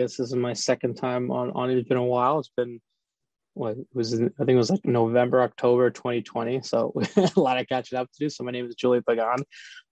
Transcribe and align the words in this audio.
guess 0.00 0.16
this 0.16 0.28
is 0.28 0.34
my 0.34 0.52
second 0.52 0.94
time 0.94 1.30
on 1.30 1.50
on 1.52 1.70
it. 1.70 1.78
It's 1.78 1.88
been 1.88 1.98
a 1.98 2.04
while. 2.04 2.38
It's 2.38 2.52
been 2.56 2.80
what 3.54 3.72
it 3.72 3.86
was 3.92 4.14
I 4.14 4.16
think 4.18 4.50
it 4.50 4.56
was 4.56 4.70
like 4.70 4.84
November, 4.84 5.42
October 5.42 5.90
2020. 5.90 6.62
So 6.62 6.92
a 7.16 7.40
lot 7.40 7.58
of 7.58 7.68
catching 7.68 7.98
up 7.98 8.10
to 8.10 8.18
do. 8.18 8.28
So 8.28 8.44
my 8.44 8.50
name 8.50 8.66
is 8.66 8.74
Julian 8.74 9.04
Pagan. 9.06 9.44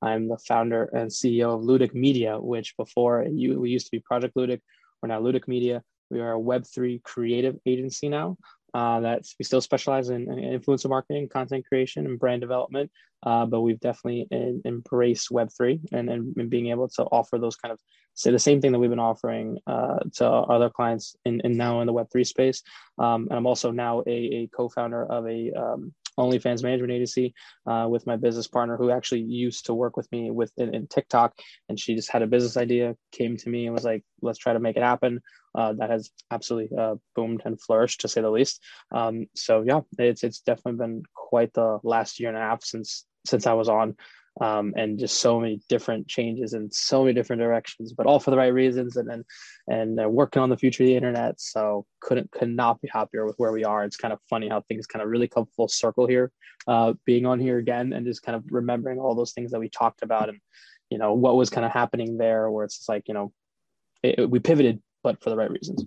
I'm 0.03 0.29
the 0.29 0.39
founder 0.39 0.85
and 0.93 1.11
CEO 1.11 1.55
of 1.55 1.63
Ludic 1.63 1.95
Media, 1.95 2.39
which 2.39 2.77
before 2.77 3.27
you 3.31 3.61
we 3.61 3.71
used 3.71 3.87
to 3.87 3.91
be 3.91 4.01
Project 4.01 4.37
Ludic. 4.37 4.61
We're 5.03 5.09
now 5.09 5.21
Ludic 5.21 5.47
Media. 5.47 5.83
We 6.11 6.21
are 6.21 6.35
a 6.35 6.41
Web3 6.41 7.03
creative 7.03 7.57
agency 7.67 8.09
now. 8.09 8.37
Uh, 8.75 9.01
that's 9.01 9.35
we 9.39 9.45
still 9.45 9.61
specialize 9.61 10.11
in, 10.11 10.31
in, 10.31 10.61
influencer 10.61 10.89
marketing, 10.89 11.29
content 11.29 11.67
creation, 11.67 12.07
and 12.07 12.19
brand 12.19 12.41
development. 12.41 12.91
Uh, 13.23 13.45
but 13.47 13.63
we've 13.63 13.81
definitely 13.81 14.27
in, 14.31 14.63
embraced 14.65 15.31
Web 15.31 15.49
three 15.57 15.81
and, 15.93 16.09
and, 16.09 16.51
being 16.51 16.69
able 16.69 16.89
to 16.89 17.03
offer 17.05 17.37
those 17.39 17.57
kind 17.57 17.73
of 17.73 17.81
say 18.15 18.31
the 18.31 18.39
same 18.39 18.61
thing 18.61 18.73
that 18.73 18.79
we've 18.79 18.91
been 18.91 18.99
offering 18.99 19.59
uh, 19.67 19.99
to 20.15 20.27
other 20.27 20.71
clients 20.71 21.17
in, 21.25 21.41
in 21.43 21.57
now 21.57 21.81
in 21.81 21.87
the 21.87 21.93
Web 21.93 22.09
three 22.13 22.25
space. 22.25 22.63
Um, 22.99 23.27
and 23.31 23.39
I'm 23.39 23.47
also 23.47 23.71
now 23.71 24.03
a, 24.07 24.11
a 24.11 24.49
co-founder 24.57 25.05
of 25.07 25.27
a 25.27 25.51
um, 25.53 25.93
OnlyFans 26.19 26.63
management 26.63 26.93
agency 26.93 27.35
uh, 27.67 27.87
with 27.89 28.07
my 28.07 28.17
business 28.17 28.49
partner 28.49 28.77
who 28.77 28.91
actually 28.91 29.23
used 29.23 29.67
to 29.67 29.75
work 29.75 29.97
with 29.97 30.11
me 30.13 30.31
with 30.31 30.53
in, 30.59 30.75
in, 30.75 30.87
TikTok, 30.87 31.39
and 31.69 31.79
she 31.79 31.95
just 31.95 32.11
had 32.11 32.23
a 32.23 32.27
business 32.27 32.57
idea, 32.57 32.97
came 33.13 33.37
to 33.37 33.49
me 33.49 33.67
and 33.67 33.75
was 33.75 33.85
like, 33.85 34.05
"Let's 34.21 34.39
try 34.39 34.53
to 34.53 34.61
make 34.61 34.77
it 34.77 34.83
happen." 34.83 35.21
Uh, 35.55 35.73
that 35.75 35.91
has 35.91 36.11
absolutely 36.31 36.77
uh, 36.77 36.97
boomed 37.15 37.43
and 37.45 37.61
flourished 37.61 38.03
to 38.03 38.09
say 38.09 38.21
the 38.21 38.31
least. 38.31 38.63
Um, 38.93 39.27
so 39.35 39.63
yeah, 39.63 39.81
it's 39.99 40.25
it's 40.25 40.41
definitely 40.41 40.79
been 40.85 41.03
quite 41.15 41.53
the 41.55 41.79
last 41.83 42.21
year 42.21 42.29
and 42.29 42.39
a 42.39 42.41
half 42.41 42.65
since 42.65 43.07
since 43.27 43.47
I 43.47 43.53
was 43.53 43.69
on 43.69 43.97
um, 44.41 44.73
and 44.77 44.99
just 44.99 45.21
so 45.21 45.41
many 45.41 45.61
different 45.69 46.07
changes 46.07 46.55
in 46.55 46.71
so 46.71 47.03
many 47.03 47.15
different 47.15 47.41
directions, 47.41 47.93
but 47.93 48.07
all 48.07 48.21
for 48.21 48.31
the 48.31 48.37
right 48.37 48.53
reasons. 48.53 48.97
And 48.97 49.11
and 49.11 49.25
and 49.69 50.01
uh, 50.01 50.09
working 50.09 50.43
on 50.43 50.49
the 50.49 50.57
future 50.57 50.83
of 50.83 50.89
the 50.89 50.97
internet. 50.97 51.41
So 51.41 51.87
couldn't 52.01 52.31
could 52.31 52.49
not 52.49 52.81
be 52.81 52.89
happier 52.93 53.27
with 53.27 53.37
where 53.37 53.53
we 53.53 53.65
are. 53.65 53.85
It's 53.85 53.97
kind 53.97 54.13
of 54.13 54.21
funny 54.29 54.49
how 54.49 54.63
things 54.63 54.87
kind 54.87 55.03
of 55.03 55.09
really 55.09 55.29
come 55.29 55.47
full 55.57 55.69
circle 55.69 56.07
here, 56.07 56.33
uh, 56.67 56.95
being 57.05 57.27
on 57.27 57.39
here 57.39 57.59
again 57.59 57.93
and 57.93 58.07
just 58.07 58.23
kind 58.23 58.37
of 58.37 58.45
remembering 58.51 58.99
all 58.99 59.15
those 59.15 59.33
things 59.33 59.51
that 59.53 59.61
we 59.61 59.69
talked 59.69 60.03
about 60.03 60.29
and 60.29 60.39
you 60.91 60.99
know 60.99 61.13
what 61.13 61.37
was 61.37 61.51
kind 61.51 61.67
of 61.67 61.73
happening 61.73 62.17
there. 62.17 62.51
Where 62.51 62.65
it's 62.65 62.79
just 62.79 62.89
like 62.89 63.09
you 63.09 63.15
know 63.15 63.33
it, 64.03 64.19
it, 64.21 64.31
we 64.31 64.39
pivoted 64.39 64.81
but 65.03 65.23
for 65.23 65.31
the 65.31 65.37
right 65.37 65.51
reasons. 65.51 65.85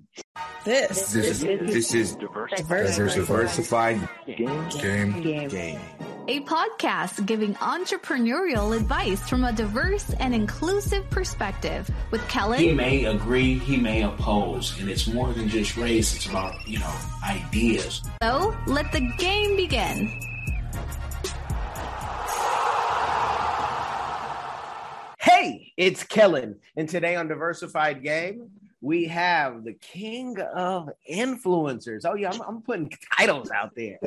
This, 0.63 1.11
this 1.11 1.15
is 1.15 1.41
this 1.41 1.93
is 1.93 2.15
diversified, 2.15 2.95
diversified 2.95 4.09
game, 4.25 4.69
game, 4.69 5.21
game. 5.21 5.49
game 5.49 6.10
a 6.27 6.41
podcast 6.41 7.25
giving 7.25 7.55
entrepreneurial 7.55 8.75
advice 8.75 9.27
from 9.27 9.43
a 9.43 9.51
diverse 9.51 10.13
and 10.19 10.35
inclusive 10.35 11.09
perspective 11.09 11.89
with 12.11 12.25
Kellen. 12.27 12.59
He 12.59 12.71
may 12.73 13.05
agree, 13.05 13.57
he 13.57 13.77
may 13.77 14.03
oppose, 14.03 14.79
and 14.79 14.89
it's 14.89 15.07
more 15.07 15.33
than 15.33 15.49
just 15.49 15.77
race, 15.77 16.15
it's 16.15 16.27
about, 16.27 16.53
you 16.67 16.79
know, 16.79 16.95
ideas. 17.25 18.03
So 18.21 18.55
let 18.67 18.91
the 18.91 19.01
game 19.17 19.55
begin. 19.57 20.07
Hey, 25.19 25.73
it's 25.75 26.03
Kellen, 26.03 26.59
and 26.75 26.87
today 26.87 27.15
on 27.15 27.27
Diversified 27.27 28.03
Game, 28.03 28.49
we 28.81 29.05
have 29.05 29.63
the 29.63 29.73
king 29.73 30.39
of 30.39 30.89
influencers. 31.09 32.01
Oh, 32.03 32.15
yeah, 32.15 32.31
I'm, 32.31 32.41
I'm 32.41 32.61
putting 32.61 32.91
titles 33.17 33.51
out 33.51 33.71
there. 33.75 33.99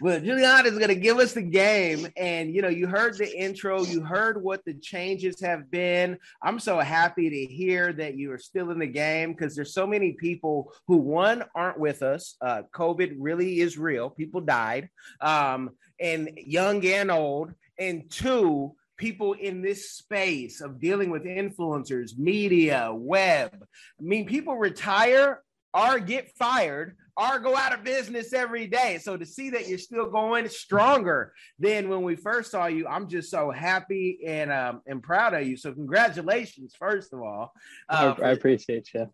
but 0.00 0.24
Julian 0.24 0.66
is 0.66 0.76
going 0.76 0.88
to 0.88 0.96
give 0.96 1.18
us 1.18 1.34
the 1.34 1.42
game. 1.42 2.08
And, 2.16 2.52
you 2.52 2.60
know, 2.60 2.68
you 2.68 2.88
heard 2.88 3.16
the 3.16 3.38
intro, 3.38 3.84
you 3.84 4.02
heard 4.02 4.42
what 4.42 4.64
the 4.64 4.74
changes 4.74 5.40
have 5.40 5.70
been. 5.70 6.18
I'm 6.42 6.58
so 6.58 6.80
happy 6.80 7.30
to 7.30 7.54
hear 7.54 7.92
that 7.92 8.16
you 8.16 8.32
are 8.32 8.38
still 8.38 8.72
in 8.72 8.80
the 8.80 8.86
game 8.86 9.32
because 9.32 9.54
there's 9.54 9.72
so 9.72 9.86
many 9.86 10.12
people 10.12 10.72
who, 10.88 10.96
one, 10.96 11.44
aren't 11.54 11.78
with 11.78 12.02
us. 12.02 12.34
Uh, 12.40 12.62
COVID 12.74 13.16
really 13.18 13.60
is 13.60 13.78
real, 13.78 14.10
people 14.10 14.40
died, 14.40 14.88
um, 15.20 15.70
and 16.00 16.30
young 16.36 16.84
and 16.84 17.10
old. 17.10 17.52
And 17.78 18.10
two, 18.10 18.74
people 18.98 19.32
in 19.32 19.62
this 19.62 19.92
space 19.92 20.60
of 20.60 20.80
dealing 20.80 21.10
with 21.10 21.24
influencers, 21.24 22.18
media, 22.18 22.90
web. 22.92 23.50
I 23.54 24.02
mean, 24.02 24.26
people 24.26 24.56
retire 24.56 25.42
or 25.72 25.98
get 26.00 26.30
fired 26.36 26.96
or 27.16 27.38
go 27.38 27.56
out 27.56 27.72
of 27.72 27.82
business 27.82 28.32
every 28.32 28.66
day. 28.66 28.98
So 28.98 29.16
to 29.16 29.26
see 29.26 29.50
that 29.50 29.68
you're 29.68 29.78
still 29.78 30.08
going 30.10 30.48
stronger 30.48 31.32
than 31.58 31.88
when 31.88 32.02
we 32.02 32.16
first 32.16 32.50
saw 32.50 32.66
you, 32.66 32.86
I'm 32.86 33.08
just 33.08 33.30
so 33.30 33.50
happy 33.50 34.20
and 34.26 34.52
um, 34.52 34.82
and 34.86 35.02
proud 35.02 35.34
of 35.34 35.46
you. 35.46 35.56
So 35.56 35.72
congratulations, 35.72 36.74
first 36.78 37.12
of 37.12 37.20
all. 37.20 37.52
Uh, 37.88 38.14
I, 38.18 38.28
I 38.28 38.30
appreciate 38.30 38.88
you. 38.94 39.10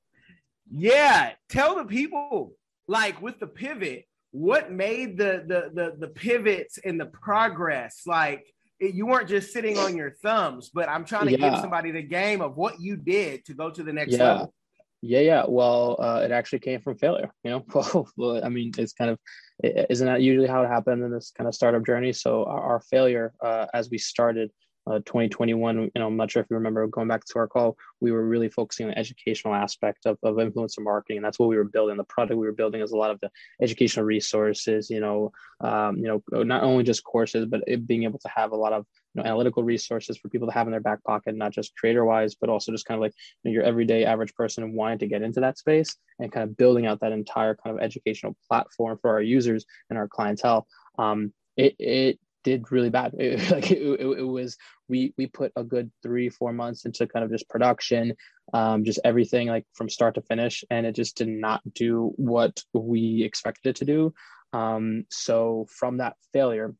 Yeah, 0.71 1.33
tell 1.49 1.77
the 1.77 1.85
people 1.85 2.53
like 2.89 3.21
with 3.23 3.39
the 3.39 3.47
pivot, 3.47 4.07
what 4.33 4.71
made 4.71 5.17
the 5.17 5.45
the 5.47 5.71
the, 5.73 5.97
the 5.99 6.09
pivots 6.09 6.79
and 6.85 7.01
the 7.01 7.07
progress 7.07 8.03
like 8.07 8.54
you 8.81 9.07
weren't 9.07 9.29
just 9.29 9.53
sitting 9.53 9.79
on 9.79 9.97
your 9.97 10.11
thumbs, 10.11 10.71
but 10.73 10.89
I'm 10.89 11.05
trying 11.05 11.27
to 11.27 11.33
yeah. 11.33 11.51
give 11.51 11.61
somebody 11.61 11.91
the 11.91 12.03
game 12.03 12.41
of 12.41 12.57
what 12.57 12.81
you 12.81 12.97
did 12.97 13.45
to 13.47 13.55
go 13.55 13.71
to 13.71 13.83
the 13.83 13.93
next 13.93 14.13
yeah. 14.13 14.25
level. 14.25 14.55
Yeah, 15.01 15.21
yeah. 15.21 15.45
Well, 15.47 15.97
uh, 15.99 16.23
it 16.25 16.33
actually 16.33 16.61
came 16.61 16.81
from 16.81 16.97
failure. 16.97 17.31
You 17.45 17.51
know, 17.51 18.07
well, 18.17 18.45
I 18.45 18.49
mean, 18.49 18.73
it's 18.79 18.95
kind 18.95 19.11
of 19.11 19.19
isn't 19.63 20.07
that 20.07 20.23
usually 20.23 20.49
how 20.49 20.63
it 20.63 20.69
happened 20.69 21.05
in 21.05 21.13
this 21.13 21.31
kind 21.37 21.47
of 21.47 21.55
startup 21.55 21.85
journey? 21.85 22.13
So 22.13 22.45
our, 22.45 22.61
our 22.61 22.81
failure 22.81 23.35
uh, 23.43 23.67
as 23.75 23.91
we 23.91 23.99
started 23.99 24.51
uh, 24.87 24.99
2021 24.99 25.83
you 25.83 25.91
know 25.97 26.07
i'm 26.07 26.17
not 26.17 26.31
sure 26.31 26.43
if 26.43 26.47
you 26.51 26.57
remember 26.57 26.87
going 26.87 27.09
back 27.09 27.25
to 27.25 27.39
our 27.39 27.49
call 27.49 27.77
we 28.01 28.13
were 28.13 28.25
really 28.25 28.49
focusing 28.49 28.87
on 28.87 28.91
the 28.91 28.99
educational 28.99 29.55
aspect 29.55 30.05
of, 30.05 30.19
of 30.23 30.37
influencer 30.37 30.81
marketing. 30.81 31.17
And 31.17 31.25
that's 31.25 31.39
what 31.39 31.49
we 31.49 31.57
were 31.57 31.65
building 31.65 31.97
the 31.97 32.05
product 32.05 32.39
we 32.39 32.47
were 32.47 32.53
building 32.53 32.83
is 32.83 32.93
a 32.93 32.97
lot 32.97 33.11
of 33.11 33.19
the 33.21 33.31
educational 33.63 34.05
resources 34.05 34.91
you 34.91 35.01
know 35.01 35.33
um, 35.61 35.97
you 35.97 36.23
know 36.31 36.43
not 36.43 36.63
only 36.63 36.85
just 36.85 37.03
courses 37.05 37.47
but 37.47 37.63
being 37.87 38.05
able 38.05 38.19
to 38.19 38.29
have 38.29 38.53
a 38.53 38.57
lot 38.57 38.73
of 38.73 38.85
you 39.15 39.23
know, 39.23 39.27
analytical 39.27 39.63
resources 39.63 40.19
for 40.19 40.29
people 40.29 40.49
to 40.49 40.55
have 40.55 40.67
in 40.67 40.73
their 40.73 40.81
back 40.81 41.03
pocket 41.05 41.35
not 41.35 41.53
just 41.53 41.77
creator 41.77 42.05
wise 42.05 42.35
but 42.35 42.51
also 42.51 42.73
just 42.73 42.85
kind 42.85 42.99
of 42.99 43.03
like 43.03 43.15
you 43.43 43.51
know, 43.51 43.55
your 43.55 43.65
everyday 43.65 44.05
average 44.05 44.35
person 44.35 44.75
wanting 44.75 44.99
to 44.99 45.07
get 45.07 45.23
into 45.23 45.41
that 45.41 45.59
space 45.59 45.97
and 46.19 46.31
kind 46.31 46.45
of 46.49 46.57
building 46.57 46.87
out 46.87 47.01
that 47.01 47.13
entire 47.13 47.55
kind 47.55 47.77
of 47.77 47.83
educational 47.83 48.37
platform 48.49 48.99
for 49.01 49.11
our 49.11 49.23
users 49.23 49.65
and 49.89 49.99
our 49.99 50.09
clientele. 50.09 50.67
Um, 50.99 51.33
it, 51.57 51.75
it 51.79 52.19
did 52.45 52.71
really 52.71 52.91
bad. 52.91 53.15
It, 53.19 53.51
like 53.51 53.71
it, 53.71 53.83
it, 53.83 54.19
it, 54.19 54.23
was, 54.23 54.57
we 54.89 55.13
we 55.19 55.27
put 55.27 55.53
a 55.57 55.65
good 55.65 55.91
three 56.03 56.29
four 56.29 56.53
months 56.53 56.85
into 56.85 57.07
kind 57.07 57.25
of 57.25 57.31
just 57.31 57.49
production, 57.49 58.15
um, 58.53 58.85
just 58.85 59.01
everything 59.05 59.49
like 59.49 59.67
from 59.73 59.89
start 59.89 60.15
to 60.15 60.23
finish, 60.23 60.63
and 60.71 60.87
it 60.87 60.95
just 60.95 61.17
did 61.17 61.29
not 61.29 61.63
do 61.75 62.13
what 62.17 62.63
we 62.73 63.23
expected 63.25 63.71
it 63.71 63.77
to 63.77 63.85
do. 63.85 64.15
Um, 64.53 65.07
so 65.11 65.67
from 65.69 65.99
that 65.99 66.15
failure, 66.33 66.75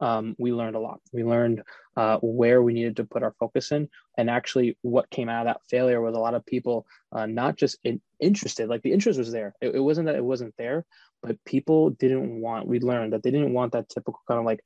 um, 0.00 0.34
we 0.38 0.52
learned 0.52 0.76
a 0.76 0.80
lot. 0.80 1.00
We 1.12 1.24
learned 1.24 1.62
uh, 1.96 2.18
where 2.22 2.62
we 2.62 2.72
needed 2.72 2.96
to 2.96 3.04
put 3.04 3.22
our 3.22 3.34
focus 3.38 3.72
in, 3.72 3.88
and 4.16 4.28
actually, 4.28 4.76
what 4.82 5.10
came 5.10 5.28
out 5.28 5.46
of 5.46 5.54
that 5.54 5.62
failure 5.68 6.00
was 6.00 6.14
a 6.14 6.20
lot 6.20 6.34
of 6.34 6.44
people 6.46 6.86
uh, 7.12 7.26
not 7.26 7.56
just 7.56 7.78
in, 7.84 8.00
interested. 8.20 8.68
Like 8.68 8.82
the 8.82 8.92
interest 8.92 9.18
was 9.18 9.32
there. 9.32 9.54
It, 9.60 9.76
it 9.76 9.80
wasn't 9.80 10.06
that 10.06 10.16
it 10.16 10.24
wasn't 10.24 10.54
there, 10.58 10.84
but 11.22 11.42
people 11.44 11.90
didn't 11.90 12.40
want. 12.40 12.66
We 12.66 12.80
learned 12.80 13.12
that 13.12 13.22
they 13.22 13.30
didn't 13.30 13.54
want 13.54 13.72
that 13.72 13.88
typical 13.88 14.20
kind 14.28 14.40
of 14.40 14.46
like 14.46 14.60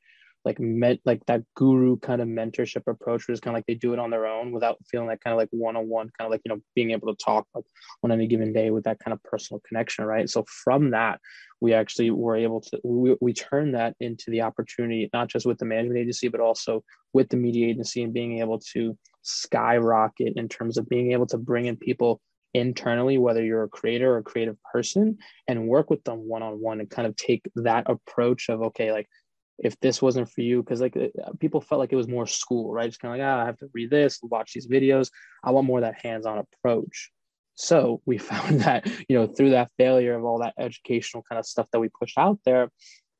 like 0.44 0.58
met 0.58 0.98
like 1.04 1.24
that 1.26 1.42
guru 1.54 1.96
kind 1.98 2.20
of 2.20 2.28
mentorship 2.28 2.82
approach 2.86 3.26
where 3.26 3.32
it's 3.32 3.40
kind 3.40 3.54
of 3.54 3.58
like 3.58 3.66
they 3.66 3.74
do 3.74 3.92
it 3.92 3.98
on 3.98 4.10
their 4.10 4.26
own 4.26 4.52
without 4.52 4.76
feeling 4.90 5.08
that 5.08 5.20
kind 5.22 5.32
of 5.32 5.38
like 5.38 5.48
one-on-one 5.52 6.10
kind 6.18 6.26
of 6.26 6.30
like 6.30 6.40
you 6.44 6.52
know 6.52 6.60
being 6.74 6.90
able 6.90 7.14
to 7.14 7.24
talk 7.24 7.46
like 7.54 7.64
on 8.02 8.10
any 8.10 8.26
given 8.26 8.52
day 8.52 8.70
with 8.70 8.84
that 8.84 8.98
kind 8.98 9.12
of 9.12 9.22
personal 9.22 9.60
connection 9.66 10.04
right? 10.04 10.28
So 10.28 10.44
from 10.64 10.90
that 10.90 11.20
we 11.60 11.74
actually 11.74 12.10
were 12.10 12.36
able 12.36 12.60
to 12.60 12.80
we, 12.84 13.16
we 13.20 13.32
turned 13.32 13.74
that 13.74 13.94
into 14.00 14.30
the 14.30 14.42
opportunity 14.42 15.08
not 15.12 15.28
just 15.28 15.46
with 15.46 15.58
the 15.58 15.64
management 15.64 16.00
agency 16.00 16.28
but 16.28 16.40
also 16.40 16.82
with 17.12 17.28
the 17.28 17.36
media 17.36 17.68
agency 17.68 18.02
and 18.02 18.12
being 18.12 18.40
able 18.40 18.58
to 18.72 18.96
skyrocket 19.22 20.32
in 20.36 20.48
terms 20.48 20.76
of 20.76 20.88
being 20.88 21.12
able 21.12 21.26
to 21.26 21.38
bring 21.38 21.66
in 21.66 21.76
people 21.76 22.20
internally, 22.54 23.18
whether 23.18 23.42
you're 23.42 23.64
a 23.64 23.68
creator 23.68 24.14
or 24.14 24.18
a 24.18 24.22
creative 24.22 24.56
person, 24.72 25.18
and 25.48 25.68
work 25.68 25.90
with 25.90 26.02
them 26.04 26.28
one 26.28 26.42
on 26.42 26.60
one 26.60 26.80
and 26.80 26.90
kind 26.90 27.06
of 27.06 27.16
take 27.16 27.42
that 27.56 27.88
approach 27.88 28.48
of, 28.48 28.62
okay, 28.62 28.92
like 28.92 29.08
if 29.58 29.78
this 29.80 30.02
wasn't 30.02 30.30
for 30.30 30.40
you 30.40 30.62
because 30.62 30.80
like 30.80 30.96
uh, 30.96 31.32
people 31.38 31.60
felt 31.60 31.78
like 31.78 31.92
it 31.92 31.96
was 31.96 32.08
more 32.08 32.26
school 32.26 32.72
right? 32.72 32.88
Just 32.88 33.00
kind 33.00 33.14
of 33.14 33.18
like 33.20 33.26
ah, 33.26 33.42
i 33.42 33.46
have 33.46 33.58
to 33.58 33.68
read 33.72 33.90
this 33.90 34.18
watch 34.22 34.52
these 34.54 34.68
videos. 34.68 35.10
I 35.44 35.50
want 35.50 35.66
more 35.66 35.78
of 35.78 35.82
that 35.82 36.00
hands-on 36.02 36.38
approach. 36.38 37.10
So 37.54 38.00
we 38.06 38.18
found 38.32 38.60
that 38.60 38.86
you 39.08 39.16
know 39.18 39.26
through 39.26 39.50
that 39.50 39.70
failure 39.78 40.14
of 40.14 40.24
all 40.24 40.38
that 40.40 40.54
educational 40.58 41.24
kind 41.28 41.38
of 41.38 41.46
stuff 41.46 41.68
that 41.72 41.80
we 41.80 41.88
pushed 41.88 42.18
out 42.18 42.38
there 42.44 42.70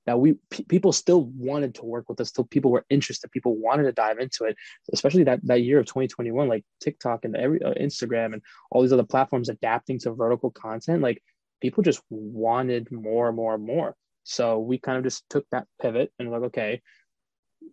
that 0.07 0.19
we 0.19 0.35
p- 0.51 0.65
people 0.65 0.93
still 0.93 1.25
wanted 1.37 1.75
to 1.77 1.85
work 1.85 2.09
with 2.09 2.21
us 2.21 2.29
still 2.29 2.45
people 2.45 2.71
were 2.71 2.85
interested 2.91 3.31
people 3.31 3.57
wanted 3.57 3.85
to 3.85 3.93
dive 3.93 4.19
into 4.19 4.45
it 4.45 4.57
especially 4.93 5.25
that 5.25 5.41
that 5.45 5.63
year 5.63 5.79
of 5.79 5.87
2021 5.87 6.49
like 6.49 6.65
tiktok 6.81 7.25
and 7.25 7.37
every 7.37 7.63
uh, 7.63 7.73
instagram 7.75 8.33
and 8.33 8.43
all 8.71 8.83
these 8.83 8.93
other 8.93 9.05
platforms 9.05 9.49
adapting 9.49 9.99
to 9.99 10.13
vertical 10.13 10.51
content 10.51 11.03
like 11.03 11.23
people 11.61 11.83
just 11.83 12.03
wanted 12.11 12.91
more 12.91 13.29
and 13.29 13.37
more 13.37 13.55
and 13.55 13.65
more 13.65 13.95
so 14.25 14.59
we 14.59 14.79
kind 14.79 14.99
of 14.99 15.05
just 15.05 15.29
took 15.29 15.47
that 15.51 15.67
pivot 15.81 16.13
and 16.19 16.31
like, 16.31 16.43
okay, 16.43 16.81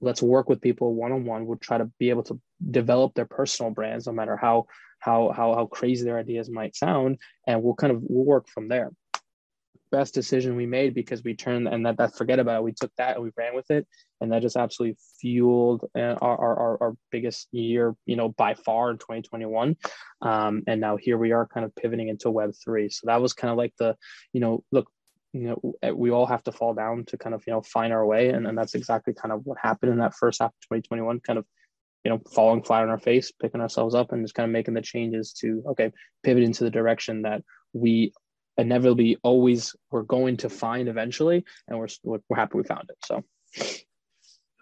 let's 0.02 0.22
work 0.22 0.50
with 0.50 0.62
people 0.62 0.94
one 0.94 1.12
on 1.12 1.26
one. 1.26 1.46
We'll 1.46 1.58
try 1.58 1.78
to 1.78 1.90
be 2.00 2.10
able 2.10 2.24
to 2.24 2.40
develop 2.72 3.14
their 3.14 3.26
personal 3.26 3.72
brands, 3.72 4.08
no 4.08 4.14
matter 4.14 4.38
how 4.38 4.66
how 5.00 5.32
how 5.36 5.54
how 5.56 5.66
crazy 5.66 6.06
their 6.06 6.20
ideas 6.20 6.50
might 6.50 6.76
sound, 6.76 7.18
and 7.48 7.64
we'll 7.64 7.76
kind 7.76 7.92
of 7.92 8.02
we'll 8.02 8.26
work 8.26 8.48
from 8.48 8.68
there. 8.68 8.92
Best 9.92 10.14
decision 10.14 10.56
we 10.56 10.68
made 10.68 10.94
because 10.94 11.24
we 11.24 11.36
turned 11.36 11.68
and 11.68 11.86
that 11.86 11.98
that 11.98 12.16
forget 12.16 12.38
about 12.38 12.58
it. 12.58 12.64
We 12.64 12.74
took 12.74 12.92
that 12.98 13.16
and 13.16 13.24
we 13.24 13.32
ran 13.36 13.56
with 13.56 13.72
it, 13.72 13.88
and 14.22 14.32
that 14.32 14.44
just 14.44 14.56
absolutely 14.56 14.98
fueled 15.20 15.90
uh, 15.98 16.16
our 16.22 16.38
our, 16.38 16.78
our 16.84 16.94
biggest 17.12 17.48
year, 17.52 17.96
you 18.06 18.16
know, 18.16 18.30
by 18.30 18.54
far 18.54 18.92
in 18.92 18.98
2021. 18.98 19.76
Um, 20.22 20.64
and 20.68 20.80
now 20.80 20.98
here 20.98 21.18
we 21.18 21.32
are, 21.32 21.48
kind 21.48 21.66
of 21.66 21.76
pivoting 21.76 22.10
into 22.10 22.30
Web 22.30 22.52
three. 22.64 22.90
So 22.90 23.08
that 23.08 23.22
was 23.22 23.34
kind 23.34 23.52
of 23.52 23.58
like 23.58 23.74
the, 23.80 23.96
you 24.32 24.42
know, 24.42 24.64
look, 24.72 24.92
you 25.34 25.48
know 25.48 25.74
eh, 25.84 25.92
we 25.92 26.10
all 26.10 26.26
have 26.26 26.44
to 26.44 26.52
fall 26.52 26.74
down 26.74 27.06
to 27.06 27.18
kind 27.18 27.36
of 27.36 27.44
you 27.46 27.54
know 27.54 27.62
find 27.62 27.94
our 27.94 28.06
way. 28.06 28.30
And, 28.30 28.48
and 28.48 28.58
that's 28.58 28.76
exactly 28.76 29.14
kind 29.14 29.32
of 29.32 29.46
what 29.46 29.58
happened 29.62 29.92
in 29.92 30.00
that 30.00 30.16
first 30.16 30.42
half 30.42 30.50
of 30.50 30.62
2021 30.62 31.20
kind 31.22 31.40
of 31.40 31.46
you 32.04 32.12
know 32.12 32.20
falling 32.34 32.64
flat 32.64 32.84
on 32.84 32.90
our 32.90 33.00
face 33.00 33.32
picking 33.32 33.62
ourselves 33.62 33.94
up 33.96 34.12
and 34.12 34.24
just 34.24 34.34
kind 34.34 34.50
of 34.50 34.54
making 34.54 34.74
the 34.74 34.82
changes 34.82 35.34
to 35.34 35.64
okay 35.70 35.92
pivot 36.24 36.44
into 36.44 36.64
the 36.64 36.72
direction 36.72 37.24
that 37.24 37.44
we 37.74 38.14
inevitably 38.58 39.18
always 39.24 39.76
we're 39.92 40.02
going 40.04 40.38
to 40.38 40.50
find 40.50 40.90
eventually. 40.90 41.46
And 41.68 41.80
we're 41.80 41.88
we're 42.04 42.20
happy 42.36 42.58
we 42.58 42.64
found 42.64 42.90
it. 42.90 42.98
So. 43.06 43.24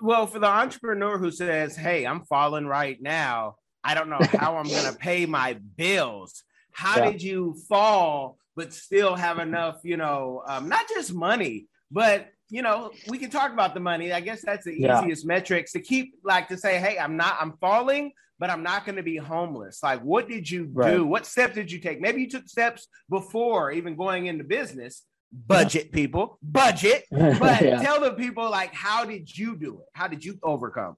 Well 0.01 0.27
for 0.27 0.39
the 0.39 0.47
entrepreneur 0.47 1.17
who 1.17 1.31
says 1.31 1.75
hey 1.75 2.05
i'm 2.05 2.23
falling 2.25 2.67
right 2.67 3.01
now. 3.01 3.55
I 3.83 3.93
don't 3.93 4.09
know 4.09 4.19
how 4.33 4.57
i'm 4.57 4.67
going 4.67 4.85
to 4.91 4.97
pay 4.97 5.25
my 5.25 5.53
bills. 5.53 6.43
How 6.71 6.97
yeah. 6.97 7.11
did 7.11 7.23
you 7.23 7.55
fall 7.67 8.37
but 8.57 8.73
still 8.73 9.15
have 9.15 9.37
enough, 9.37 9.77
you 9.83 9.95
know, 9.95 10.41
um, 10.47 10.67
not 10.67 10.89
just 10.89 11.13
money, 11.13 11.67
but 11.91 12.27
you 12.49 12.61
know, 12.61 12.91
we 13.07 13.17
can 13.17 13.29
talk 13.29 13.53
about 13.53 13.73
the 13.73 13.79
money. 13.79 14.11
I 14.11 14.19
guess 14.19 14.41
that's 14.43 14.65
the 14.65 14.79
yeah. 14.79 15.01
easiest 15.01 15.25
metrics 15.25 15.73
to 15.73 15.81
keep, 15.81 16.15
like 16.23 16.47
to 16.47 16.57
say, 16.57 16.79
hey, 16.79 16.97
I'm 16.97 17.17
not, 17.17 17.37
I'm 17.39 17.53
falling, 17.59 18.13
but 18.39 18.49
I'm 18.49 18.63
not 18.63 18.85
going 18.85 18.95
to 18.95 19.03
be 19.03 19.17
homeless. 19.17 19.83
Like, 19.83 20.01
what 20.01 20.27
did 20.29 20.49
you 20.49 20.69
right. 20.73 20.91
do? 20.91 21.05
What 21.05 21.25
steps 21.25 21.55
did 21.55 21.71
you 21.71 21.79
take? 21.79 21.99
Maybe 21.99 22.21
you 22.21 22.29
took 22.29 22.47
steps 22.47 22.87
before 23.09 23.71
even 23.71 23.95
going 23.95 24.27
into 24.27 24.43
business. 24.43 25.03
Budget, 25.31 25.91
people, 25.91 26.39
budget. 26.41 27.03
But 27.11 27.61
yeah. 27.61 27.81
tell 27.81 27.99
the 27.99 28.13
people, 28.13 28.49
like, 28.49 28.73
how 28.73 29.03
did 29.03 29.37
you 29.37 29.57
do 29.57 29.81
it? 29.81 29.87
How 29.93 30.07
did 30.07 30.23
you 30.23 30.39
overcome? 30.41 30.95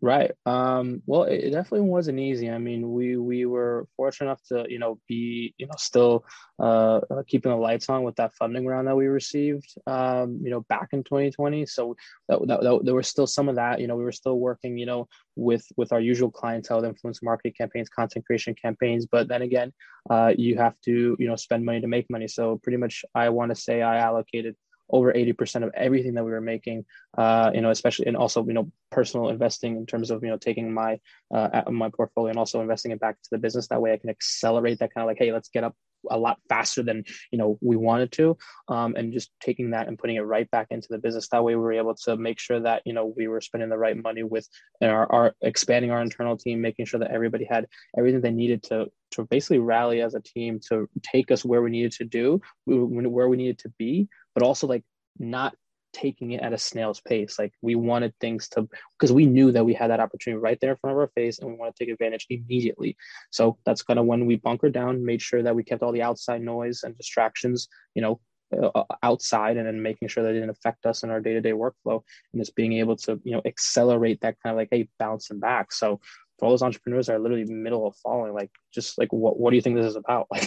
Right. 0.00 0.30
Um, 0.46 1.02
well, 1.06 1.24
it 1.24 1.50
definitely 1.50 1.88
wasn't 1.88 2.20
easy. 2.20 2.48
I 2.48 2.58
mean, 2.58 2.92
we 2.92 3.16
we 3.16 3.46
were 3.46 3.88
fortunate 3.96 4.26
enough 4.26 4.42
to 4.50 4.64
you 4.68 4.78
know 4.78 5.00
be 5.08 5.54
you 5.58 5.66
know 5.66 5.72
still 5.76 6.24
uh, 6.60 7.00
uh, 7.10 7.22
keeping 7.26 7.50
the 7.50 7.56
lights 7.56 7.88
on 7.88 8.04
with 8.04 8.14
that 8.16 8.32
funding 8.34 8.64
round 8.64 8.86
that 8.86 8.94
we 8.94 9.06
received. 9.08 9.66
Um, 9.88 10.38
you 10.40 10.50
know, 10.50 10.60
back 10.68 10.90
in 10.92 11.02
2020. 11.02 11.66
So 11.66 11.96
that, 12.28 12.38
that, 12.46 12.60
that, 12.62 12.80
there 12.84 12.94
was 12.94 13.08
still 13.08 13.26
some 13.26 13.48
of 13.48 13.56
that. 13.56 13.80
You 13.80 13.88
know, 13.88 13.96
we 13.96 14.04
were 14.04 14.12
still 14.12 14.38
working. 14.38 14.78
You 14.78 14.86
know, 14.86 15.08
with 15.34 15.66
with 15.76 15.92
our 15.92 16.00
usual 16.00 16.30
clientele, 16.30 16.84
influence 16.84 17.20
marketing 17.20 17.54
campaigns, 17.58 17.88
content 17.88 18.24
creation 18.24 18.54
campaigns. 18.54 19.04
But 19.06 19.26
then 19.26 19.42
again, 19.42 19.72
uh, 20.08 20.32
you 20.38 20.58
have 20.58 20.74
to 20.84 21.16
you 21.18 21.26
know 21.26 21.34
spend 21.34 21.64
money 21.64 21.80
to 21.80 21.88
make 21.88 22.08
money. 22.08 22.28
So 22.28 22.60
pretty 22.62 22.76
much, 22.76 23.04
I 23.16 23.30
want 23.30 23.50
to 23.50 23.56
say 23.60 23.82
I 23.82 23.98
allocated 23.98 24.54
over 24.90 25.12
80% 25.12 25.64
of 25.64 25.70
everything 25.74 26.14
that 26.14 26.24
we 26.24 26.30
were 26.30 26.40
making 26.40 26.84
uh, 27.16 27.50
you 27.54 27.60
know 27.60 27.70
especially 27.70 28.06
and 28.06 28.16
also 28.16 28.44
you 28.46 28.52
know 28.52 28.70
personal 28.90 29.28
investing 29.28 29.76
in 29.76 29.86
terms 29.86 30.10
of 30.10 30.22
you 30.22 30.30
know 30.30 30.38
taking 30.38 30.72
my 30.72 30.98
uh, 31.34 31.62
my 31.70 31.90
portfolio 31.90 32.30
and 32.30 32.38
also 32.38 32.60
investing 32.60 32.92
it 32.92 33.00
back 33.00 33.16
to 33.22 33.28
the 33.30 33.38
business. 33.38 33.68
That 33.68 33.82
way 33.82 33.92
i 33.92 33.96
can 33.96 34.10
accelerate 34.10 34.78
that 34.78 34.92
kind 34.94 35.02
of 35.02 35.08
like 35.08 35.18
hey 35.18 35.32
let's 35.32 35.48
get 35.48 35.64
up 35.64 35.74
a 36.10 36.18
lot 36.18 36.38
faster 36.48 36.82
than 36.82 37.04
you 37.30 37.38
know 37.38 37.58
we 37.60 37.76
wanted 37.76 38.12
to 38.12 38.36
um, 38.68 38.94
and 38.96 39.12
just 39.12 39.30
taking 39.40 39.70
that 39.70 39.88
and 39.88 39.98
putting 39.98 40.16
it 40.16 40.20
right 40.20 40.50
back 40.50 40.68
into 40.70 40.88
the 40.90 40.98
business. 40.98 41.28
That 41.28 41.44
way 41.44 41.54
we 41.54 41.62
were 41.62 41.72
able 41.72 41.94
to 42.04 42.16
make 42.16 42.38
sure 42.38 42.60
that 42.60 42.82
you 42.84 42.92
know 42.92 43.12
we 43.16 43.28
were 43.28 43.40
spending 43.40 43.68
the 43.68 43.78
right 43.78 44.00
money 44.00 44.22
with 44.22 44.48
our, 44.82 45.10
our 45.12 45.34
expanding 45.42 45.90
our 45.90 46.00
internal 46.00 46.36
team 46.36 46.60
making 46.60 46.86
sure 46.86 47.00
that 47.00 47.10
everybody 47.10 47.44
had 47.44 47.66
everything 47.96 48.20
they 48.20 48.30
needed 48.30 48.62
to 48.64 48.86
to 49.10 49.24
basically 49.24 49.58
rally 49.58 50.02
as 50.02 50.14
a 50.14 50.20
team 50.20 50.60
to 50.68 50.88
take 51.02 51.30
us 51.30 51.44
where 51.44 51.62
we 51.62 51.70
needed 51.70 51.92
to 51.92 52.04
do 52.04 52.40
where 52.66 53.28
we 53.28 53.36
needed 53.36 53.58
to 53.58 53.70
be 53.78 54.08
but 54.38 54.46
also 54.46 54.68
like 54.68 54.84
not 55.18 55.54
taking 55.92 56.30
it 56.30 56.42
at 56.42 56.52
a 56.52 56.58
snail's 56.58 57.00
pace. 57.00 57.38
Like 57.40 57.52
we 57.60 57.74
wanted 57.74 58.14
things 58.20 58.48
to, 58.50 58.68
because 58.96 59.12
we 59.12 59.26
knew 59.26 59.50
that 59.50 59.64
we 59.64 59.74
had 59.74 59.90
that 59.90 59.98
opportunity 59.98 60.40
right 60.40 60.58
there 60.60 60.72
in 60.72 60.76
front 60.76 60.94
of 60.94 61.00
our 61.00 61.08
face 61.08 61.40
and 61.40 61.50
we 61.50 61.56
want 61.56 61.74
to 61.74 61.84
take 61.84 61.92
advantage 61.92 62.26
immediately. 62.30 62.96
So 63.30 63.58
that's 63.66 63.82
kind 63.82 63.98
of 63.98 64.06
when 64.06 64.26
we 64.26 64.36
bunkered 64.36 64.74
down, 64.74 65.04
made 65.04 65.20
sure 65.20 65.42
that 65.42 65.56
we 65.56 65.64
kept 65.64 65.82
all 65.82 65.90
the 65.90 66.02
outside 66.02 66.40
noise 66.40 66.82
and 66.84 66.96
distractions, 66.96 67.68
you 67.94 68.02
know, 68.02 68.20
uh, 68.56 68.84
outside 69.02 69.56
and 69.56 69.66
then 69.66 69.82
making 69.82 70.08
sure 70.08 70.22
that 70.22 70.30
it 70.30 70.34
didn't 70.34 70.50
affect 70.50 70.86
us 70.86 71.02
in 71.02 71.10
our 71.10 71.20
day-to-day 71.20 71.52
workflow 71.52 72.00
and 72.32 72.40
just 72.40 72.54
being 72.54 72.74
able 72.74 72.96
to 72.96 73.20
you 73.22 73.32
know 73.32 73.42
accelerate 73.44 74.22
that 74.22 74.36
kind 74.42 74.54
of 74.54 74.56
like 74.56 74.68
hey 74.70 74.88
bouncing 74.98 75.38
back 75.38 75.70
so 75.70 76.00
for 76.38 76.46
all 76.46 76.52
those 76.52 76.62
entrepreneurs 76.62 77.06
that 77.06 77.16
are 77.16 77.18
literally 77.18 77.44
middle 77.44 77.86
of 77.86 77.96
falling, 77.96 78.32
like 78.32 78.50
just 78.72 78.96
like 78.98 79.12
what 79.12 79.38
what 79.38 79.50
do 79.50 79.56
you 79.56 79.62
think 79.62 79.76
this 79.76 79.86
is 79.86 79.96
about? 79.96 80.28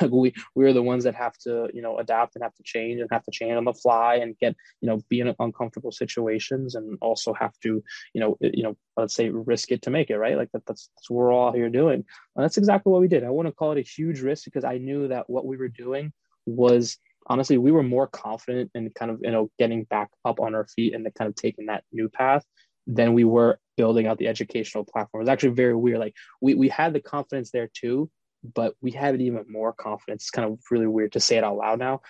Like, 0.00 0.10
we 0.12 0.32
we're 0.54 0.72
the 0.72 0.82
ones 0.82 1.04
that 1.04 1.14
have 1.14 1.36
to 1.38 1.68
you 1.74 1.82
know 1.82 1.98
adapt 1.98 2.36
and 2.36 2.42
have 2.42 2.54
to 2.54 2.62
change 2.62 3.00
and 3.00 3.08
have 3.10 3.24
to 3.24 3.30
change 3.30 3.52
on 3.52 3.64
the 3.64 3.74
fly 3.74 4.16
and 4.16 4.38
get 4.38 4.54
you 4.80 4.88
know 4.88 5.00
be 5.08 5.20
in 5.20 5.34
uncomfortable 5.38 5.92
situations 5.92 6.74
and 6.74 6.98
also 7.00 7.34
have 7.34 7.52
to 7.62 7.82
you 8.14 8.20
know 8.20 8.36
you 8.40 8.62
know 8.62 8.76
let's 8.96 9.14
say 9.14 9.28
risk 9.28 9.72
it 9.72 9.82
to 9.82 9.90
make 9.90 10.10
it 10.10 10.18
right. 10.18 10.36
Like 10.36 10.50
that, 10.52 10.64
that's 10.66 10.90
that's 10.96 11.10
what 11.10 11.18
we're 11.18 11.32
all 11.32 11.52
here 11.52 11.68
doing. 11.68 12.04
And 12.36 12.44
that's 12.44 12.58
exactly 12.58 12.90
what 12.90 13.00
we 13.00 13.08
did. 13.08 13.24
I 13.24 13.30
wouldn't 13.30 13.56
call 13.56 13.72
it 13.72 13.78
a 13.78 13.82
huge 13.82 14.20
risk 14.20 14.44
because 14.44 14.64
I 14.64 14.78
knew 14.78 15.08
that 15.08 15.28
what 15.28 15.46
we 15.46 15.56
were 15.56 15.68
doing 15.68 16.12
was 16.46 16.96
honestly 17.26 17.58
we 17.58 17.72
were 17.72 17.82
more 17.82 18.06
confident 18.06 18.70
in 18.74 18.90
kind 18.90 19.10
of 19.10 19.20
you 19.22 19.30
know 19.30 19.50
getting 19.58 19.84
back 19.84 20.10
up 20.24 20.40
on 20.40 20.54
our 20.54 20.66
feet 20.66 20.94
and 20.94 21.06
kind 21.14 21.28
of 21.28 21.34
taking 21.34 21.66
that 21.66 21.84
new 21.92 22.08
path 22.08 22.44
than 22.88 23.12
we 23.12 23.24
were 23.24 23.60
building 23.76 24.06
out 24.06 24.18
the 24.18 24.26
educational 24.26 24.84
platform. 24.84 25.20
It 25.20 25.24
was 25.24 25.28
actually 25.28 25.50
very 25.50 25.76
weird. 25.76 26.00
Like 26.00 26.14
we, 26.40 26.54
we 26.54 26.68
had 26.68 26.94
the 26.94 27.00
confidence 27.00 27.50
there 27.50 27.68
too, 27.72 28.10
but 28.54 28.74
we 28.80 28.90
had 28.90 29.14
it 29.14 29.20
even 29.20 29.44
more 29.48 29.72
confidence. 29.72 30.24
It's 30.24 30.30
kind 30.30 30.50
of 30.50 30.58
really 30.70 30.86
weird 30.86 31.12
to 31.12 31.20
say 31.20 31.36
it 31.36 31.44
out 31.44 31.56
loud 31.56 31.78
now. 31.78 32.00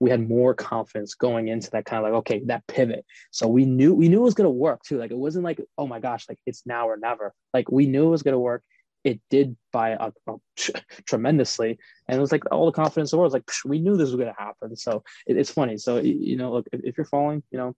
We 0.00 0.10
had 0.10 0.28
more 0.28 0.54
confidence 0.54 1.14
going 1.14 1.48
into 1.48 1.70
that 1.72 1.84
kind 1.84 1.98
of 1.98 2.04
like, 2.04 2.18
okay, 2.20 2.42
that 2.46 2.64
pivot. 2.68 3.04
So 3.32 3.48
we 3.48 3.64
knew 3.64 3.92
we 3.92 4.08
knew 4.08 4.20
it 4.20 4.24
was 4.24 4.34
gonna 4.34 4.48
work 4.48 4.82
too. 4.84 4.96
Like 4.96 5.10
it 5.10 5.18
wasn't 5.18 5.44
like, 5.44 5.60
oh 5.76 5.88
my 5.88 5.98
gosh, 5.98 6.26
like 6.28 6.38
it's 6.46 6.64
now 6.64 6.88
or 6.88 6.96
never. 6.96 7.34
Like 7.52 7.68
we 7.70 7.86
knew 7.86 8.06
it 8.06 8.10
was 8.10 8.22
gonna 8.22 8.38
work. 8.38 8.62
It 9.02 9.20
did 9.28 9.56
by 9.72 9.94
uh, 9.94 10.10
a, 10.28 10.32
a, 10.74 10.80
tremendously, 11.04 11.78
and 12.06 12.16
it 12.16 12.20
was 12.20 12.30
like 12.30 12.44
all 12.52 12.66
the 12.66 12.72
confidence 12.72 13.12
in 13.12 13.16
the 13.16 13.20
world. 13.20 13.32
Was 13.32 13.34
like 13.34 13.50
we 13.64 13.80
knew 13.80 13.96
this 13.96 14.10
was 14.10 14.16
gonna 14.16 14.34
happen. 14.38 14.76
So 14.76 15.02
it, 15.26 15.36
it's 15.36 15.50
funny. 15.50 15.76
So 15.78 15.98
you 15.98 16.36
know, 16.36 16.52
look, 16.52 16.68
if, 16.72 16.80
if 16.84 16.96
you're 16.96 17.04
falling, 17.04 17.42
you 17.50 17.58
know, 17.58 17.74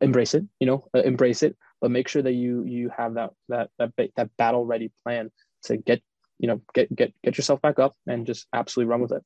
embrace 0.00 0.34
it 0.34 0.44
you 0.60 0.66
know 0.66 0.86
uh, 0.94 1.00
embrace 1.00 1.42
it 1.42 1.56
but 1.80 1.90
make 1.90 2.08
sure 2.08 2.22
that 2.22 2.32
you 2.32 2.64
you 2.64 2.90
have 2.96 3.14
that 3.14 3.30
that 3.50 3.68
that, 3.78 3.92
that 4.16 4.36
battle 4.38 4.64
ready 4.64 4.90
plan 5.02 5.30
to 5.64 5.76
get 5.76 6.00
you 6.38 6.48
know 6.48 6.62
get 6.72 6.94
get 6.94 7.12
get 7.22 7.36
yourself 7.36 7.60
back 7.60 7.78
up 7.78 7.94
and 8.06 8.26
just 8.26 8.46
absolutely 8.52 8.90
run 8.90 9.00
with 9.00 9.12
it. 9.12 9.22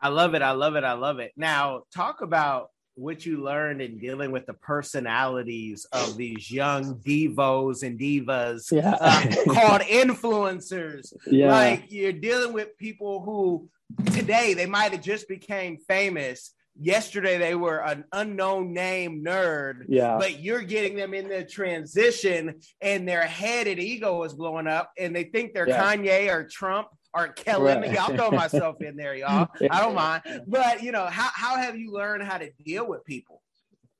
I 0.00 0.08
love 0.08 0.34
it. 0.34 0.42
I 0.42 0.52
love 0.52 0.76
it. 0.76 0.84
I 0.84 0.92
love 0.92 1.18
it. 1.18 1.32
Now 1.36 1.82
talk 1.94 2.22
about 2.22 2.70
what 2.94 3.24
you 3.24 3.40
learned 3.40 3.80
in 3.80 3.98
dealing 3.98 4.32
with 4.32 4.46
the 4.46 4.54
personalities 4.54 5.86
of 5.92 6.16
these 6.16 6.50
young 6.50 7.00
divos 7.06 7.84
and 7.84 7.98
divas 7.98 8.72
yeah. 8.72 8.96
uh, 9.00 9.22
called 9.52 9.82
influencers. 9.82 11.12
Yeah. 11.26 11.52
like 11.52 11.92
you're 11.92 12.12
dealing 12.12 12.52
with 12.52 12.76
people 12.78 13.22
who 13.22 13.68
today 14.12 14.54
they 14.54 14.66
might 14.66 14.90
have 14.90 15.02
just 15.02 15.28
became 15.28 15.78
famous 15.86 16.52
yesterday 16.80 17.38
they 17.38 17.54
were 17.54 17.78
an 17.78 18.04
unknown 18.12 18.72
name 18.72 19.24
nerd 19.24 19.84
yeah. 19.88 20.16
but 20.18 20.40
you're 20.40 20.62
getting 20.62 20.96
them 20.96 21.14
in 21.14 21.28
the 21.28 21.44
transition 21.44 22.54
and 22.80 23.08
their 23.08 23.22
head 23.22 23.66
and 23.66 23.80
ego 23.80 24.22
is 24.22 24.34
blowing 24.34 24.66
up 24.66 24.92
and 24.98 25.14
they 25.14 25.24
think 25.24 25.52
they're 25.54 25.68
yeah. 25.68 25.82
kanye 25.82 26.32
or 26.32 26.44
trump 26.44 26.88
or 27.14 27.28
kelly. 27.28 27.72
Right. 27.72 27.98
i'll 27.98 28.14
throw 28.14 28.30
myself 28.30 28.80
in 28.80 28.96
there 28.96 29.14
y'all. 29.14 29.48
I 29.70 29.80
don't 29.80 29.94
mind. 29.94 30.22
But 30.46 30.82
you 30.82 30.92
know 30.92 31.06
how, 31.06 31.30
how 31.32 31.56
have 31.56 31.76
you 31.76 31.90
learned 31.90 32.22
how 32.22 32.38
to 32.38 32.50
deal 32.64 32.86
with 32.86 33.04
people? 33.04 33.42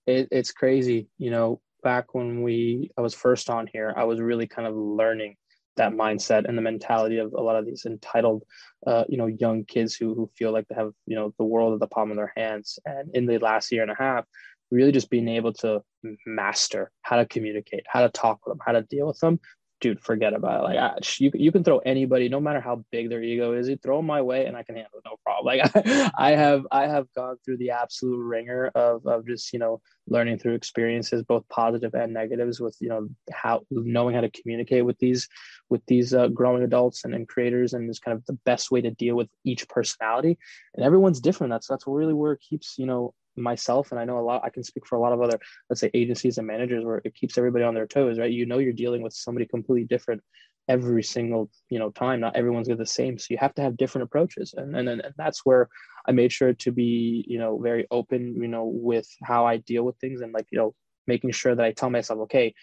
It, 0.06 0.28
it's 0.30 0.52
crazy. 0.52 1.08
You 1.16 1.30
know 1.30 1.61
back 1.82 2.14
when 2.14 2.42
we 2.42 2.90
i 2.99 3.00
was 3.00 3.14
first 3.14 3.49
on 3.49 3.68
here 3.73 3.94
i 3.97 4.04
was 4.04 4.20
really 4.20 4.47
kind 4.47 4.66
of 4.66 4.75
learning 4.75 5.37
that 5.78 5.92
mindset 5.92 6.47
and 6.47 6.56
the 6.56 6.62
mentality 6.62 7.18
of 7.18 7.32
a 7.32 7.40
lot 7.40 7.56
of 7.56 7.66
these 7.66 7.87
entitled, 7.87 8.44
uh, 8.87 9.04
you 9.08 9.16
know, 9.16 9.26
young 9.26 9.64
kids 9.64 9.94
who 9.94 10.14
who 10.14 10.30
feel 10.37 10.52
like 10.52 10.68
they 10.68 10.75
have 10.75 10.92
you 11.06 11.16
know 11.16 11.35
the 11.38 11.44
world 11.44 11.75
at 11.75 11.80
the 11.80 11.87
palm 11.87 12.11
of 12.11 12.16
their 12.16 12.32
hands. 12.37 12.78
And 12.85 13.11
in 13.14 13.26
the 13.26 13.38
last 13.38 13.73
year 13.73 13.82
and 13.82 13.90
a 13.90 13.97
half, 13.99 14.25
really 14.70 14.92
just 14.92 15.11
being 15.11 15.28
able 15.28 15.52
to 15.54 15.82
master 16.26 16.90
how 17.02 17.16
to 17.16 17.26
communicate, 17.26 17.85
how 17.88 18.02
to 18.02 18.11
talk 18.11 18.47
with 18.47 18.52
them, 18.52 18.61
how 18.64 18.73
to 18.73 18.82
deal 18.82 19.06
with 19.06 19.18
them, 19.18 19.40
dude, 19.80 20.00
forget 20.00 20.35
about 20.35 20.61
it. 20.61 20.64
Like, 20.64 20.78
I, 20.78 20.99
you, 21.18 21.30
you 21.35 21.52
can 21.52 21.64
throw 21.64 21.78
anybody, 21.78 22.28
no 22.28 22.40
matter 22.40 22.61
how 22.61 22.85
big 22.90 23.08
their 23.08 23.23
ego 23.23 23.52
is, 23.52 23.68
you 23.68 23.76
throw 23.76 23.99
them 23.99 24.06
my 24.06 24.23
way 24.23 24.47
and 24.47 24.56
I 24.56 24.62
can 24.62 24.75
handle 24.75 24.99
it, 24.99 25.02
no 25.04 25.16
problem. 25.25 25.47
Like, 25.47 25.70
I, 25.75 26.11
I 26.18 26.30
have, 26.32 26.66
I 26.70 26.87
have 26.87 27.12
gone 27.14 27.37
through 27.44 27.58
the 27.58 27.70
absolute 27.70 28.23
ringer 28.23 28.70
of, 28.75 29.06
of 29.06 29.26
just, 29.26 29.52
you 29.52 29.58
know, 29.58 29.80
learning 30.08 30.38
through 30.38 30.54
experiences, 30.54 31.23
both 31.23 31.49
positive 31.49 31.94
and 31.94 32.12
negatives 32.12 32.61
with, 32.61 32.76
you 32.80 32.88
know, 32.88 33.08
how 33.32 33.62
knowing 33.70 34.14
how 34.14 34.20
to 34.20 34.30
communicate 34.30 34.85
with 34.85 34.99
these, 34.99 35.28
with 35.68 35.85
these 35.87 36.14
uh, 36.14 36.28
growing 36.28 36.62
adults 36.62 37.04
and, 37.04 37.14
and 37.14 37.28
creators 37.28 37.73
and 37.73 37.88
is 37.88 38.00
kind 38.00 38.16
of 38.16 38.25
the 38.26 38.38
best 38.44 38.70
way 38.70 38.80
to 38.80 38.90
deal 38.90 39.14
with 39.14 39.28
each 39.44 39.68
personality 39.68 40.38
and 40.75 40.85
everyone's 40.85 41.20
different. 41.20 41.52
That's, 41.52 41.68
that's 41.68 41.87
really 41.87 42.14
where 42.14 42.32
it 42.32 42.40
keeps, 42.40 42.76
you 42.78 42.87
know, 42.87 43.14
myself 43.38 43.90
and 43.90 44.00
i 44.00 44.04
know 44.04 44.18
a 44.18 44.21
lot 44.21 44.42
i 44.45 44.50
can 44.50 44.62
speak 44.62 44.87
for 44.87 44.97
a 44.97 45.00
lot 45.00 45.12
of 45.12 45.21
other 45.21 45.38
let's 45.68 45.80
say 45.80 45.90
agencies 45.95 46.38
and 46.38 46.47
managers 46.47 46.85
where 46.85 47.00
it 47.04 47.14
keeps 47.14 47.38
everybody 47.38 47.64
on 47.64 47.75
their 47.75 47.87
toes 47.87 48.18
right? 48.18 48.33
You 48.33 48.47
know 48.47 48.59
you're 48.59 48.73
dealing 48.73 49.02
with 49.02 49.12
somebody 49.12 49.47
completely 49.47 49.85
different 49.85 50.23
every 50.68 51.02
single 51.02 51.50
you 51.71 51.78
know 51.78 51.90
time. 51.90 52.21
Not 52.21 52.37
everyone's 52.37 52.68
the 52.68 52.87
same 52.87 53.18
so 53.18 53.26
you 53.30 53.38
have 53.38 53.54
to 53.54 53.62
have 53.62 53.76
different 53.76 54.04
approaches. 54.04 54.54
And, 54.57 54.76
and 54.76 54.88
and 54.88 55.02
that's 55.16 55.45
where 55.45 55.68
i 56.07 56.12
made 56.12 56.33
sure 56.33 56.52
to 56.54 56.73
be 56.73 57.25
you 57.28 57.38
know 57.38 57.59
very 57.59 57.87
open 57.90 58.35
you 58.40 58.49
know 58.49 58.64
with 58.64 59.09
how 59.23 59.47
i 59.47 59.57
deal 59.57 59.83
with 59.85 59.97
things 59.97 60.21
and 60.21 60.33
like 60.33 60.47
you 60.50 60.59
know 60.59 60.75
making 61.07 61.33
sure 61.33 61.54
that 61.54 61.64
i 61.64 61.73
tell 61.73 61.90
myself 61.90 62.21
okay 62.21 62.54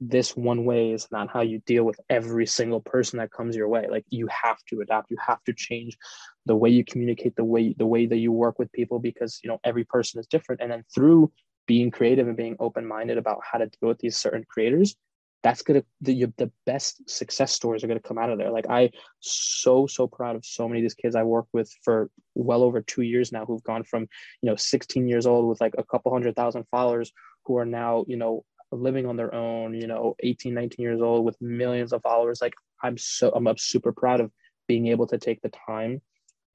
this 0.00 0.36
one 0.36 0.64
way 0.64 0.90
is 0.90 1.08
not 1.10 1.30
how 1.30 1.40
you 1.40 1.60
deal 1.66 1.84
with 1.84 1.98
every 2.10 2.46
single 2.46 2.80
person 2.80 3.18
that 3.18 3.30
comes 3.30 3.56
your 3.56 3.68
way. 3.68 3.86
Like 3.88 4.04
you 4.10 4.28
have 4.28 4.58
to 4.70 4.80
adapt. 4.80 5.10
You 5.10 5.16
have 5.24 5.42
to 5.44 5.52
change 5.52 5.96
the 6.46 6.56
way 6.56 6.70
you 6.70 6.84
communicate 6.84 7.34
the 7.36 7.44
way 7.44 7.74
the 7.78 7.86
way 7.86 8.06
that 8.06 8.18
you 8.18 8.32
work 8.32 8.58
with 8.58 8.70
people 8.72 8.98
because 8.98 9.40
you 9.42 9.48
know 9.48 9.58
every 9.64 9.84
person 9.84 10.20
is 10.20 10.26
different 10.26 10.60
and 10.60 10.70
then 10.70 10.84
through 10.94 11.30
being 11.66 11.90
creative 11.90 12.28
and 12.28 12.36
being 12.36 12.56
open-minded 12.60 13.16
about 13.16 13.40
how 13.50 13.58
to 13.58 13.66
deal 13.66 13.88
with 13.88 13.98
these 13.98 14.16
certain 14.16 14.44
creators 14.48 14.96
that's 15.42 15.62
gonna 15.62 15.82
the, 16.00 16.26
the 16.38 16.50
best 16.66 17.08
success 17.08 17.52
stories 17.52 17.82
are 17.82 17.86
gonna 17.86 18.00
come 18.00 18.18
out 18.18 18.30
of 18.30 18.38
there 18.38 18.50
like 18.50 18.66
i 18.68 18.90
so 19.20 19.86
so 19.86 20.06
proud 20.06 20.36
of 20.36 20.44
so 20.44 20.68
many 20.68 20.80
of 20.80 20.84
these 20.84 20.94
kids 20.94 21.16
i 21.16 21.22
work 21.22 21.46
with 21.52 21.70
for 21.82 22.10
well 22.34 22.62
over 22.62 22.80
two 22.82 23.02
years 23.02 23.32
now 23.32 23.44
who've 23.44 23.64
gone 23.64 23.84
from 23.84 24.02
you 24.42 24.50
know 24.50 24.56
16 24.56 25.08
years 25.08 25.26
old 25.26 25.46
with 25.46 25.60
like 25.60 25.74
a 25.78 25.84
couple 25.84 26.12
hundred 26.12 26.36
thousand 26.36 26.64
followers 26.70 27.12
who 27.44 27.56
are 27.56 27.66
now 27.66 28.04
you 28.08 28.16
know 28.16 28.44
living 28.74 29.06
on 29.06 29.16
their 29.16 29.34
own, 29.34 29.74
you 29.74 29.86
know, 29.86 30.14
18, 30.20 30.54
19 30.54 30.82
years 30.82 31.00
old 31.00 31.24
with 31.24 31.40
millions 31.40 31.92
of 31.92 32.02
followers. 32.02 32.40
Like 32.40 32.54
I'm 32.82 32.98
so 32.98 33.30
I'm 33.30 33.56
super 33.56 33.92
proud 33.92 34.20
of 34.20 34.30
being 34.66 34.88
able 34.88 35.06
to 35.08 35.18
take 35.18 35.40
the 35.42 35.50
time 35.66 36.00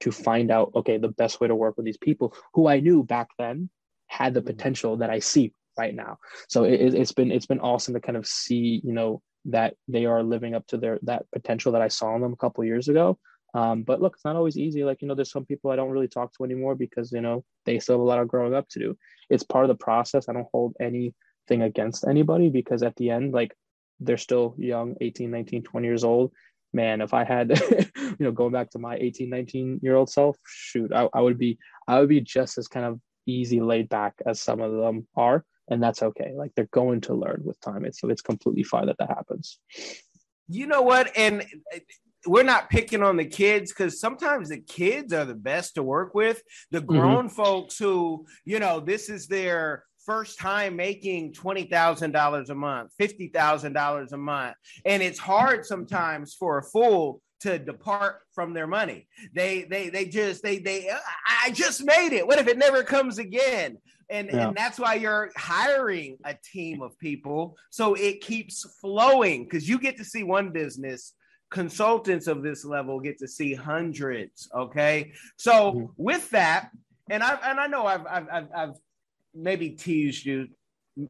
to 0.00 0.10
find 0.10 0.50
out, 0.50 0.72
okay, 0.74 0.98
the 0.98 1.08
best 1.08 1.40
way 1.40 1.48
to 1.48 1.54
work 1.54 1.76
with 1.76 1.86
these 1.86 1.98
people 1.98 2.34
who 2.54 2.66
I 2.66 2.80
knew 2.80 3.02
back 3.02 3.28
then 3.38 3.70
had 4.06 4.34
the 4.34 4.40
mm-hmm. 4.40 4.46
potential 4.48 4.96
that 4.98 5.10
I 5.10 5.18
see 5.20 5.52
right 5.78 5.94
now. 5.94 6.18
So 6.48 6.64
it, 6.64 6.94
it's 6.94 7.12
been 7.12 7.30
it's 7.30 7.46
been 7.46 7.60
awesome 7.60 7.94
to 7.94 8.00
kind 8.00 8.16
of 8.16 8.26
see, 8.26 8.80
you 8.84 8.92
know, 8.92 9.22
that 9.46 9.74
they 9.88 10.06
are 10.06 10.22
living 10.22 10.54
up 10.54 10.66
to 10.68 10.76
their 10.76 10.98
that 11.02 11.26
potential 11.32 11.72
that 11.72 11.82
I 11.82 11.88
saw 11.88 12.14
in 12.14 12.22
them 12.22 12.32
a 12.32 12.36
couple 12.36 12.64
years 12.64 12.88
ago. 12.88 13.18
Um, 13.52 13.82
but 13.82 14.00
look, 14.00 14.14
it's 14.14 14.24
not 14.24 14.36
always 14.36 14.56
easy. 14.56 14.84
Like, 14.84 15.02
you 15.02 15.08
know, 15.08 15.14
there's 15.14 15.32
some 15.32 15.44
people 15.44 15.70
I 15.70 15.76
don't 15.76 15.90
really 15.90 16.08
talk 16.08 16.32
to 16.34 16.44
anymore 16.44 16.76
because, 16.76 17.10
you 17.10 17.20
know, 17.20 17.44
they 17.66 17.80
still 17.80 17.96
have 17.96 18.00
a 18.00 18.04
lot 18.04 18.20
of 18.20 18.28
growing 18.28 18.54
up 18.54 18.68
to 18.70 18.78
do. 18.78 18.96
It's 19.28 19.42
part 19.42 19.64
of 19.64 19.68
the 19.68 19.84
process. 19.84 20.28
I 20.28 20.32
don't 20.32 20.46
hold 20.52 20.76
anything 20.78 21.62
against 21.62 22.06
anybody 22.06 22.48
because 22.48 22.84
at 22.84 22.94
the 22.96 23.10
end 23.10 23.32
like 23.32 23.52
they're 23.98 24.16
still 24.16 24.54
young 24.56 24.94
18 25.00 25.30
19 25.30 25.62
20 25.62 25.86
years 25.86 26.04
old 26.04 26.32
man 26.72 27.00
if 27.00 27.14
i 27.14 27.24
had 27.24 27.50
you 27.96 28.16
know 28.18 28.32
going 28.32 28.52
back 28.52 28.70
to 28.70 28.78
my 28.78 28.96
18 28.96 29.28
19 29.28 29.80
year 29.82 29.96
old 29.96 30.10
self 30.10 30.36
shoot 30.46 30.92
I, 30.92 31.08
I 31.12 31.20
would 31.20 31.38
be 31.38 31.58
i 31.88 31.98
would 31.98 32.08
be 32.08 32.20
just 32.20 32.58
as 32.58 32.68
kind 32.68 32.86
of 32.86 33.00
easy 33.26 33.60
laid 33.60 33.88
back 33.88 34.14
as 34.26 34.40
some 34.40 34.60
of 34.60 34.72
them 34.72 35.06
are 35.16 35.44
and 35.68 35.82
that's 35.82 36.02
okay 36.02 36.32
like 36.36 36.52
they're 36.54 36.68
going 36.72 37.00
to 37.02 37.14
learn 37.14 37.42
with 37.44 37.60
time 37.60 37.84
it's 37.84 38.00
so 38.00 38.08
it's 38.08 38.22
completely 38.22 38.62
fine 38.62 38.86
that 38.86 38.98
that 38.98 39.08
happens 39.08 39.58
you 40.48 40.66
know 40.66 40.82
what 40.82 41.10
and 41.16 41.42
uh, 41.74 41.78
we're 42.26 42.42
not 42.42 42.68
picking 42.68 43.02
on 43.02 43.16
the 43.16 43.24
kids 43.24 43.72
because 43.72 43.98
sometimes 43.98 44.50
the 44.50 44.60
kids 44.60 45.12
are 45.12 45.24
the 45.24 45.34
best 45.34 45.74
to 45.74 45.82
work 45.82 46.14
with 46.14 46.42
the 46.70 46.78
mm-hmm. 46.78 46.86
grown 46.86 47.26
mm-hmm. 47.26 47.34
folks 47.34 47.78
who 47.78 48.26
you 48.44 48.58
know 48.58 48.80
this 48.80 49.08
is 49.08 49.26
their 49.26 49.84
first 50.04 50.38
time 50.38 50.76
making 50.76 51.32
$20,000 51.34 52.48
a 52.48 52.54
month, 52.54 52.92
$50,000 53.00 54.12
a 54.12 54.16
month. 54.16 54.56
And 54.84 55.02
it's 55.02 55.18
hard 55.18 55.66
sometimes 55.66 56.34
for 56.34 56.58
a 56.58 56.62
fool 56.62 57.20
to 57.40 57.58
depart 57.58 58.20
from 58.34 58.52
their 58.52 58.66
money. 58.66 59.08
They 59.34 59.64
they 59.64 59.88
they 59.88 60.04
just 60.04 60.42
they 60.42 60.58
they 60.58 60.90
I 61.44 61.50
just 61.50 61.84
made 61.84 62.12
it. 62.12 62.26
What 62.26 62.38
if 62.38 62.46
it 62.46 62.58
never 62.58 62.82
comes 62.82 63.18
again? 63.18 63.78
And 64.10 64.28
yeah. 64.28 64.48
and 64.48 64.56
that's 64.56 64.78
why 64.78 64.94
you're 64.94 65.30
hiring 65.36 66.18
a 66.24 66.36
team 66.52 66.82
of 66.82 66.98
people 66.98 67.56
so 67.70 67.94
it 67.94 68.20
keeps 68.20 68.66
flowing 68.80 69.48
cuz 69.48 69.68
you 69.68 69.78
get 69.78 69.96
to 69.98 70.04
see 70.04 70.22
one 70.22 70.50
business 70.50 71.14
consultants 71.50 72.26
of 72.26 72.42
this 72.42 72.64
level 72.64 73.00
get 73.00 73.18
to 73.18 73.28
see 73.28 73.54
hundreds, 73.54 74.48
okay? 74.54 75.12
So 75.36 75.72
mm-hmm. 75.72 75.86
with 75.96 76.28
that 76.30 76.70
and 77.08 77.22
I 77.22 77.34
and 77.42 77.58
I 77.58 77.66
know 77.66 77.86
I've 77.86 78.06
I've 78.06 78.28
I've, 78.30 78.48
I've 78.54 78.74
maybe 79.34 79.70
teased 79.70 80.24
you. 80.24 80.48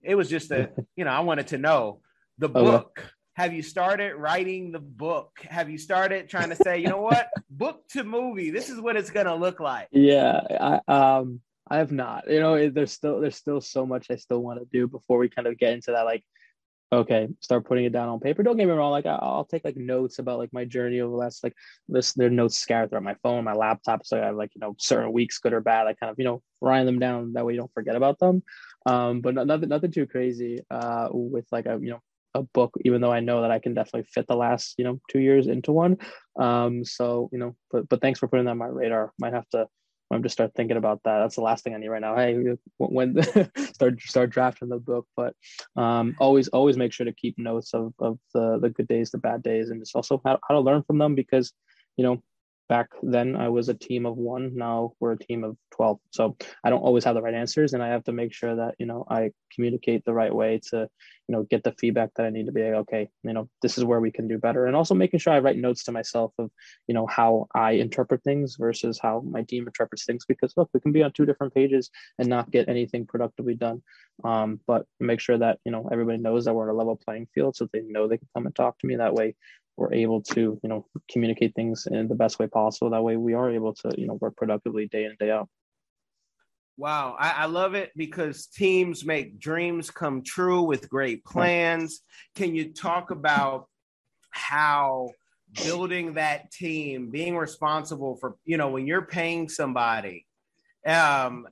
It 0.03 0.15
was 0.15 0.29
just 0.29 0.51
a, 0.51 0.71
you 0.97 1.05
know, 1.05 1.11
I 1.11 1.21
wanted 1.21 1.49
to 1.49 1.59
know 1.59 2.01
the 2.39 2.49
book. 2.49 3.05
Have 3.35 3.53
you 3.55 3.63
started 3.63 4.15
writing 4.17 4.73
the 4.73 4.81
book? 4.81 5.31
Have 5.49 5.71
you 5.71 5.79
started 5.79 6.29
trying 6.29 6.51
to 6.51 6.57
say, 6.57 6.79
you 6.79 6.89
know 6.89 7.01
what, 7.01 7.29
book 7.51 7.87
to 7.91 8.05
movie? 8.05 8.51
This 8.51 8.69
is 8.69 8.81
what 8.81 8.97
it's 8.97 9.11
gonna 9.11 9.35
look 9.35 9.61
like. 9.61 9.89
Yeah, 9.93 10.41
I 10.89 11.19
um, 11.19 11.41
I 11.71 11.79
have 11.79 11.93
not. 11.93 12.29
You 12.29 12.41
know, 12.41 12.69
there's 12.69 12.93
still 12.93 13.21
there's 13.21 13.37
still 13.37 13.61
so 13.61 13.87
much 13.87 14.11
I 14.11 14.17
still 14.17 14.43
want 14.43 14.59
to 14.59 14.67
do 14.71 14.89
before 14.89 15.19
we 15.19 15.29
kind 15.29 15.47
of 15.47 15.57
get 15.57 15.73
into 15.73 15.93
that 15.93 16.03
like 16.03 16.25
okay 16.93 17.29
start 17.41 17.65
putting 17.65 17.85
it 17.85 17.93
down 17.93 18.09
on 18.09 18.21
paper. 18.21 18.43
Don't 18.43 18.57
get 18.57 18.67
me 18.67 18.73
wrong 18.73 18.91
like 18.91 19.07
i'll 19.07 19.45
take 19.45 19.65
like 19.65 19.77
notes 19.77 20.19
about 20.19 20.39
like 20.39 20.53
my 20.53 20.65
journey 20.65 21.01
over 21.01 21.11
the 21.11 21.17
last 21.17 21.45
like 21.45 21.55
this 21.89 22.13
there 22.15 22.27
are 22.27 22.31
notes 22.31 22.59
scattered 22.59 22.91
throughout 22.91 23.05
my 23.05 23.17
phone 23.23 23.45
my 23.45 23.53
laptop 23.53 24.05
so 24.05 24.21
i 24.21 24.27
have 24.27 24.37
like 24.37 24.51
you 24.55 24.61
know 24.61 24.75
certain 24.79 25.13
weeks 25.13 25.39
good 25.39 25.53
or 25.53 25.61
bad 25.61 25.87
i 25.87 25.95
kind 25.95 26.11
of 26.11 26.19
you 26.19 26.25
know 26.25 26.43
write 26.61 26.85
them 26.85 26.99
down 26.99 27.33
that 27.33 27.45
way 27.45 27.53
you 27.53 27.59
don't 27.59 27.73
forget 27.73 27.97
about 27.97 28.19
them. 28.19 28.43
Um 28.87 29.21
but 29.21 29.35
nothing 29.35 29.69
nothing 29.69 29.93
too 29.93 30.07
crazy 30.07 30.61
uh 30.71 31.09
with 31.13 31.47
like 31.53 31.67
a 31.67 31.79
you 31.81 31.91
know 31.91 32.01
a 32.35 32.43
book 32.43 32.73
even 32.85 33.01
though 33.01 33.13
i 33.13 33.19
know 33.21 33.43
that 33.43 33.51
i 33.51 33.59
can 33.59 33.75
definitely 33.75 34.09
fit 34.09 34.27
the 34.29 34.37
last 34.37 34.75
you 34.79 34.85
know 34.85 35.01
two 35.11 35.21
years 35.21 35.47
into 35.47 35.73
one. 35.73 35.99
Um 36.39 36.85
so 36.85 37.29
you 37.33 37.39
know 37.39 37.57
but 37.71 37.89
but 37.89 38.01
thanks 38.01 38.19
for 38.19 38.29
putting 38.29 38.47
that 38.47 38.53
on 38.53 38.59
my 38.59 38.67
radar. 38.67 39.13
Might 39.19 39.35
have 39.35 39.49
to 39.51 39.67
I'm 40.11 40.23
just 40.23 40.33
start 40.33 40.53
thinking 40.57 40.77
about 40.77 41.03
that. 41.05 41.21
That's 41.21 41.37
the 41.37 41.43
last 41.43 41.63
thing 41.63 41.75
I 41.75 41.79
need 41.79 41.89
right 41.89 42.01
now. 42.01 42.17
Hey, 42.17 42.57
when 42.79 43.23
start 43.75 44.01
start 44.01 44.31
drafting 44.31 44.69
the 44.69 44.79
book, 44.79 45.07
but 45.17 45.35
um, 45.77 46.17
always 46.19 46.49
always 46.49 46.77
make 46.77 46.93
sure 46.93 47.07
to 47.07 47.13
keep 47.13 47.39
notes 47.39 47.75
of 47.75 47.93
of 47.99 48.19
the 48.35 48.59
the 48.59 48.71
good 48.71 48.89
days, 48.89 49.11
the 49.11 49.19
bad 49.19 49.43
days, 49.43 49.71
and 49.71 49.81
just 49.81 49.95
also 49.95 50.21
how, 50.25 50.39
how 50.49 50.55
to 50.55 50.61
learn 50.61 50.83
from 50.83 50.99
them 50.99 51.15
because 51.15 51.53
you 51.97 52.05
know 52.05 52.23
back 52.71 52.87
then 53.03 53.35
I 53.35 53.49
was 53.49 53.69
a 53.69 53.75
team 53.75 54.07
of 54.07 54.17
one. 54.17 54.53
Now 54.55 54.93
we're 55.01 55.13
a 55.13 55.19
team 55.19 55.43
of 55.43 55.57
12. 55.73 55.99
So 56.13 56.37
I 56.63 56.71
don't 56.71 56.83
always 56.83 57.03
have 57.03 57.17
the 57.17 57.21
right 57.21 57.35
answers 57.35 57.73
and 57.73 57.83
I 57.83 57.89
have 57.89 58.05
to 58.05 58.13
make 58.13 58.33
sure 58.33 58.55
that, 58.55 58.77
you 58.79 58.87
know, 58.87 59.05
I 59.11 59.33
communicate 59.53 60.05
the 60.05 60.15
right 60.15 60.33
way 60.33 60.61
to, 60.71 60.89
you 61.27 61.35
know, 61.35 61.43
get 61.43 61.65
the 61.65 61.75
feedback 61.81 62.11
that 62.15 62.27
I 62.27 62.31
need 62.31 62.47
to 62.47 62.53
be 62.53 62.63
like, 62.63 62.75
okay, 62.83 63.09
you 63.25 63.33
know, 63.33 63.49
this 63.61 63.77
is 63.77 63.85
where 63.85 63.99
we 63.99 64.13
can 64.13 64.29
do 64.29 64.39
better. 64.39 64.67
And 64.67 64.77
also 64.77 64.95
making 64.95 65.19
sure 65.19 65.33
I 65.33 65.41
write 65.41 65.59
notes 65.59 65.83
to 65.85 65.93
myself 65.93 66.33
of, 66.39 66.49
you 66.87 66.95
know, 66.95 67.09
how 67.09 67.49
I 67.57 67.73
interpret 67.73 68.23
things 68.23 68.55
versus 68.55 69.01
how 69.03 69.25
my 69.29 69.43
team 69.43 69.67
interprets 69.67 70.05
things 70.05 70.25
because 70.25 70.55
look, 70.57 70.71
we 70.73 70.79
can 70.79 70.93
be 70.93 71.03
on 71.03 71.11
two 71.11 71.27
different 71.27 71.53
pages 71.53 71.91
and 72.21 72.29
not 72.29 72.53
get 72.53 72.69
anything 72.69 73.05
productively 73.05 73.55
done. 73.57 73.83
Um, 74.23 74.61
but 74.69 74.87
make 75.01 75.19
sure 75.19 75.39
that, 75.39 75.59
you 75.65 75.73
know, 75.73 75.89
everybody 75.91 76.19
knows 76.19 76.45
that 76.45 76.55
we're 76.55 76.69
on 76.69 76.75
a 76.75 76.79
level 76.79 76.95
playing 77.05 77.27
field 77.35 77.57
so 77.57 77.69
they 77.73 77.81
know 77.81 78.07
they 78.07 78.19
can 78.19 78.29
come 78.33 78.47
and 78.47 78.55
talk 78.55 78.79
to 78.79 78.87
me 78.87 78.95
that 78.97 79.15
way 79.15 79.35
we're 79.81 79.95
able 79.95 80.21
to 80.21 80.61
you 80.63 80.69
know 80.69 80.87
communicate 81.11 81.55
things 81.55 81.89
in 81.91 82.07
the 82.07 82.15
best 82.15 82.39
way 82.39 82.47
possible. 82.47 82.91
That 82.91 83.03
way 83.03 83.17
we 83.17 83.33
are 83.33 83.51
able 83.51 83.75
to 83.75 83.95
you 83.97 84.07
know 84.07 84.15
work 84.15 84.37
productively 84.37 84.87
day 84.89 85.05
in 85.05 85.11
and 85.11 85.19
day 85.19 85.31
out. 85.31 85.49
Wow. 86.77 87.17
I, 87.19 87.31
I 87.31 87.45
love 87.47 87.75
it 87.75 87.91
because 87.97 88.47
teams 88.47 89.05
make 89.05 89.39
dreams 89.39 89.91
come 89.91 90.23
true 90.23 90.63
with 90.63 90.89
great 90.89 91.25
plans. 91.25 92.01
Can 92.37 92.55
you 92.55 92.73
talk 92.73 93.11
about 93.11 93.67
how 94.31 95.11
building 95.63 96.15
that 96.15 96.51
team 96.53 97.11
being 97.11 97.37
responsible 97.37 98.17
for 98.17 98.37
you 98.45 98.57
know 98.57 98.69
when 98.69 98.87
you're 98.87 99.07
paying 99.07 99.49
somebody 99.49 100.25
um 100.87 101.47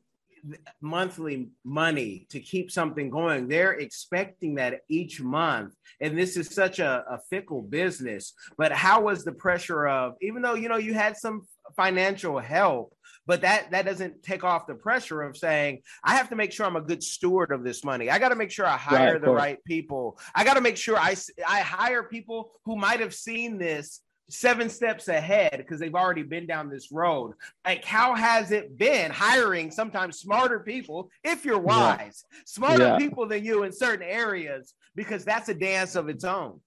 monthly 0.81 1.49
money 1.65 2.27
to 2.31 2.41
keep 2.41 2.71
something 2.71 3.11
going. 3.11 3.49
They're 3.49 3.73
expecting 3.73 4.55
that 4.57 4.81
each 4.89 5.21
month. 5.21 5.75
And 6.01 6.19
this 6.19 6.37
is 6.37 6.55
such 6.55 6.79
a, 6.79 7.05
a, 7.09 7.19
fickle 7.31 7.63
business. 7.63 8.33
But 8.57 8.73
how 8.73 9.03
was 9.03 9.25
the 9.25 9.33
pressure 9.33 9.87
of, 9.87 10.15
even 10.23 10.43
though, 10.43 10.55
you 10.55 10.69
know, 10.69 10.77
you 10.77 10.95
had 10.95 11.17
some 11.17 11.47
financial 11.77 12.39
help, 12.39 12.95
but 13.27 13.43
that 13.43 13.71
that 13.71 13.85
doesn't 13.85 14.23
take 14.23 14.43
off 14.43 14.67
the 14.67 14.75
pressure 14.75 15.23
of 15.23 15.37
saying 15.37 15.81
i 16.03 16.15
have 16.17 16.29
to 16.31 16.35
make 16.35 16.51
sure 16.51 16.67
i'm 16.67 16.77
a 16.77 16.81
good 16.81 17.03
steward 17.03 17.53
of 17.53 17.63
this 17.63 17.85
money 17.85 18.11
i 18.11 18.19
got 18.19 18.31
to 18.31 18.35
make 18.35 18.51
sure 18.51 18.67
i 18.67 18.77
hire 18.77 19.13
right, 19.13 19.23
the 19.23 19.31
right 19.31 19.65
people 19.65 20.19
i 20.35 20.43
got 20.43 20.55
to 20.55 20.61
make 20.61 20.77
sure 20.77 20.97
i 20.97 21.15
i 21.47 21.61
hire 21.61 22.03
people 22.03 22.51
who 22.65 22.75
might 22.75 23.01
have 23.01 23.15
seen 23.15 23.59
this 23.59 24.01
seven 24.31 24.69
steps 24.69 25.09
ahead 25.09 25.57
because 25.57 25.81
they've 25.81 25.95
already 25.95 26.23
been 26.23 26.47
down 26.47 26.69
this 26.69 26.93
road. 26.93 27.35
Like, 27.65 27.85
how 27.85 28.15
has 28.15 28.51
it 28.51 28.77
been 28.77 29.11
hiring 29.11 29.71
sometimes 29.71 30.19
smarter 30.19 30.61
people, 30.61 31.11
if 31.25 31.45
you're 31.45 31.59
wise, 31.59 32.25
yeah. 32.31 32.39
smarter 32.45 32.85
yeah. 32.85 32.99
people 32.99 33.27
than 33.27 33.45
you 33.45 33.63
in 33.63 33.73
certain 33.73 34.07
areas, 34.07 34.75
because 34.95 35.25
that's 35.25 35.49
a 35.49 35.55
dance 35.55 35.95
of 35.95 36.09
its 36.09 36.25
own. 36.25 36.61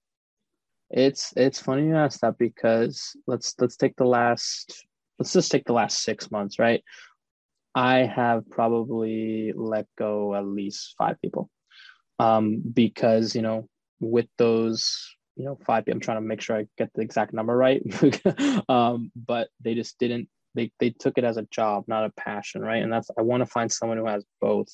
It's 0.89 1.33
it's 1.37 1.61
funny 1.61 1.87
you 1.87 1.95
ask 1.95 2.19
that 2.19 2.37
because 2.37 3.15
let's 3.25 3.55
let's 3.59 3.77
take 3.77 3.95
the 3.95 4.05
last 4.05 4.85
let's 5.17 5.31
just 5.31 5.51
take 5.51 5.63
the 5.65 5.73
last 5.73 6.03
six 6.03 6.29
months, 6.31 6.59
right? 6.59 6.83
I 7.73 7.99
have 7.99 8.49
probably 8.49 9.53
let 9.55 9.87
go 9.97 10.35
at 10.35 10.45
least 10.45 10.95
five 10.97 11.15
people. 11.21 11.49
Um, 12.19 12.61
because 12.73 13.33
you 13.35 13.41
know, 13.41 13.69
with 13.99 14.27
those 14.37 15.15
you 15.35 15.45
know, 15.45 15.57
five. 15.65 15.83
I'm 15.87 15.99
trying 15.99 16.17
to 16.17 16.21
make 16.21 16.41
sure 16.41 16.57
I 16.57 16.67
get 16.77 16.91
the 16.93 17.01
exact 17.01 17.33
number 17.33 17.55
right. 17.55 17.81
um, 18.69 19.11
but 19.15 19.49
they 19.61 19.73
just 19.73 19.97
didn't 19.99 20.29
they 20.55 20.71
they 20.79 20.89
took 20.89 21.17
it 21.17 21.23
as 21.23 21.37
a 21.37 21.47
job, 21.51 21.85
not 21.87 22.05
a 22.05 22.09
passion, 22.11 22.61
right? 22.61 22.83
And 22.83 22.91
that's 22.91 23.09
I 23.17 23.21
want 23.21 23.41
to 23.41 23.45
find 23.45 23.71
someone 23.71 23.97
who 23.97 24.07
has 24.07 24.25
both, 24.39 24.67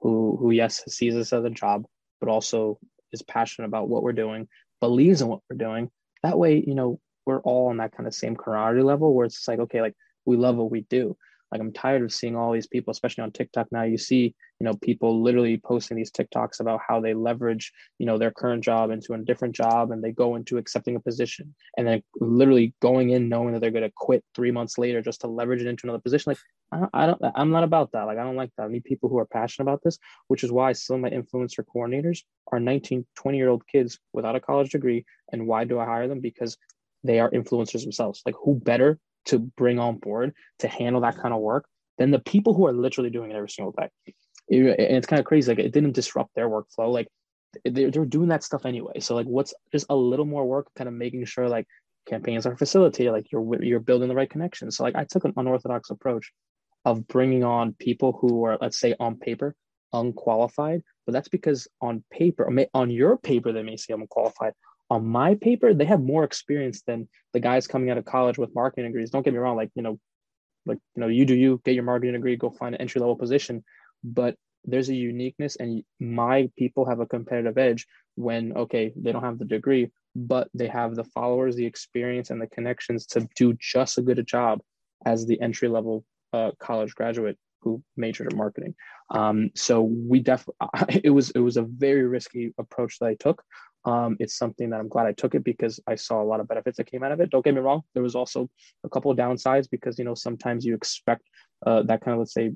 who 0.00 0.36
who 0.40 0.50
yes 0.50 0.82
sees 0.88 1.14
this 1.14 1.32
as 1.32 1.44
a 1.44 1.50
job, 1.50 1.84
but 2.20 2.28
also 2.28 2.78
is 3.12 3.22
passionate 3.22 3.68
about 3.68 3.88
what 3.88 4.02
we're 4.02 4.12
doing, 4.12 4.48
believes 4.80 5.22
in 5.22 5.28
what 5.28 5.40
we're 5.48 5.56
doing. 5.56 5.90
That 6.22 6.38
way, 6.38 6.62
you 6.64 6.74
know, 6.74 7.00
we're 7.26 7.40
all 7.40 7.68
on 7.68 7.78
that 7.78 7.92
kind 7.92 8.06
of 8.06 8.14
same 8.14 8.36
camaraderie 8.36 8.82
level 8.82 9.14
where 9.14 9.26
it's 9.26 9.46
like, 9.46 9.60
okay, 9.60 9.80
like 9.80 9.94
we 10.24 10.36
love 10.36 10.56
what 10.56 10.70
we 10.70 10.82
do. 10.82 11.16
Like 11.50 11.60
I'm 11.60 11.72
tired 11.72 12.02
of 12.02 12.12
seeing 12.12 12.36
all 12.36 12.52
these 12.52 12.66
people, 12.66 12.92
especially 12.92 13.22
on 13.22 13.32
TikTok 13.32 13.68
now. 13.72 13.82
You 13.82 13.98
see, 13.98 14.34
you 14.60 14.64
know, 14.64 14.74
people 14.74 15.22
literally 15.22 15.58
posting 15.58 15.96
these 15.96 16.10
TikToks 16.10 16.60
about 16.60 16.80
how 16.86 17.00
they 17.00 17.14
leverage, 17.14 17.72
you 17.98 18.06
know, 18.06 18.18
their 18.18 18.30
current 18.30 18.62
job 18.62 18.90
into 18.90 19.14
a 19.14 19.18
different 19.18 19.54
job 19.54 19.90
and 19.90 20.02
they 20.02 20.12
go 20.12 20.36
into 20.36 20.58
accepting 20.58 20.96
a 20.96 21.00
position 21.00 21.54
and 21.76 21.86
then 21.86 22.02
literally 22.20 22.74
going 22.80 23.10
in 23.10 23.28
knowing 23.28 23.52
that 23.52 23.60
they're 23.60 23.70
going 23.70 23.82
to 23.82 23.92
quit 23.96 24.24
three 24.34 24.50
months 24.50 24.78
later 24.78 25.02
just 25.02 25.22
to 25.22 25.26
leverage 25.26 25.60
it 25.60 25.66
into 25.66 25.86
another 25.86 26.00
position. 26.00 26.30
Like 26.30 26.90
I 26.92 27.06
don't, 27.06 27.20
I'm 27.34 27.50
not 27.50 27.64
about 27.64 27.92
that. 27.92 28.04
Like 28.04 28.18
I 28.18 28.22
don't 28.22 28.36
like 28.36 28.50
that. 28.56 28.64
I 28.64 28.68
need 28.68 28.84
people 28.84 29.08
who 29.08 29.18
are 29.18 29.26
passionate 29.26 29.64
about 29.68 29.82
this, 29.82 29.98
which 30.28 30.44
is 30.44 30.52
why 30.52 30.72
some 30.72 30.96
of 30.96 31.02
my 31.02 31.10
influencer 31.10 31.64
coordinators 31.74 32.20
are 32.52 32.60
19, 32.60 33.06
20 33.16 33.38
year 33.38 33.48
old 33.48 33.66
kids 33.66 33.98
without 34.12 34.36
a 34.36 34.40
college 34.40 34.70
degree. 34.70 35.04
And 35.32 35.46
why 35.46 35.64
do 35.64 35.80
I 35.80 35.84
hire 35.84 36.06
them? 36.06 36.20
Because 36.20 36.56
they 37.02 37.18
are 37.18 37.30
influencers 37.30 37.82
themselves. 37.82 38.22
Like 38.24 38.34
who 38.44 38.54
better 38.54 38.98
to 39.26 39.38
bring 39.38 39.78
on 39.78 39.98
board 39.98 40.32
to 40.60 40.68
handle 40.68 41.02
that 41.02 41.16
kind 41.16 41.34
of 41.34 41.40
work 41.40 41.66
than 41.98 42.10
the 42.10 42.18
people 42.18 42.54
who 42.54 42.66
are 42.66 42.72
literally 42.72 43.10
doing 43.10 43.30
it 43.30 43.36
every 43.36 43.50
single 43.50 43.72
day. 43.72 43.88
and 44.50 44.96
it's 44.96 45.06
kind 45.06 45.20
of 45.20 45.26
crazy. 45.26 45.50
Like 45.50 45.58
it 45.58 45.72
didn't 45.72 45.92
disrupt 45.92 46.34
their 46.34 46.48
workflow. 46.48 46.92
Like 46.92 47.08
they're, 47.64 47.90
they're 47.90 48.04
doing 48.04 48.28
that 48.28 48.44
stuff 48.44 48.64
anyway. 48.64 49.00
So 49.00 49.14
like 49.14 49.26
what's 49.26 49.54
just 49.72 49.86
a 49.90 49.96
little 49.96 50.24
more 50.24 50.46
work, 50.46 50.68
kind 50.76 50.88
of 50.88 50.94
making 50.94 51.24
sure 51.26 51.48
like 51.48 51.66
campaigns 52.08 52.46
are 52.46 52.56
facilitated, 52.56 53.12
like 53.12 53.30
you're 53.30 53.62
you're 53.62 53.80
building 53.80 54.08
the 54.08 54.14
right 54.14 54.30
connections. 54.30 54.76
So 54.76 54.84
like 54.84 54.96
I 54.96 55.04
took 55.04 55.24
an 55.24 55.34
unorthodox 55.36 55.90
approach 55.90 56.32
of 56.84 57.06
bringing 57.06 57.44
on 57.44 57.74
people 57.74 58.12
who 58.12 58.44
are 58.44 58.56
let's 58.60 58.80
say 58.80 58.94
on 58.98 59.16
paper 59.16 59.54
unqualified, 59.92 60.82
but 61.06 61.12
that's 61.12 61.28
because 61.28 61.68
on 61.80 62.04
paper, 62.12 62.50
on 62.74 62.90
your 62.90 63.16
paper, 63.16 63.52
they 63.52 63.62
may 63.62 63.76
say 63.76 63.92
I'm 63.92 64.02
unqualified 64.02 64.52
on 64.90 65.06
my 65.06 65.36
paper, 65.36 65.72
they 65.72 65.84
have 65.84 66.02
more 66.02 66.24
experience 66.24 66.82
than 66.82 67.08
the 67.32 67.40
guys 67.40 67.66
coming 67.66 67.90
out 67.90 67.98
of 67.98 68.04
college 68.04 68.38
with 68.38 68.54
marketing 68.54 68.90
degrees. 68.90 69.10
Don't 69.10 69.24
get 69.24 69.32
me 69.32 69.38
wrong, 69.38 69.56
like, 69.56 69.70
you 69.74 69.82
know, 69.82 69.98
like, 70.66 70.78
you 70.96 71.00
know, 71.00 71.08
you 71.08 71.24
do 71.24 71.34
you, 71.34 71.60
get 71.64 71.74
your 71.74 71.84
marketing 71.84 72.14
degree, 72.14 72.36
go 72.36 72.50
find 72.50 72.74
an 72.74 72.80
entry 72.80 73.00
level 73.00 73.16
position. 73.16 73.64
But 74.02 74.34
there's 74.64 74.88
a 74.88 74.94
uniqueness, 74.94 75.56
and 75.56 75.82
my 76.00 76.50
people 76.58 76.84
have 76.84 77.00
a 77.00 77.06
competitive 77.06 77.56
edge 77.56 77.86
when, 78.16 78.52
okay, 78.56 78.92
they 78.96 79.12
don't 79.12 79.22
have 79.22 79.38
the 79.38 79.44
degree, 79.44 79.90
but 80.14 80.48
they 80.52 80.66
have 80.66 80.96
the 80.96 81.04
followers, 81.04 81.56
the 81.56 81.64
experience, 81.64 82.30
and 82.30 82.42
the 82.42 82.46
connections 82.48 83.06
to 83.06 83.28
do 83.36 83.54
just 83.54 83.96
as 83.96 84.04
good 84.04 84.18
a 84.18 84.22
job 84.22 84.60
as 85.06 85.24
the 85.24 85.40
entry 85.40 85.68
level 85.68 86.04
uh, 86.32 86.50
college 86.58 86.94
graduate 86.94 87.38
who 87.62 87.82
majored 87.96 88.32
in 88.32 88.38
marketing. 88.38 88.74
Um, 89.10 89.50
so 89.54 89.82
we 89.82 90.20
definitely, 90.20 90.54
it 91.04 91.10
was 91.10 91.30
it 91.30 91.40
was 91.40 91.56
a 91.56 91.62
very 91.62 92.06
risky 92.06 92.52
approach 92.58 92.98
that 92.98 93.06
I 93.06 93.14
took, 93.14 93.42
um, 93.84 94.16
it's 94.20 94.36
something 94.36 94.70
that 94.70 94.80
I'm 94.80 94.88
glad 94.88 95.06
I 95.06 95.12
took 95.12 95.34
it 95.34 95.44
because 95.44 95.80
I 95.86 95.94
saw 95.94 96.22
a 96.22 96.24
lot 96.24 96.40
of 96.40 96.48
benefits 96.48 96.76
that 96.76 96.90
came 96.90 97.02
out 97.02 97.12
of 97.12 97.20
it. 97.20 97.30
Don't 97.30 97.44
get 97.44 97.54
me 97.54 97.60
wrong, 97.60 97.82
there 97.94 98.02
was 98.02 98.14
also 98.14 98.48
a 98.84 98.88
couple 98.88 99.10
of 99.10 99.16
downsides 99.16 99.68
because 99.70 99.98
you 99.98 100.04
know 100.04 100.14
sometimes 100.14 100.64
you 100.64 100.74
expect 100.74 101.22
uh, 101.66 101.82
that 101.82 102.00
kind 102.00 102.14
of 102.14 102.20
let's 102.20 102.34
say 102.34 102.52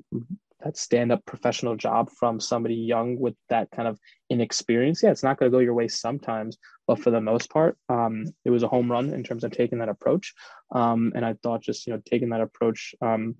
that 0.63 0.77
stand-up 0.77 1.23
professional 1.25 1.75
job 1.75 2.09
from 2.09 2.39
somebody 2.39 2.75
young 2.75 3.19
with 3.19 3.35
that 3.49 3.69
kind 3.71 3.87
of 3.87 3.99
inexperience. 4.29 5.03
Yeah, 5.03 5.11
it's 5.11 5.23
not 5.23 5.37
going 5.37 5.51
to 5.51 5.55
go 5.55 5.61
your 5.61 5.73
way 5.73 5.87
sometimes, 5.87 6.57
but 6.87 6.99
for 6.99 7.11
the 7.11 7.21
most 7.21 7.49
part, 7.49 7.77
um, 7.89 8.25
it 8.45 8.49
was 8.49 8.63
a 8.63 8.67
home 8.67 8.91
run 8.91 9.13
in 9.13 9.23
terms 9.23 9.43
of 9.43 9.51
taking 9.51 9.79
that 9.79 9.89
approach. 9.89 10.33
Um, 10.71 11.11
and 11.15 11.25
I 11.25 11.35
thought 11.43 11.61
just 11.61 11.85
you 11.87 11.93
know 11.93 12.01
taking 12.05 12.29
that 12.29 12.41
approach 12.41 12.95
um, 13.01 13.35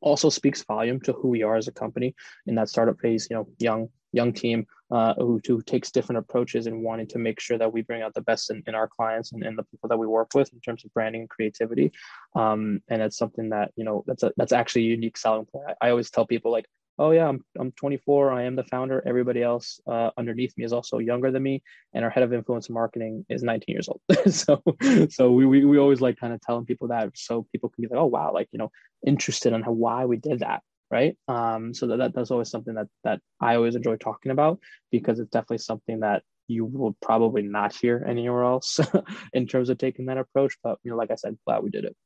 also 0.00 0.28
speaks 0.28 0.64
volume 0.64 1.00
to 1.00 1.12
who 1.12 1.28
we 1.28 1.42
are 1.42 1.56
as 1.56 1.68
a 1.68 1.72
company 1.72 2.14
in 2.46 2.54
that 2.56 2.68
startup 2.68 3.00
phase. 3.00 3.28
You 3.30 3.36
know, 3.36 3.48
young 3.58 3.88
young 4.12 4.32
team 4.32 4.66
uh, 4.92 5.14
who, 5.14 5.40
who 5.46 5.62
takes 5.62 5.90
different 5.90 6.18
approaches 6.18 6.66
and 6.66 6.82
wanting 6.82 7.06
to 7.06 7.18
make 7.18 7.40
sure 7.40 7.56
that 7.56 7.72
we 7.72 7.80
bring 7.80 8.02
out 8.02 8.12
the 8.12 8.20
best 8.20 8.50
in, 8.50 8.62
in 8.66 8.74
our 8.74 8.86
clients 8.86 9.32
and, 9.32 9.42
and 9.42 9.58
the 9.58 9.62
people 9.64 9.88
that 9.88 9.96
we 9.96 10.06
work 10.06 10.28
with 10.34 10.52
in 10.52 10.60
terms 10.60 10.84
of 10.84 10.92
branding 10.92 11.22
and 11.22 11.30
creativity. 11.30 11.90
Um, 12.36 12.82
and 12.88 13.00
it's 13.00 13.16
something 13.16 13.48
that, 13.48 13.72
you 13.74 13.84
know, 13.84 14.04
that's 14.06 14.22
a, 14.22 14.32
that's 14.36 14.52
actually 14.52 14.82
a 14.82 14.90
unique 14.90 15.16
selling 15.16 15.46
point. 15.46 15.64
I, 15.80 15.86
I 15.86 15.90
always 15.90 16.10
tell 16.10 16.26
people 16.26 16.52
like, 16.52 16.66
oh 16.98 17.10
yeah, 17.10 17.26
I'm, 17.26 17.42
I'm 17.58 17.72
24. 17.72 18.32
I 18.32 18.42
am 18.42 18.54
the 18.54 18.64
founder. 18.64 19.02
Everybody 19.06 19.42
else 19.42 19.80
uh, 19.86 20.10
underneath 20.18 20.52
me 20.58 20.64
is 20.64 20.74
also 20.74 20.98
younger 20.98 21.30
than 21.30 21.42
me. 21.42 21.62
And 21.94 22.04
our 22.04 22.10
head 22.10 22.22
of 22.22 22.30
influencer 22.30 22.70
marketing 22.70 23.24
is 23.30 23.42
19 23.42 23.72
years 23.72 23.88
old. 23.88 24.02
so, 24.30 24.62
so 25.08 25.32
we, 25.32 25.46
we, 25.46 25.64
we 25.64 25.78
always 25.78 26.02
like 26.02 26.18
kind 26.18 26.34
of 26.34 26.40
telling 26.42 26.66
people 26.66 26.88
that 26.88 27.10
so 27.14 27.46
people 27.50 27.70
can 27.70 27.80
be 27.80 27.88
like, 27.88 27.98
oh 27.98 28.06
wow, 28.06 28.30
like, 28.34 28.48
you 28.52 28.58
know, 28.58 28.70
interested 29.06 29.54
in 29.54 29.62
how, 29.62 29.72
why 29.72 30.04
we 30.04 30.18
did 30.18 30.40
that 30.40 30.62
right 30.92 31.16
um, 31.26 31.72
so 31.74 31.86
that, 31.86 31.96
that 31.96 32.14
that's 32.14 32.30
always 32.30 32.50
something 32.50 32.74
that 32.74 32.86
that 33.02 33.18
i 33.40 33.56
always 33.56 33.74
enjoy 33.74 33.96
talking 33.96 34.30
about 34.30 34.60
because 34.92 35.18
it's 35.18 35.30
definitely 35.30 35.58
something 35.58 36.00
that 36.00 36.22
you 36.46 36.66
will 36.66 36.94
probably 37.00 37.42
not 37.42 37.74
hear 37.74 38.04
anywhere 38.06 38.44
else 38.44 38.78
in 39.32 39.46
terms 39.46 39.70
of 39.70 39.78
taking 39.78 40.06
that 40.06 40.18
approach 40.18 40.54
but 40.62 40.78
you 40.84 40.90
know 40.90 40.96
like 40.96 41.10
i 41.10 41.16
said 41.16 41.36
glad 41.46 41.62
we 41.62 41.70
did 41.70 41.84
it 41.84 41.96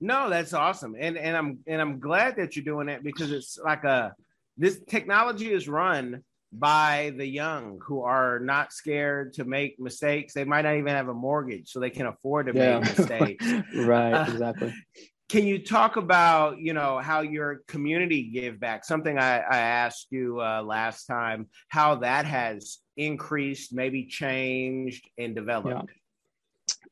no 0.00 0.28
that's 0.28 0.52
awesome 0.52 0.96
and 0.98 1.16
and 1.16 1.36
i'm 1.36 1.58
and 1.66 1.80
i'm 1.80 2.00
glad 2.00 2.36
that 2.36 2.56
you're 2.56 2.64
doing 2.64 2.88
that 2.88 3.04
because 3.04 3.30
it's 3.30 3.56
like 3.64 3.84
a 3.84 4.12
this 4.58 4.80
technology 4.88 5.52
is 5.52 5.68
run 5.68 6.22
by 6.52 7.12
the 7.16 7.26
young 7.26 7.78
who 7.84 8.02
are 8.02 8.38
not 8.38 8.72
scared 8.72 9.34
to 9.34 9.44
make 9.44 9.78
mistakes. 9.78 10.32
They 10.32 10.44
might 10.44 10.62
not 10.62 10.76
even 10.76 10.94
have 10.94 11.08
a 11.08 11.14
mortgage, 11.14 11.68
so 11.68 11.80
they 11.80 11.90
can 11.90 12.06
afford 12.06 12.46
to 12.46 12.54
yeah. 12.54 12.78
make 12.78 12.98
mistakes. 12.98 13.46
right, 13.74 14.12
uh, 14.12 14.26
exactly 14.32 14.72
can 15.28 15.46
you 15.46 15.58
talk 15.58 15.96
about 15.96 16.58
you 16.58 16.72
know 16.72 16.98
how 16.98 17.20
your 17.20 17.62
community 17.66 18.22
give 18.22 18.60
back? 18.60 18.84
Something 18.84 19.18
i, 19.18 19.38
I 19.38 19.58
asked 19.58 20.08
you 20.10 20.40
uh, 20.40 20.62
last 20.62 21.06
time 21.06 21.48
how 21.68 21.96
that 21.96 22.24
has 22.24 22.78
increased 22.96 23.72
maybe 23.72 24.06
changed 24.06 25.08
and 25.18 25.34
developed. 25.34 25.90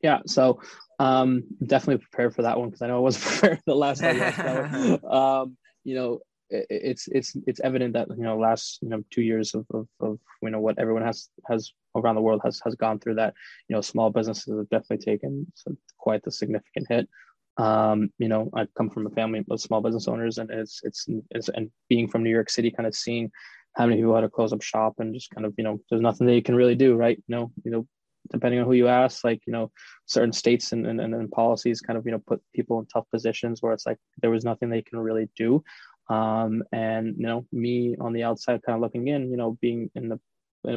Yeah, 0.01 0.17
yeah. 0.17 0.19
so 0.27 0.61
um 0.99 1.43
definitely 1.65 2.05
prepared 2.09 2.33
for 2.33 2.43
that 2.43 2.57
one 2.57 2.69
because 2.69 2.81
i 2.81 2.87
know 2.87 2.95
i 2.95 2.99
wasn't 2.99 3.25
prepared 3.39 3.59
the 3.65 3.75
last 3.75 3.99
time 3.99 5.03
um 5.11 5.57
you 5.83 5.93
know 5.93 6.19
it, 6.49 6.65
it's 6.69 7.07
it's 7.09 7.35
it's 7.47 7.59
evident 7.59 7.93
that 7.93 8.07
you 8.09 8.23
know 8.23 8.37
last 8.37 8.79
you 8.81 8.89
know 8.89 9.03
two 9.11 9.21
years 9.21 9.53
of, 9.53 9.65
of, 9.73 9.87
of 9.99 10.19
you 10.41 10.49
know 10.49 10.61
what 10.61 10.79
everyone 10.79 11.03
has 11.03 11.27
has 11.49 11.73
around 11.95 12.15
the 12.15 12.21
world 12.21 12.41
has 12.45 12.61
has 12.63 12.75
gone 12.75 12.99
through 12.99 13.15
that 13.15 13.33
you 13.67 13.75
know 13.75 13.81
small 13.81 14.09
businesses 14.09 14.57
have 14.57 14.69
definitely 14.69 15.03
taken 15.03 15.51
quite 15.97 16.23
the 16.23 16.31
significant 16.31 16.85
hit 16.89 17.09
um, 17.57 18.09
you 18.17 18.27
know, 18.27 18.49
I 18.53 18.67
come 18.77 18.89
from 18.89 19.07
a 19.07 19.11
family 19.11 19.43
of 19.49 19.61
small 19.61 19.81
business 19.81 20.07
owners, 20.07 20.37
and 20.37 20.49
it's, 20.51 20.81
it's 20.83 21.05
it's 21.31 21.49
and 21.49 21.71
being 21.89 22.07
from 22.07 22.23
New 22.23 22.29
York 22.29 22.49
City, 22.49 22.71
kind 22.71 22.87
of 22.87 22.95
seeing 22.95 23.31
how 23.75 23.85
many 23.85 23.97
people 23.97 24.15
had 24.15 24.21
to 24.21 24.29
close 24.29 24.53
up 24.53 24.61
shop, 24.61 24.95
and 24.99 25.13
just 25.13 25.31
kind 25.31 25.45
of 25.45 25.53
you 25.57 25.63
know, 25.63 25.79
there's 25.89 26.01
nothing 26.01 26.27
you 26.29 26.41
can 26.41 26.55
really 26.55 26.75
do, 26.75 26.95
right? 26.95 27.17
You 27.27 27.35
know, 27.35 27.51
you 27.63 27.71
know, 27.71 27.87
depending 28.31 28.59
on 28.59 28.65
who 28.65 28.73
you 28.73 28.87
ask, 28.87 29.23
like 29.23 29.41
you 29.47 29.53
know, 29.53 29.71
certain 30.05 30.33
states 30.33 30.73
and 30.73 30.85
and, 30.85 30.99
and 30.99 31.31
policies 31.31 31.81
kind 31.81 31.97
of 31.97 32.05
you 32.05 32.11
know 32.11 32.21
put 32.27 32.41
people 32.53 32.79
in 32.79 32.85
tough 32.87 33.05
positions 33.11 33.61
where 33.61 33.73
it's 33.73 33.85
like 33.85 33.97
there 34.21 34.31
was 34.31 34.43
nothing 34.43 34.69
they 34.69 34.81
can 34.81 34.99
really 34.99 35.29
do. 35.37 35.63
Um, 36.09 36.63
and 36.71 37.15
you 37.17 37.25
know, 37.25 37.45
me 37.51 37.95
on 37.99 38.13
the 38.13 38.23
outside, 38.23 38.61
kind 38.63 38.75
of 38.75 38.81
looking 38.81 39.07
in, 39.07 39.31
you 39.31 39.37
know, 39.37 39.57
being 39.61 39.89
in 39.95 40.09
the 40.09 40.19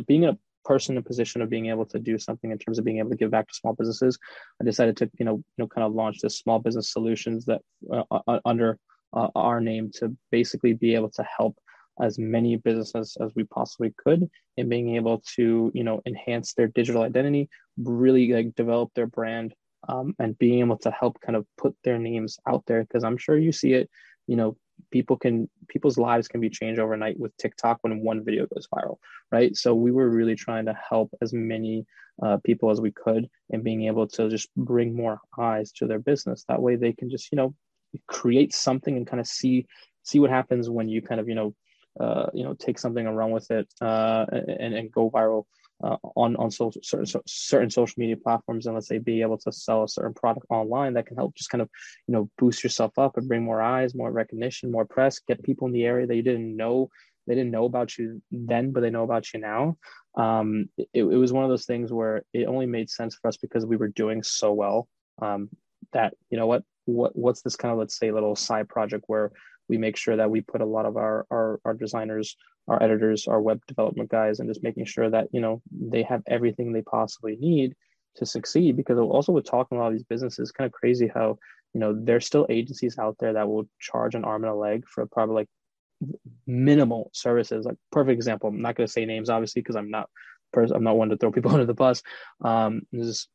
being 0.07 0.23
in 0.25 0.31
a 0.31 0.39
person 0.69 0.97
in 0.97 1.03
position 1.03 1.41
of 1.41 1.49
being 1.49 1.67
able 1.67 1.87
to 1.87 1.99
do 1.99 2.19
something 2.19 2.51
in 2.51 2.59
terms 2.59 2.79
of 2.79 2.85
being 2.85 2.99
able 2.99 3.11
to 3.11 3.17
give 3.17 3.31
back 3.31 3.49
to 3.49 3.55
small 3.55 3.73
businesses, 3.73 4.19
I 4.61 4.65
decided 4.65 4.97
to 4.99 5.11
you 5.19 5.25
know 5.25 5.37
you 5.37 5.59
know 5.59 5.67
kind 5.67 5.87
of 5.87 5.95
launch 5.95 6.19
this 6.21 6.39
small 6.39 6.59
business 6.59 6.93
solutions 6.93 7.47
that 7.47 7.63
uh, 7.91 8.05
uh, 8.11 8.41
under 8.45 8.79
uh, 9.15 9.29
our 9.35 9.61
name 9.61 9.91
to 9.95 10.15
basically 10.31 10.75
be 10.75 10.95
able 10.95 11.11
to 11.13 11.25
help 11.39 11.57
as 12.01 12.19
many 12.19 12.57
businesses 12.57 13.17
as 13.21 13.33
we 13.35 13.45
possibly 13.45 13.93
could 14.05 14.29
in 14.57 14.69
being 14.69 14.95
able 14.97 15.23
to 15.37 15.73
you 15.75 15.85
know 15.85 16.01
enhance 16.07 16.53
their 16.53 16.69
digital 16.69 17.03
identity, 17.03 17.49
really 17.79 18.33
like 18.33 18.55
develop 18.55 18.91
their 18.95 19.09
brand. 19.09 19.55
Um, 19.89 20.17
and 20.19 20.37
being 20.39 20.59
able 20.59 20.77
to 20.79 20.91
help 20.91 21.21
kind 21.21 21.37
of 21.37 21.47
put 21.57 21.75
their 21.85 22.01
names 22.01 22.37
out 22.49 22.65
there 22.67 22.83
because 22.83 23.05
I'm 23.05 23.17
sure 23.17 23.39
you 23.39 23.53
see 23.53 23.75
it, 23.75 23.89
you 24.27 24.35
know, 24.35 24.57
people 24.91 25.17
can 25.17 25.49
people's 25.69 25.99
lives 25.99 26.29
can 26.29 26.41
be 26.41 26.51
changed 26.51 26.81
overnight 26.81 27.19
with 27.19 27.37
TikTok 27.37 27.79
when 27.83 28.01
one 28.03 28.25
video 28.25 28.47
goes 28.47 28.69
viral, 28.73 28.97
right? 29.31 29.57
So 29.57 29.75
we 29.75 29.93
were 29.93 30.09
really 30.09 30.35
trying 30.35 30.67
to 30.67 30.79
help 30.89 31.11
as 31.21 31.33
many 31.33 31.87
uh, 32.23 32.39
people 32.45 32.71
as 32.71 32.81
we 32.81 32.91
could 32.91 33.29
and 33.51 33.65
being 33.65 33.85
able 33.85 34.07
to 34.09 34.29
just 34.29 34.49
bring 34.57 34.95
more 34.95 35.21
eyes 35.39 35.73
to 35.73 35.87
their 35.87 35.99
business. 35.99 36.45
That 36.49 36.63
way 36.63 36.77
they 36.77 36.93
can 36.93 37.11
just 37.11 37.31
you 37.33 37.37
know 37.37 37.55
create 38.07 38.55
something 38.55 38.97
and 38.97 39.07
kind 39.07 39.21
of 39.21 39.27
see 39.27 39.67
see 40.03 40.19
what 40.19 40.31
happens 40.31 40.71
when 40.71 40.89
you 40.89 41.03
kind 41.03 41.21
of 41.21 41.29
you 41.29 41.35
know 41.35 41.55
uh, 42.01 42.27
you 42.33 42.45
know 42.45 42.55
take 42.55 42.79
something 42.79 43.07
and 43.07 43.17
run 43.17 43.31
with 43.31 43.51
it 43.51 43.73
uh, 43.81 44.27
and 44.31 44.75
and 44.75 44.93
go 44.93 45.11
viral 45.11 45.45
uh, 45.83 45.97
on 46.17 46.37
on 46.37 46.51
social 46.51 46.81
certain, 46.83 47.23
certain 47.27 47.71
social 47.71 47.95
media 47.99 48.17
platforms 48.17 48.67
and 48.67 48.75
let's 48.75 48.89
say 48.89 48.99
be 48.99 49.23
able 49.23 49.39
to 49.39 49.53
sell 49.53 49.85
a 49.85 49.89
certain 49.89 50.15
product 50.15 50.47
online 50.51 50.95
that 50.95 51.07
can 51.07 51.17
help 51.17 51.35
just 51.35 51.51
kind 51.51 51.63
of 51.63 51.69
you 52.07 52.13
know 52.13 52.29
boost 52.39 52.63
yourself 52.65 52.99
up 52.99 53.17
and 53.17 53.29
bring 53.29 53.45
more 53.45 53.63
eyes 53.63 53.95
more 53.95 54.11
recognition 54.11 54.73
more 54.73 54.85
press 54.85 55.21
get 55.21 55.43
people 55.43 55.67
in 55.67 55.73
the 55.73 55.85
area 55.85 56.07
that 56.07 56.17
you 56.17 56.23
didn't 56.23 56.57
know 56.57 56.89
they 57.29 57.35
didn't 57.35 57.51
know 57.51 57.67
about 57.67 57.97
you 57.99 58.23
then 58.33 58.73
but 58.73 58.81
they 58.81 58.91
know 58.91 59.05
about 59.05 59.33
you 59.33 59.41
now. 59.41 59.77
Um, 60.17 60.71
it, 60.79 60.89
it 60.95 61.05
was 61.05 61.33
one 61.33 61.45
of 61.45 61.51
those 61.51 61.67
things 61.67 61.93
where 61.93 62.23
it 62.33 62.47
only 62.47 62.67
made 62.67 62.91
sense 62.91 63.15
for 63.15 63.29
us 63.29 63.37
because 63.37 63.67
we 63.67 63.77
were 63.77 63.89
doing 63.89 64.23
so 64.23 64.53
well. 64.53 64.89
Um, 65.21 65.51
that 65.93 66.15
you 66.31 66.39
know 66.39 66.47
what 66.47 66.65
what 66.87 67.15
what's 67.15 67.43
this 67.43 67.57
kind 67.57 67.73
of 67.73 67.79
let's 67.79 67.99
say 67.99 68.11
little 68.11 68.35
side 68.35 68.69
project 68.69 69.05
where 69.07 69.31
we 69.69 69.79
make 69.79 69.97
sure 69.97 70.17
that 70.17 70.31
we 70.31 70.41
put 70.41 70.61
a 70.61 70.67
lot 70.67 70.87
of 70.87 70.97
our 70.97 71.27
our, 71.31 71.61
our 71.65 71.75
designers 71.75 72.37
our 72.69 72.83
editors 72.83 73.29
our 73.29 73.41
web 73.41 73.61
development 73.67 74.11
guys 74.11 74.41
and 74.41 74.49
just 74.49 74.63
making 74.63 74.85
sure 74.85 75.11
that 75.11 75.29
you 75.33 75.41
know 75.41 75.63
they 75.71 76.03
have 76.03 76.23
everything 76.27 76.73
they 76.73 76.83
possibly 76.83 77.37
need 77.37 77.75
to 78.17 78.27
succeed 78.27 78.77
because 78.77 78.99
also 78.99 79.33
with 79.33 79.45
talking 79.45 79.79
a 79.79 79.81
lot 79.81 79.89
of 79.89 79.93
these 79.93 80.05
businesses 80.05 80.51
kind 80.51 80.67
of 80.67 80.73
crazy 80.73 81.09
how 81.13 81.39
you 81.75 81.81
know 81.81 81.97
there's 81.99 82.27
still 82.27 82.47
agencies 82.49 82.99
out 82.99 83.17
there 83.21 83.35
that 83.35 83.49
will 83.49 83.69
charge 83.81 84.15
an 84.15 84.25
arm 84.25 84.45
and 84.45 84.53
a 84.53 84.57
leg 84.57 84.85
for 84.89 85.07
probably 85.07 85.35
like 85.35 85.49
minimal 86.47 87.11
services. 87.13 87.67
Like 87.67 87.77
perfect 87.91 88.15
example 88.15 88.49
i'm 88.49 88.63
not 88.63 88.77
going 88.77 88.87
to 88.87 88.93
say 88.93 89.05
names 89.05 89.31
obviously 89.31 89.63
because 89.63 89.77
i'm 89.77 89.91
not 89.91 90.09
i'm 90.57 90.85
not 90.85 90.97
one 90.97 91.09
to 91.11 91.17
throw 91.17 91.33
people 91.33 91.51
under 91.53 91.67
the 91.67 91.75
bus. 91.75 92.03
Um 92.45 92.83
this 92.93 93.29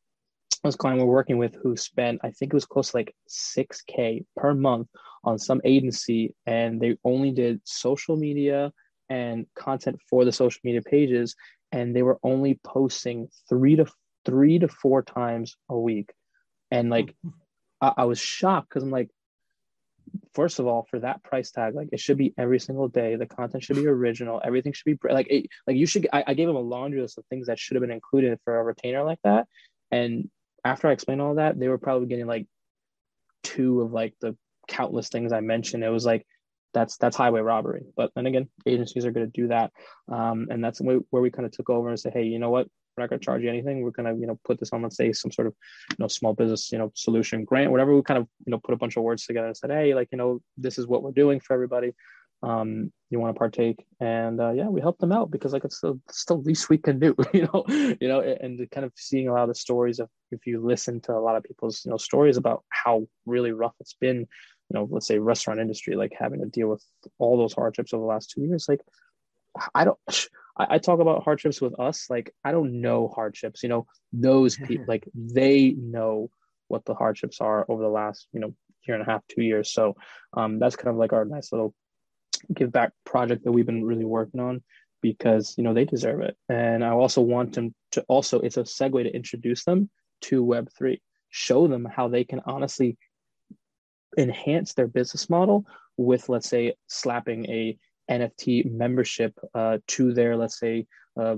this 0.64 0.76
client 0.76 1.00
we're 1.00 1.08
working 1.08 1.38
with 1.38 1.56
who 1.62 1.76
spent 1.76 2.22
i 2.24 2.32
think 2.32 2.54
it 2.54 2.56
was 2.56 2.66
close 2.66 2.92
to 2.92 2.98
like 2.98 3.14
6k 3.30 4.26
per 4.36 4.54
month 4.54 4.88
on 5.24 5.40
some 5.40 5.62
agency 5.64 6.36
and 6.46 6.82
they 6.82 6.98
only 7.04 7.32
did 7.32 7.62
social 7.64 8.16
media 8.16 8.72
and 9.10 9.46
content 9.56 10.00
for 10.10 10.26
the 10.26 10.32
social 10.32 10.60
media 10.64 10.82
pages 10.82 11.36
and 11.72 11.96
they 11.96 12.04
were 12.04 12.20
only 12.24 12.60
posting 12.64 13.28
three 13.50 13.76
to 13.76 13.86
three 14.26 14.60
to 14.60 14.68
four 14.68 15.02
times 15.02 15.56
a 15.70 15.78
week. 15.78 16.12
And 16.72 16.90
like 16.90 17.16
i, 17.82 17.94
I 17.98 18.04
was 18.06 18.20
shocked 18.20 18.70
because 18.70 18.84
i'm 18.84 18.92
like 18.92 19.10
first 20.34 20.60
of 20.60 20.68
all 20.68 20.86
for 20.90 21.00
that 21.00 21.24
price 21.24 21.52
tag 21.52 21.74
like 21.76 21.90
it 21.92 22.00
should 22.00 22.18
be 22.18 22.34
every 22.38 22.60
single 22.60 22.88
day. 22.88 23.16
The 23.16 23.26
content 23.26 23.64
should 23.64 23.78
be 23.78 23.88
original. 23.88 24.42
Everything 24.44 24.74
should 24.74 24.86
be 24.86 24.98
like 25.10 25.28
it, 25.30 25.48
like 25.66 25.78
you 25.78 25.86
should 25.86 26.08
I, 26.12 26.24
I 26.28 26.34
gave 26.34 26.48
them 26.48 26.56
a 26.56 26.62
laundry 26.62 27.02
list 27.02 27.18
of 27.18 27.26
things 27.28 27.48
that 27.48 27.60
should 27.60 27.76
have 27.76 27.82
been 27.82 27.92
included 27.92 28.38
for 28.44 28.58
a 28.58 28.64
retainer 28.64 29.04
like 29.04 29.20
that. 29.24 29.48
And 29.92 30.30
after 30.66 30.88
i 30.88 30.92
explained 30.92 31.22
all 31.22 31.36
that 31.36 31.60
they 31.60 31.68
were 31.68 31.78
probably 31.78 32.08
getting 32.08 32.28
like 32.28 32.48
two 33.44 33.82
of 33.82 33.92
like 33.92 34.14
the 34.22 34.36
countless 34.68 35.10
things 35.10 35.32
i 35.32 35.40
mentioned 35.40 35.84
it 35.84 35.90
was 35.90 36.06
like 36.06 36.26
that's 36.74 36.98
that's 36.98 37.16
highway 37.16 37.42
robbery 37.42 37.84
but 37.96 38.12
then 38.16 38.26
again 38.26 38.48
agencies 38.66 39.06
are 39.06 39.12
going 39.12 39.26
to 39.26 39.42
do 39.42 39.48
that 39.48 39.72
um, 40.12 40.48
and 40.50 40.64
that's 40.64 40.80
where 40.80 41.02
we 41.12 41.30
kind 41.30 41.46
of 41.46 41.52
took 41.52 41.70
over 41.70 41.90
and 41.90 42.00
said 42.00 42.14
hey 42.14 42.24
you 42.24 42.40
know 42.40 42.50
what 42.50 42.68
we're 42.96 43.04
not 43.04 43.10
going 43.10 43.20
to 43.20 43.26
charge 43.26 43.42
you 43.42 43.50
anything. 43.50 43.82
We're 43.82 43.92
going 43.92 44.14
to, 44.14 44.20
you 44.20 44.28
know, 44.28 44.40
put 44.46 44.60
this 44.60 44.72
on, 44.72 44.82
let's 44.84 44.98
say, 44.98 45.12
some 45.14 45.32
sort 45.32 45.48
of, 45.48 45.56
you 45.92 45.98
know, 46.00 46.08
small 46.08 46.34
business, 46.34 46.72
you 46.72 46.78
know, 46.78 46.92
solution 46.96 47.44
grant, 47.44 47.72
whatever. 47.72 47.96
We 47.96 48.02
kind 48.04 48.20
of, 48.20 48.28
you 48.46 48.52
know, 48.52 48.60
put 48.64 48.74
a 48.74 48.78
bunch 48.78 48.98
of 48.98 49.04
words 49.04 49.26
together 49.26 49.48
and 49.48 49.58
said, 49.58 49.72
hey, 49.72 49.96
like, 49.96 50.10
you 50.12 50.18
know, 50.18 50.42
this 50.58 50.78
is 50.78 50.88
what 50.88 51.04
we're 51.04 51.12
doing 51.12 51.40
for 51.40 51.54
everybody. 51.54 51.94
Um, 52.44 52.92
you 53.10 53.22
want 53.22 53.34
to 53.34 53.40
partake, 53.40 53.86
and 54.02 54.42
uh, 54.42 54.52
yeah, 54.52 54.68
we 54.68 54.82
helped 54.82 55.00
them 55.00 55.14
out 55.14 55.32
because 55.32 55.54
like 55.54 55.64
it's 55.64 55.80
the, 55.80 55.98
it's 56.10 56.26
the 56.26 56.34
least 56.34 56.68
we 56.68 56.78
can 56.78 57.00
do, 57.00 57.16
you 57.34 57.44
know, 57.44 57.64
you 57.70 58.10
know, 58.10 58.20
and 58.20 58.70
kind 58.70 58.86
of 58.86 58.92
seeing 58.98 59.30
a 59.30 59.34
lot 59.34 59.44
of 59.44 59.48
the 59.48 59.56
stories 59.56 60.00
of 60.00 60.10
if 60.30 60.46
you 60.46 60.60
listen 60.60 61.00
to 61.02 61.14
a 61.14 61.24
lot 61.24 61.38
of 61.38 61.44
people's, 61.44 61.86
you 61.86 61.92
know, 61.92 61.98
stories 61.98 62.36
about 62.36 62.66
how 62.68 63.08
really 63.26 63.54
rough 63.54 63.76
it's 63.80 63.94
been, 63.94 64.28
you 64.70 64.80
know, 64.80 64.88
let's 64.90 65.08
say 65.08 65.20
restaurant 65.20 65.60
industry, 65.60 65.96
like 65.96 66.14
having 66.18 66.42
to 66.42 66.48
deal 66.48 66.68
with 66.68 66.84
all 67.20 67.38
those 67.38 67.54
hardships 67.54 67.94
over 67.94 68.02
the 68.02 68.08
last 68.08 68.32
two 68.32 68.42
years, 68.42 68.68
like 68.68 68.82
I 69.74 69.86
don't 69.86 70.00
I, 70.58 70.76
I, 70.76 70.78
talk 70.78 71.00
about 71.00 71.24
hardships 71.24 71.62
with 71.62 71.80
us. 71.80 72.10
Like 72.10 72.34
I 72.44 72.52
don't 72.52 72.82
know 72.82 73.08
hardships. 73.08 73.64
You 73.64 73.70
know, 73.70 73.88
those 74.12 74.56
people 74.68 74.86
like 74.88 75.08
they 75.14 75.72
know 75.72 76.30
what 76.68 76.86
the 76.86 76.96
hardships 76.96 77.42
are 77.42 77.66
over 77.70 77.82
the 77.82 77.90
last 77.90 78.28
you 78.34 78.40
know 78.40 78.54
year 78.88 78.98
and 78.98 79.08
a 79.08 79.12
half, 79.12 79.22
two 79.28 79.44
years. 79.44 79.72
So 79.72 79.96
um, 80.34 80.60
that's 80.60 80.76
kind 80.76 80.90
of 80.90 80.98
like 80.98 81.14
our 81.14 81.26
nice 81.26 81.52
little 81.52 81.74
give 82.54 82.72
back 82.72 82.92
project 83.06 83.44
that 83.44 83.52
we've 83.52 83.66
been 83.66 83.86
really 83.86 84.06
working 84.06 84.40
on 84.40 84.64
because 85.02 85.56
you 85.58 85.64
know 85.64 85.74
they 85.74 85.86
deserve 85.86 86.22
it. 86.22 86.38
And 86.50 86.84
I 86.84 86.90
also 86.90 87.22
want 87.22 87.54
them 87.54 87.74
to 87.92 88.04
also 88.08 88.40
it's 88.40 88.58
a 88.58 88.64
segue 88.64 89.04
to 89.04 89.16
introduce 89.16 89.64
them 89.66 89.90
to 90.22 90.44
Web 90.44 90.70
three, 90.78 91.02
show 91.30 91.68
them 91.68 91.86
how 91.86 92.08
they 92.08 92.24
can 92.24 92.42
honestly 92.46 92.98
enhance 94.18 94.74
their 94.74 94.88
business 94.88 95.30
model 95.30 95.66
with 95.98 96.30
let's 96.30 96.50
say 96.50 96.74
slapping 96.88 97.50
a 97.50 97.78
NFT 98.10 98.72
membership 98.72 99.38
uh, 99.54 99.78
to 99.88 100.14
their, 100.14 100.36
let's 100.36 100.60
say, 100.60 100.88
uh, 101.20 101.36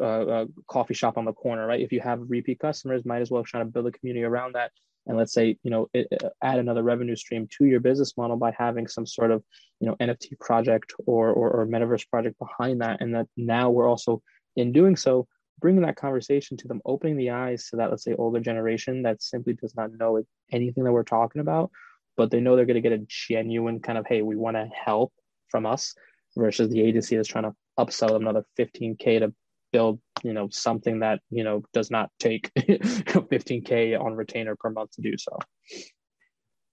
uh, 0.00 0.04
uh, 0.04 0.44
coffee 0.68 0.94
shop 0.94 1.18
on 1.18 1.24
the 1.24 1.32
corner, 1.32 1.66
right? 1.66 1.80
If 1.80 1.92
you 1.92 2.00
have 2.00 2.20
repeat 2.28 2.60
customers, 2.60 3.04
might 3.04 3.22
as 3.22 3.30
well 3.30 3.44
try 3.44 3.60
to 3.60 3.66
build 3.66 3.86
a 3.86 3.92
community 3.92 4.24
around 4.24 4.54
that. 4.54 4.70
And 5.06 5.18
let's 5.18 5.32
say, 5.32 5.58
you 5.62 5.70
know, 5.70 5.88
it, 5.92 6.06
add 6.42 6.58
another 6.58 6.82
revenue 6.82 7.16
stream 7.16 7.46
to 7.58 7.66
your 7.66 7.80
business 7.80 8.16
model 8.16 8.36
by 8.36 8.54
having 8.56 8.86
some 8.86 9.06
sort 9.06 9.30
of, 9.30 9.42
you 9.80 9.86
know, 9.86 9.96
NFT 9.96 10.38
project 10.40 10.94
or, 11.06 11.30
or, 11.30 11.50
or 11.50 11.66
metaverse 11.66 12.08
project 12.08 12.38
behind 12.38 12.80
that. 12.80 13.00
And 13.00 13.14
that 13.14 13.26
now 13.36 13.70
we're 13.70 13.88
also, 13.88 14.22
in 14.56 14.72
doing 14.72 14.96
so, 14.96 15.26
bringing 15.60 15.82
that 15.82 15.96
conversation 15.96 16.56
to 16.56 16.68
them, 16.68 16.80
opening 16.86 17.16
the 17.16 17.30
eyes 17.30 17.68
to 17.68 17.76
that, 17.76 17.90
let's 17.90 18.04
say, 18.04 18.14
older 18.14 18.40
generation 18.40 19.02
that 19.02 19.22
simply 19.22 19.52
does 19.54 19.74
not 19.76 19.92
know 19.92 20.22
anything 20.52 20.84
that 20.84 20.92
we're 20.92 21.02
talking 21.02 21.40
about, 21.40 21.70
but 22.16 22.30
they 22.30 22.40
know 22.40 22.56
they're 22.56 22.66
going 22.66 22.82
to 22.82 22.88
get 22.88 22.92
a 22.98 23.04
genuine 23.08 23.80
kind 23.80 23.98
of, 23.98 24.06
hey, 24.06 24.22
we 24.22 24.36
want 24.36 24.56
to 24.56 24.68
help 24.84 25.12
from 25.48 25.66
us 25.66 25.94
versus 26.36 26.70
the 26.70 26.80
agency 26.80 27.16
that's 27.16 27.28
trying 27.28 27.44
to 27.44 27.54
upsell 27.78 28.08
them 28.08 28.22
another 28.22 28.44
15k 28.58 29.20
to 29.20 29.32
build 29.72 29.98
you 30.22 30.32
know 30.32 30.48
something 30.50 31.00
that 31.00 31.20
you 31.30 31.42
know 31.42 31.62
does 31.72 31.90
not 31.90 32.08
take 32.20 32.52
15k 32.54 34.00
on 34.00 34.14
retainer 34.14 34.54
per 34.56 34.70
month 34.70 34.92
to 34.92 35.02
do 35.02 35.16
so. 35.18 35.36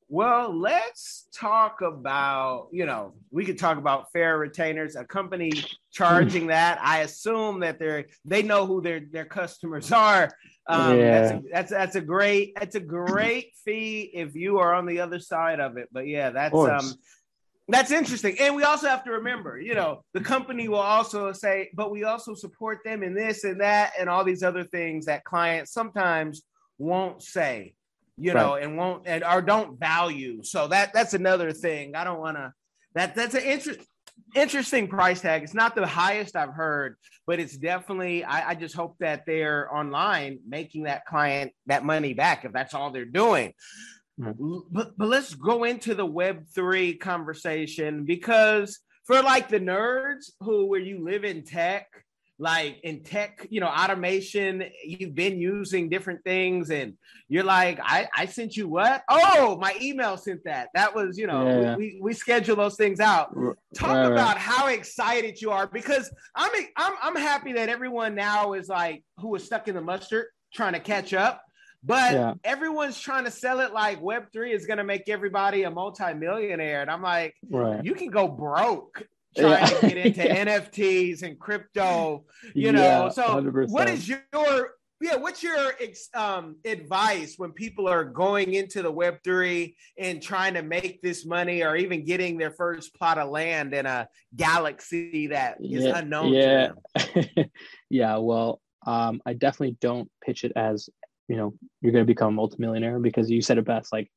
Well 0.08 0.56
let's 0.56 1.28
talk 1.34 1.82
about 1.82 2.68
you 2.72 2.86
know 2.86 3.16
we 3.32 3.44
could 3.44 3.58
talk 3.58 3.78
about 3.78 4.12
fair 4.14 4.38
retainers 4.38 4.96
a 4.96 5.04
company 5.04 5.52
charging 5.92 6.48
that. 6.56 6.80
I 6.82 7.00
assume 7.00 7.62
that 7.62 7.80
they're 7.80 8.06
they 8.24 8.44
know 8.44 8.68
who 8.68 8.82
their 8.82 9.02
their 9.12 9.26
customers 9.26 9.92
are 9.92 10.30
um, 10.68 10.98
yeah. 10.98 11.22
that's, 11.22 11.32
a, 11.32 11.50
that's 11.52 11.72
that's 11.72 11.96
a 11.96 12.02
great 12.02 12.54
that's 12.56 12.76
a 12.76 12.80
great 12.80 13.54
fee 13.66 14.12
if 14.14 14.36
you 14.36 14.60
are 14.60 14.74
on 14.74 14.86
the 14.86 15.00
other 15.00 15.20
side 15.20 15.60
of 15.60 15.78
it 15.78 15.90
but 15.92 16.08
yeah 16.08 16.30
that's 16.30 16.56
um 16.56 16.94
that's 17.72 17.92
interesting. 17.92 18.36
And 18.40 18.56
we 18.56 18.64
also 18.64 18.88
have 18.88 19.04
to 19.06 19.12
remember, 19.12 19.60
you 19.60 19.76
know, 19.76 20.04
the 20.14 20.20
company 20.20 20.68
will 20.68 20.78
also 20.78 21.32
say, 21.32 21.70
but 21.74 21.90
we 21.90 22.04
also 22.04 22.34
support 22.34 22.80
them 22.84 23.02
in 23.02 23.14
this 23.14 23.44
and 23.44 23.62
that 23.62 23.94
and 23.98 24.10
all 24.10 24.24
these 24.24 24.44
other 24.44 24.64
things 24.64 25.06
that 25.06 25.24
clients 25.24 25.72
sometimes 25.72 26.42
won't 26.78 27.22
say, 27.22 27.74
you 28.18 28.34
right. 28.34 28.42
know, 28.42 28.56
and 28.56 28.78
won't 28.78 29.04
and 29.08 29.24
or 29.24 29.42
don't 29.42 29.80
value. 29.80 30.44
So 30.44 30.68
that 30.68 30.94
that's 30.94 31.14
another 31.14 31.54
thing. 31.54 31.96
I 31.96 32.04
don't 32.04 32.20
want 32.20 32.38
to 32.38 32.54
that 32.96 33.16
that's 33.16 33.36
an 33.36 33.44
interest 33.44 33.80
interesting 34.36 34.88
price 34.88 35.22
tag. 35.22 35.44
It's 35.44 35.54
not 35.54 35.76
the 35.76 35.86
highest 35.86 36.36
I've 36.36 36.54
heard, 36.54 36.96
but 37.28 37.40
it's 37.40 37.58
definitely 37.58 38.24
I, 38.24 38.50
I 38.50 38.56
just 38.56 38.76
hope 38.76 38.96
that 39.00 39.26
they're 39.26 39.74
online 39.74 40.40
making 40.48 40.84
that 40.84 41.06
client 41.06 41.52
that 41.68 41.86
money 41.86 42.14
back 42.14 42.46
if 42.46 42.52
that's 42.52 42.74
all 42.74 42.92
they're 42.92 43.06
doing. 43.06 43.54
Mm-hmm. 44.20 44.58
But, 44.72 44.98
but 44.98 45.08
let's 45.08 45.34
go 45.34 45.64
into 45.64 45.96
the 45.96 46.08
Web3 46.08 47.00
conversation 47.00 48.06
because 48.06 48.80
for 49.06 49.22
like 49.22 49.50
the 49.50 49.60
nerds 49.60 50.32
who, 50.42 50.66
where 50.68 50.80
you 50.80 51.04
live 51.04 51.24
in 51.24 51.44
tech, 51.44 51.88
like 52.42 52.80
in 52.82 53.04
tech, 53.04 53.46
you 53.52 53.62
know, 53.62 53.68
automation, 53.68 54.64
you've 54.84 55.14
been 55.14 55.40
using 55.40 55.90
different 55.90 56.24
things 56.24 56.72
and 56.72 56.98
you're 57.30 57.44
like, 57.44 57.80
I, 57.84 58.08
I 58.18 58.26
sent 58.26 58.58
you 58.58 58.68
what? 58.68 59.04
Oh, 59.08 59.60
my 59.62 59.78
email 59.80 60.18
sent 60.18 60.44
that. 60.46 60.70
That 60.74 60.96
was, 60.96 61.20
you 61.20 61.28
know, 61.28 61.62
yeah. 61.62 61.76
we, 61.76 62.00
we 62.02 62.14
schedule 62.14 62.56
those 62.56 62.78
things 62.78 63.00
out. 63.00 63.32
Talk 63.76 63.90
right, 63.90 64.06
about 64.06 64.36
right. 64.36 64.38
how 64.38 64.70
excited 64.70 65.40
you 65.40 65.52
are 65.52 65.68
because 65.68 66.12
I'm, 66.36 66.50
I'm, 66.76 66.94
I'm 67.04 67.16
happy 67.16 67.54
that 67.54 67.70
everyone 67.70 68.16
now 68.16 68.54
is 68.54 68.68
like, 68.68 69.04
who 69.18 69.28
was 69.28 69.46
stuck 69.46 69.68
in 69.68 69.76
the 69.76 69.82
mustard 69.82 70.26
trying 70.52 70.74
to 70.74 70.80
catch 70.80 71.14
up 71.14 71.44
but 71.84 72.14
yeah. 72.14 72.34
everyone's 72.44 73.00
trying 73.00 73.26
to 73.26 73.32
sell 73.32 73.60
it 73.60 73.74
like 73.74 74.00
Web3 74.02 74.54
is 74.54 74.68
going 74.68 74.78
to 74.78 74.84
make 74.84 75.10
everybody 75.10 75.64
a 75.64 75.72
multimillionaire. 75.72 76.82
And 76.82 76.92
I'm 76.92 77.02
like, 77.02 77.34
right. 77.50 77.84
you 77.84 77.96
can 77.96 78.10
go 78.10 78.28
broke 78.28 79.04
trying 79.38 79.52
yeah. 79.52 79.66
to 79.66 79.88
get 79.88 79.98
into 80.06 80.22
NFTs 80.22 81.24
and 81.24 81.40
crypto, 81.40 82.26
you 82.54 82.72
know. 82.72 83.10
so 83.14 83.24
100%. 83.24 83.70
what 83.70 83.90
is 83.90 84.08
your 84.08 84.22
yeah, 85.02 85.16
what's 85.16 85.42
your 85.42 85.74
um, 86.14 86.58
advice 86.64 87.34
when 87.38 87.52
people 87.52 87.88
are 87.88 88.04
going 88.04 88.54
into 88.54 88.84
the 88.84 88.94
Web3 88.94 89.74
and 89.98 90.22
trying 90.22 90.54
to 90.54 90.62
make 90.62 91.02
this 91.02 91.26
money 91.26 91.64
or 91.64 91.76
even 91.76 92.06
getting 92.06 92.38
their 92.38 92.52
first 92.52 92.94
plot 92.94 93.18
of 93.18 93.30
land 93.30 93.74
in 93.74 93.88
a 93.88 94.08
galaxy 94.36 95.28
that 95.28 95.58
is 95.60 95.86
yeah, 95.86 95.98
unknown 95.98 96.34
yeah. 96.34 96.72
yeah, 97.90 98.18
well, 98.18 98.62
um, 98.86 99.22
I 99.26 99.34
definitely 99.34 99.78
don't 99.82 100.10
pitch 100.24 100.44
it 100.44 100.54
as 100.56 100.88
you 101.28 101.38
know 101.38 101.54
you're 101.82 101.94
going 101.94 102.04
to 102.04 102.08
become 102.08 102.30
a 102.30 102.36
multimillionaire 102.36 103.00
because 103.00 103.30
you 103.30 103.42
said 103.42 103.58
it 103.58 103.66
best 103.66 103.92
like 103.92 104.12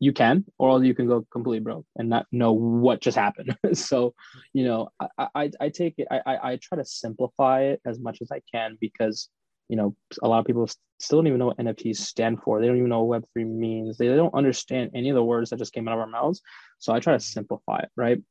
you 0.00 0.12
can 0.12 0.44
or 0.58 0.82
you 0.84 0.94
can 0.94 1.06
go 1.06 1.26
completely 1.30 1.60
broke 1.60 1.86
and 1.96 2.08
not 2.08 2.26
know 2.32 2.52
what 2.52 3.00
just 3.00 3.16
happened. 3.16 3.56
So 3.74 4.14
you 4.52 4.64
know 4.64 4.88
I, 5.00 5.28
I, 5.34 5.50
I 5.60 5.68
take 5.68 5.94
it 5.98 6.08
I, 6.10 6.38
I 6.42 6.58
try 6.60 6.78
to 6.78 6.84
simplify 6.84 7.62
it 7.62 7.80
as 7.84 7.98
much 7.98 8.18
as 8.22 8.30
i 8.30 8.40
can 8.52 8.76
because 8.80 9.28
you 9.68 9.76
know 9.76 9.96
a 10.22 10.28
lot 10.28 10.38
of 10.38 10.46
people 10.46 10.68
still 10.98 11.18
don't 11.18 11.26
even 11.26 11.38
know 11.38 11.46
what 11.46 11.58
nfts 11.58 11.96
stand 11.96 12.42
for. 12.42 12.60
They 12.60 12.66
don't 12.66 12.76
even 12.76 12.88
know 12.88 13.04
what 13.04 13.22
web3 13.36 13.46
means. 13.46 13.96
They 13.96 14.08
don't 14.08 14.34
understand 14.34 14.92
any 14.94 15.10
of 15.10 15.16
the 15.16 15.24
words 15.24 15.50
that 15.50 15.58
just 15.58 15.72
came 15.72 15.88
out 15.88 15.94
of 15.94 16.00
our 16.00 16.06
mouths. 16.06 16.40
So 16.78 16.92
i 16.92 17.00
try 17.00 17.14
to 17.14 17.20
simplify 17.20 17.78
it 17.78 17.90
right? 17.96 18.22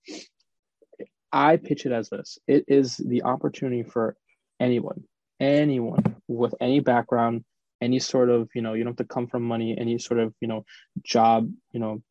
I 1.32 1.58
pitch 1.58 1.86
it 1.88 1.92
as 1.92 2.10
this. 2.10 2.38
It 2.48 2.66
is 2.68 2.98
the 2.98 3.24
opportunity 3.24 3.84
for 3.84 4.16
anyone 4.60 5.04
anyone 5.40 6.16
with 6.28 6.54
any 6.62 6.80
background 6.80 7.44
any 7.84 8.00
sort 8.00 8.30
of 8.30 8.50
you 8.56 8.62
know 8.62 8.74
you 8.74 8.84
don't 8.84 8.98
have 8.98 9.08
to 9.08 9.14
come 9.14 9.28
from 9.28 9.44
money 9.44 9.78
any 9.78 9.98
sort 9.98 10.20
of 10.20 10.34
you 10.40 10.48
know 10.48 10.66
job 11.04 11.52
you 11.72 11.80
know 11.80 12.02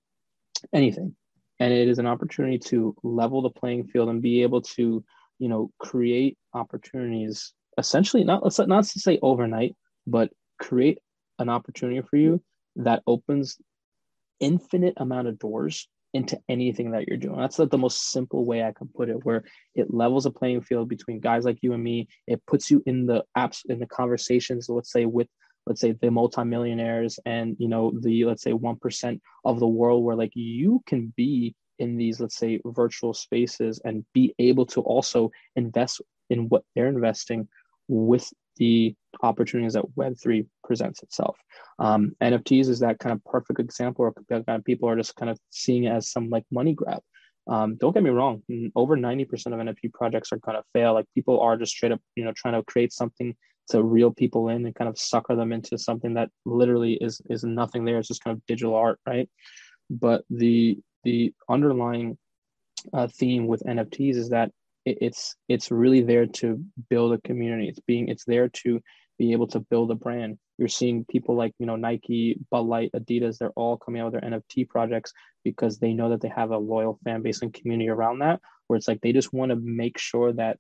anything 0.73 1.15
and 1.59 1.73
it 1.73 1.89
is 1.89 1.99
an 1.99 2.07
opportunity 2.07 2.59
to 2.59 2.95
level 3.03 3.43
the 3.43 3.51
playing 3.51 3.85
field 3.85 4.09
and 4.09 4.23
be 4.23 4.43
able 4.43 4.61
to 4.61 5.05
you 5.39 5.49
know 5.49 5.71
create 5.79 6.37
opportunities 6.55 7.55
essentially 7.79 8.23
not 8.23 8.43
let's 8.45 8.59
not 8.59 8.85
to 8.85 9.01
say 9.01 9.19
overnight 9.23 9.75
but 10.07 10.31
create 10.61 10.99
an 11.39 11.49
opportunity 11.49 12.03
for 12.03 12.17
you 12.17 12.43
that 12.77 13.03
opens 13.07 13.57
infinite 14.41 14.95
amount 14.99 15.29
of 15.29 15.39
doors 15.39 15.89
into 16.15 16.39
anything 16.49 16.91
that 16.91 17.09
you're 17.09 17.17
doing. 17.17 17.39
That's 17.39 17.59
like 17.59 17.71
the 17.71 17.79
most 17.79 18.11
simple 18.11 18.45
way 18.45 18.63
I 18.63 18.73
can 18.73 18.89
put 18.89 19.09
it, 19.09 19.25
where 19.25 19.45
it 19.75 19.93
levels 19.93 20.27
a 20.27 20.31
playing 20.31 20.61
field 20.61 20.89
between 20.89 21.21
guys 21.21 21.45
like 21.45 21.59
you 21.63 21.73
and 21.73 21.83
me. 21.83 22.09
It 22.27 22.43
puts 22.47 22.71
you 22.71 22.83
in 22.85 23.07
the 23.07 23.25
apps 23.37 23.61
in 23.67 23.79
the 23.79 23.87
conversations, 23.87 24.69
let's 24.69 24.93
say 24.93 25.07
with 25.07 25.29
let's 25.67 25.81
say 25.81 25.93
the 25.93 26.11
multimillionaires 26.11 27.19
and 27.25 27.57
you 27.59 27.69
know 27.69 27.93
the 28.01 28.25
let's 28.25 28.43
say 28.43 28.53
1% 28.53 29.21
of 29.45 29.61
the 29.61 29.67
world 29.67 30.05
where 30.05 30.17
like 30.17 30.33
you 30.35 30.83
can 30.87 31.13
be 31.17 31.55
in 31.79 31.97
these 31.97 32.21
let's 32.21 32.37
say 32.37 32.61
virtual 32.65 33.15
spaces 33.15 33.81
and 33.85 34.05
be 34.13 34.35
able 34.39 34.67
to 34.67 34.81
also 34.81 35.31
invest 35.57 36.01
in 36.31 36.49
what 36.49 36.65
they're 36.75 36.89
investing 36.89 37.49
with 37.89 38.29
the 38.57 38.95
opportunities 39.23 39.73
that 39.73 39.85
web3 39.97 40.47
presents 40.65 41.03
itself. 41.03 41.39
Um, 41.79 42.15
nfts 42.23 42.69
is 42.69 42.81
that 42.81 42.99
kind 42.99 43.13
of 43.13 43.25
perfect 43.25 43.61
example 43.61 44.13
where 44.29 44.43
of 44.49 44.65
people 44.65 44.89
are 44.89 44.97
just 44.97 45.17
kind 45.17 45.31
of 45.31 45.39
seeing 45.51 45.85
it 45.85 45.91
as 45.91 46.11
some 46.11 46.29
like 46.29 46.45
money 46.51 46.75
grab. 46.75 47.03
Um, 47.49 47.77
don't 47.77 47.93
get 47.93 48.05
me 48.05 48.11
wrong 48.11 48.43
over 48.77 48.97
90% 48.97 49.23
of 49.47 49.53
nft 49.53 49.93
projects 49.93 50.33
are 50.33 50.39
going 50.39 50.57
to 50.57 50.63
fail. 50.73 50.95
Like 50.95 51.07
people 51.15 51.41
are 51.41 51.57
just 51.57 51.73
straight 51.73 51.93
up 51.93 52.01
you 52.15 52.25
know 52.25 52.33
trying 52.37 52.55
to 52.55 52.63
create 52.63 52.93
something 52.93 53.35
to 53.71 53.83
reel 53.83 54.11
people 54.11 54.49
in 54.49 54.65
and 54.65 54.75
kind 54.75 54.89
of 54.89 54.99
sucker 54.99 55.37
them 55.37 55.53
into 55.53 55.79
something 55.79 56.15
that 56.15 56.31
literally 56.45 56.95
is 56.95 57.21
is 57.29 57.45
nothing 57.45 57.85
there. 57.85 57.99
It's 57.99 58.09
just 58.09 58.25
kind 58.25 58.37
of 58.37 58.47
digital 58.47 58.75
art, 58.75 58.99
right? 59.07 59.29
But 59.91 60.25
the 60.31 60.79
the 61.05 61.33
underlying 61.49 62.19
uh, 62.93 63.09
theme 63.09 63.47
with 63.47 63.63
NFTs 63.65 64.17
is 64.17 64.31
that 64.31 64.51
it, 64.85 64.99
it's 65.01 65.37
it's 65.49 65.71
really 65.71 66.03
there 66.03 66.27
to 66.27 66.63
build 66.91 67.13
a 67.13 67.21
community. 67.21 67.69
It's 67.69 67.81
being 67.81 68.09
it's 68.09 68.25
there 68.25 68.49
to 68.49 68.81
be 69.19 69.33
able 69.33 69.47
to 69.49 69.61
build 69.61 69.91
a 69.91 69.95
brand. 69.95 70.39
You're 70.59 70.69
seeing 70.69 71.05
people 71.05 71.37
like 71.37 71.55
you 71.59 71.67
know 71.67 71.77
Nike, 71.77 72.39
Bud 72.51 72.67
Light, 72.67 72.91
Adidas. 72.95 73.39
They're 73.39 73.51
all 73.51 73.77
coming 73.77 74.01
out 74.01 74.13
with 74.13 74.21
their 74.21 74.31
NFT 74.31 74.69
projects 74.69 75.13
because 75.45 75.79
they 75.79 75.93
know 75.93 76.11
that 76.11 76.21
they 76.21 76.29
have 76.29 76.51
a 76.51 76.59
loyal 76.59 76.99
fan 77.05 77.23
base 77.23 77.43
and 77.43 77.53
community 77.53 77.89
around 77.89 78.21
that 78.21 78.41
where 78.73 78.79
it's 78.79 78.89
like 78.89 79.03
they 79.03 79.13
just 79.13 79.35
want 79.35 79.51
to 79.51 79.57
make 79.57 79.99
sure 79.99 80.33
that 80.33 80.57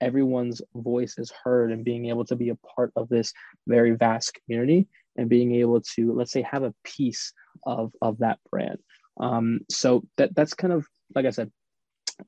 everyone's 0.00 0.62
voice 0.74 1.18
is 1.18 1.30
heard 1.44 1.70
and 1.70 1.84
being 1.84 2.06
able 2.06 2.24
to 2.24 2.34
be 2.34 2.48
a 2.48 2.54
part 2.74 2.90
of 2.96 3.06
this 3.10 3.34
very 3.68 3.90
vast 3.90 4.32
community 4.32 4.88
and 5.18 5.28
being 5.28 5.54
able 5.54 5.82
to 5.82 6.14
let's 6.14 6.32
say 6.32 6.40
have 6.40 6.62
a 6.62 6.72
piece 6.84 7.34
of 7.66 7.92
of 8.00 8.16
that 8.20 8.38
brand 8.50 8.78
um, 9.20 9.60
so 9.68 10.02
that 10.16 10.34
that's 10.34 10.54
kind 10.54 10.72
of 10.72 10.86
like 11.14 11.26
i 11.26 11.30
said 11.30 11.52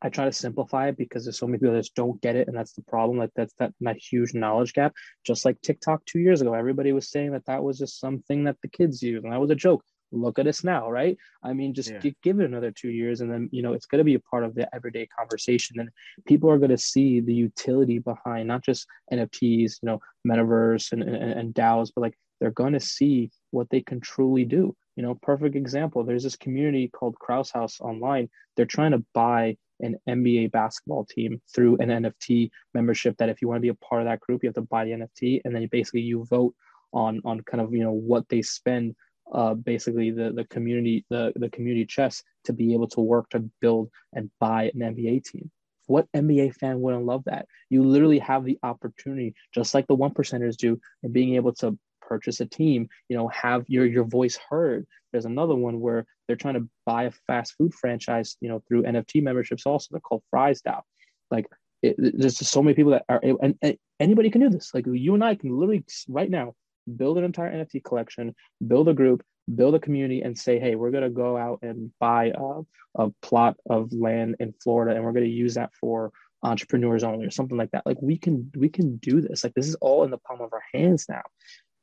I 0.01 0.09
try 0.09 0.25
to 0.25 0.33
simplify 0.33 0.89
it 0.89 0.97
because 0.97 1.25
there's 1.25 1.39
so 1.39 1.47
many 1.47 1.59
people 1.59 1.75
that 1.75 1.81
just 1.81 1.95
don't 1.95 2.21
get 2.23 2.35
it, 2.35 2.49
and 2.49 2.57
that's 2.57 2.73
the 2.73 2.83
problem. 2.83 3.19
Like 3.19 3.33
that's 3.37 3.53
that 3.59 3.75
that 3.83 3.99
huge 3.99 4.33
knowledge 4.33 4.73
gap. 4.73 4.95
Just 5.23 5.45
like 5.45 5.61
TikTok 5.61 6.05
two 6.07 6.19
years 6.19 6.41
ago, 6.41 6.55
everybody 6.55 6.93
was 6.93 7.11
saying 7.11 7.33
that 7.33 7.45
that 7.45 7.63
was 7.63 7.79
just 7.79 8.01
something 8.01 8.45
that 8.45 8.57
the 8.63 8.69
kids 8.69 9.03
use, 9.03 9.23
and 9.23 9.33
that 9.35 9.41
was 9.41 9.51
a 9.51 9.55
joke 9.55 9.85
look 10.13 10.39
at 10.39 10.47
us 10.47 10.63
now, 10.63 10.91
right? 10.91 11.17
I 11.43 11.53
mean, 11.53 11.75
just 11.75 11.91
yeah. 11.91 12.11
give 12.23 12.41
it 12.41 12.47
another 12.47 12.71
two 12.71 12.91
years, 12.91 13.21
and 13.21 13.31
then 13.31 13.49
you 13.53 13.63
know 13.63 13.73
it's 13.73 13.87
going 13.87 13.99
to 13.99 14.05
be 14.05 14.15
a 14.15 14.21
part 14.21 14.45
of 14.45 14.55
the 14.55 14.73
everyday 14.75 15.07
conversation, 15.07 15.81
and 15.81 15.89
people 16.27 16.51
are 16.51 16.59
going 16.59 16.71
to 16.71 16.79
see 16.79 17.21
the 17.21 17.35
utility 17.35 17.99
behind 17.99 18.49
not 18.49 18.65
just 18.65 18.87
NFTs, 19.13 19.79
you 19.83 19.87
know, 19.87 20.01
metaverse 20.27 20.93
and 20.93 21.03
and, 21.03 21.33
and 21.33 21.55
DAOs, 21.55 21.91
but 21.95 22.03
like 22.03 22.19
they're 22.41 22.51
going 22.51 22.73
to 22.73 22.81
see 22.81 23.31
what 23.51 23.71
they 23.71 23.81
can 23.81 24.01
truly 24.01 24.45
do. 24.45 24.75
You 24.97 25.03
know, 25.03 25.15
perfect 25.15 25.57
example. 25.57 26.05
There's 26.05 26.25
this 26.25 26.37
community 26.37 26.89
called 26.89 27.19
Krause 27.19 27.51
House 27.51 27.81
online. 27.81 28.29
They're 28.57 28.67
trying 28.67 28.93
to 28.93 29.05
buy 29.15 29.57
an 29.81 29.97
NBA 30.09 30.53
basketball 30.53 31.05
team 31.05 31.41
through 31.55 31.79
an 31.79 31.89
NFT 31.89 32.51
membership. 32.75 33.17
That 33.17 33.29
if 33.29 33.41
you 33.41 33.49
want 33.49 33.59
to 33.59 33.63
be 33.63 33.69
a 33.69 33.75
part 33.75 34.03
of 34.03 34.07
that 34.07 34.21
group, 34.21 34.43
you 34.43 34.49
have 34.49 34.55
to 34.55 34.63
buy 34.63 34.85
the 34.85 34.91
NFT, 34.91 35.41
and 35.45 35.55
then 35.55 35.67
basically 35.71 36.03
you 36.03 36.25
vote 36.25 36.55
on 36.93 37.21
on 37.25 37.41
kind 37.41 37.61
of 37.61 37.73
you 37.73 37.83
know 37.83 37.93
what 37.93 38.29
they 38.29 38.43
spend 38.43 38.95
uh, 39.33 39.55
basically 39.55 40.11
the 40.11 40.33
the 40.33 40.45
community 40.45 41.05
the 41.11 41.33
the 41.37 41.49
community 41.51 41.87
chest 41.87 42.25
to 42.45 42.53
be 42.53 42.75
able 42.75 42.89
to 42.89 43.01
work 43.01 43.29
to 43.31 43.41
build 43.61 43.91
and 44.13 44.31
buy 44.39 44.71
an 44.75 44.81
NBA 44.81 45.25
team. 45.25 45.51
What 45.87 46.07
NBA 46.15 46.55
fan 46.57 46.81
wouldn't 46.81 47.07
love 47.07 47.25
that? 47.25 47.47
You 47.69 47.83
literally 47.83 48.21
have 48.21 48.45
the 48.45 48.59
opportunity, 48.63 49.35
just 49.55 49.75
like 49.75 49.87
the 49.87 49.95
one 49.95 50.13
percenters 50.13 50.57
do, 50.57 50.81
and 51.03 51.13
being 51.13 51.35
able 51.35 51.53
to 51.55 51.79
purchase 52.01 52.41
a 52.41 52.47
team. 52.47 52.89
You 53.09 53.17
know, 53.17 53.29
have 53.29 53.65
your 53.69 53.87
your 53.87 54.05
voice 54.05 54.39
heard. 54.49 54.87
There's 55.13 55.25
another 55.25 55.55
one 55.55 55.81
where 55.81 56.07
they're 56.27 56.37
trying 56.37 56.55
to 56.55 56.69
buy 56.87 57.05
a 57.05 57.11
fast 57.27 57.55
food 57.57 57.75
franchise. 57.75 58.37
You 58.41 58.49
know, 58.49 58.63
through 58.69 58.83
NFT 58.83 59.23
memberships. 59.23 59.67
Also, 59.67 59.89
they're 59.91 60.01
called 60.01 60.23
Fries 60.31 60.63
DAO. 60.63 60.83
Like 61.31 61.47
it, 61.83 61.97
there's 61.99 62.39
just 62.39 62.53
so 62.53 62.63
many 62.63 62.75
people 62.75 62.93
that 62.93 63.05
are 63.09 63.21
and, 63.23 63.57
and 63.63 63.77
anybody 63.99 64.31
can 64.31 64.41
do 64.41 64.51
this. 64.51 64.71
Like 64.75 64.87
you 64.87 65.15
and 65.15 65.25
I 65.25 65.35
can 65.35 65.51
literally 65.51 65.85
right 66.09 66.31
now 66.31 66.55
build 66.97 67.19
an 67.19 67.25
entire 67.25 67.53
NFT 67.53 67.85
collection, 67.85 68.35
build 68.67 68.89
a 68.89 68.95
group, 68.95 69.23
build 69.55 69.75
a 69.75 69.81
community, 69.81 70.23
and 70.23 70.37
say, 70.37 70.59
hey, 70.59 70.75
we're 70.75 70.91
going 70.91 71.05
to 71.05 71.11
go 71.11 71.37
out 71.37 71.61
and 71.63 71.93
buy 71.99 72.33
a, 72.35 72.61
a 73.03 73.11
plot 73.23 73.57
of 73.69 73.93
land 73.93 74.37
in 74.41 74.53
Florida 74.63 74.95
and 74.95 75.05
we're 75.05 75.13
going 75.13 75.25
to 75.25 75.31
use 75.31 75.55
that 75.55 75.71
for 75.81 76.13
entrepreneurs 76.43 77.05
only 77.05 77.27
or 77.27 77.31
something 77.31 77.57
like 77.57 77.71
that. 77.71 77.87
Like 77.87 78.01
we 78.01 78.19
can 78.19 78.51
we 78.57 78.69
can 78.69 78.97
do 78.97 79.21
this. 79.21 79.45
Like 79.45 79.55
this 79.55 79.69
is 79.69 79.77
all 79.77 80.05
in 80.05 80.11
the 80.11 80.19
palm 80.19 80.41
of 80.41 80.53
our 80.53 80.63
hands 80.75 81.07
now. 81.09 81.23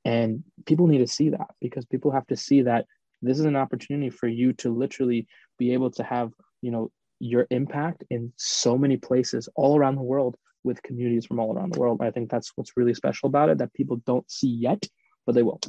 And 0.06 0.44
people 0.66 0.88
need 0.88 1.00
to 1.00 1.08
see 1.08 1.30
that 1.30 1.52
because 1.62 1.86
people 1.86 2.12
have 2.12 2.28
to 2.28 2.36
see 2.36 2.64
that 2.64 2.86
this 3.22 3.40
is 3.40 3.46
an 3.46 3.56
opportunity 3.56 4.10
for 4.10 4.28
you 4.28 4.54
to 4.54 4.74
literally 4.74 5.28
be 5.58 5.74
able 5.74 5.92
to 5.92 6.04
have, 6.04 6.32
you 6.62 6.72
know, 6.72 6.92
your 7.20 7.48
impact 7.50 8.04
in 8.10 8.32
so 8.38 8.78
many 8.78 8.96
places 8.96 9.50
all 9.56 9.78
around 9.78 9.96
the 9.96 10.02
world 10.02 10.38
with 10.64 10.84
communities 10.84 11.26
from 11.26 11.40
all 11.40 11.54
around 11.54 11.74
the 11.74 11.80
world. 11.80 12.02
I 12.02 12.12
think 12.12 12.30
that's 12.30 12.52
what's 12.56 12.78
really 12.78 12.94
special 12.94 13.28
about 13.28 13.50
it 13.50 13.58
that 13.60 13.74
people 13.74 13.98
don't 14.06 14.30
see 14.30 14.50
yet, 14.50 14.86
but 15.26 15.36
they 15.36 15.44
will. 15.44 15.60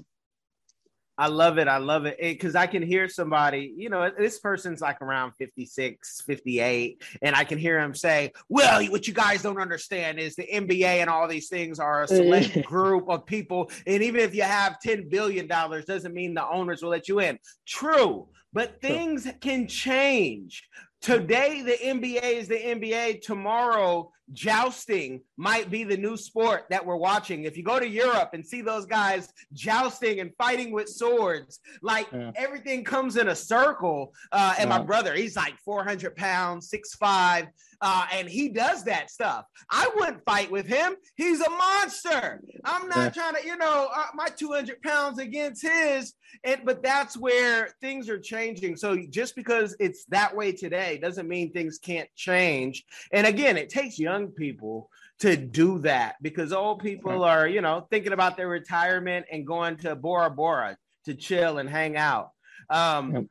I 1.21 1.27
love 1.27 1.59
it. 1.59 1.69
I 1.69 1.77
love 1.77 2.07
it. 2.07 2.17
Because 2.19 2.55
I 2.55 2.67
can 2.67 2.83
hear 2.83 3.07
somebody, 3.07 3.75
you 3.77 3.91
know, 3.91 4.11
this 4.17 4.39
person's 4.39 4.81
like 4.81 5.03
around 5.03 5.33
56, 5.33 6.23
58, 6.23 7.03
and 7.21 7.37
I 7.37 7.45
can 7.45 7.59
hear 7.59 7.79
him 7.79 7.95
say, 7.95 8.33
Well, 8.49 8.83
what 8.87 9.07
you 9.07 9.13
guys 9.13 9.43
don't 9.43 9.61
understand 9.61 10.19
is 10.19 10.35
the 10.35 10.49
NBA 10.51 10.83
and 10.83 11.11
all 11.11 11.29
these 11.29 11.51
things 11.51 11.79
are 11.79 12.05
a 12.05 12.09
select 12.09 12.63
group 12.65 13.11
of 13.11 13.27
people. 13.27 13.71
And 13.87 14.03
even 14.03 14.23
if 14.23 14.35
you 14.35 14.45
have 14.45 14.79
$10 14.83 15.11
billion, 15.11 15.47
doesn't 15.47 16.15
mean 16.15 16.33
the 16.33 16.49
owners 16.49 16.83
will 16.83 16.89
let 16.89 17.07
you 17.07 17.21
in. 17.21 17.39
True, 17.67 18.29
but 18.55 18.81
things 18.81 19.29
can 19.43 19.69
change. 19.69 20.67
Today, 21.03 21.61
the 21.61 21.77
NBA 21.83 22.23
is 22.23 22.49
the 22.49 22.59
NBA. 22.59 23.21
Tomorrow, 23.21 24.11
jousting 24.33 25.21
might 25.37 25.71
be 25.71 25.85
the 25.85 25.97
new 25.97 26.17
sport 26.17 26.65
that 26.71 26.85
we're 26.85 26.97
watching. 26.97 27.45
If 27.45 27.57
you 27.57 27.63
go 27.63 27.79
to 27.79 27.89
Europe 27.89 28.31
and 28.33 28.47
see 28.47 28.63
those 28.63 28.87
guys 28.87 29.33
jousting 29.53 30.21
and 30.21 30.31
fighting 30.39 30.73
with 30.73 30.89
swords, 30.89 31.61
like 31.83 32.09
yeah. 32.13 32.33
everything 32.37 32.85
comes 32.85 33.17
in 33.17 33.29
a 33.29 33.37
circle. 33.37 34.15
Uh, 34.33 34.55
and 34.59 34.69
yeah. 34.69 34.79
my 34.79 34.85
brother, 34.85 35.15
he's 35.15 35.37
like 35.37 35.57
400 35.59 36.17
pounds, 36.17 36.69
six 36.69 36.95
five, 36.95 37.49
uh, 37.83 38.07
and 38.13 38.29
he 38.29 38.49
does 38.49 38.85
that 38.85 39.11
stuff. 39.11 39.45
I 39.71 39.91
wouldn't 39.97 40.25
fight 40.25 40.51
with 40.51 40.67
him. 40.67 40.95
He's 41.17 41.41
a 41.41 41.51
monster. 41.51 42.43
I'm 42.65 42.89
not 42.89 43.17
yeah. 43.17 43.23
trying 43.23 43.35
to, 43.37 43.47
you 43.47 43.57
know, 43.57 43.89
uh, 43.95 44.07
my 44.15 44.29
200 44.29 44.83
pounds 44.83 45.19
against 45.19 45.63
his. 45.63 46.13
And 46.45 46.61
but 46.65 46.83
that's 46.83 47.17
where 47.17 47.71
things 47.81 48.09
are 48.09 48.19
changing. 48.19 48.77
So 48.77 48.99
just 49.09 49.35
because 49.35 49.75
it's 49.81 50.05
that 50.07 50.35
way 50.35 50.53
today 50.53 50.99
doesn't 50.99 51.27
mean 51.27 51.53
things 51.53 51.79
can't 51.79 52.09
change. 52.17 52.85
And 53.13 53.27
again, 53.27 53.57
it 53.57 53.69
takes 53.69 53.99
young 53.99 54.20
people 54.29 54.91
to 55.21 55.37
do 55.37 55.79
that 55.81 56.17
because 56.23 56.53
old 56.53 56.83
people 56.83 57.25
are, 57.25 57.47
you 57.47 57.61
know, 57.61 57.87
thinking 57.91 58.13
about 58.13 58.37
their 58.37 58.49
retirement 58.49 59.27
and 59.31 59.47
going 59.47 59.77
to 59.79 59.95
Bora 59.95 60.31
Bora 60.31 60.77
to 61.05 61.15
chill 61.15 61.59
and 61.59 61.69
hang 61.69 61.97
out. 61.97 62.31
Um, 62.69 63.15
yep. 63.15 63.25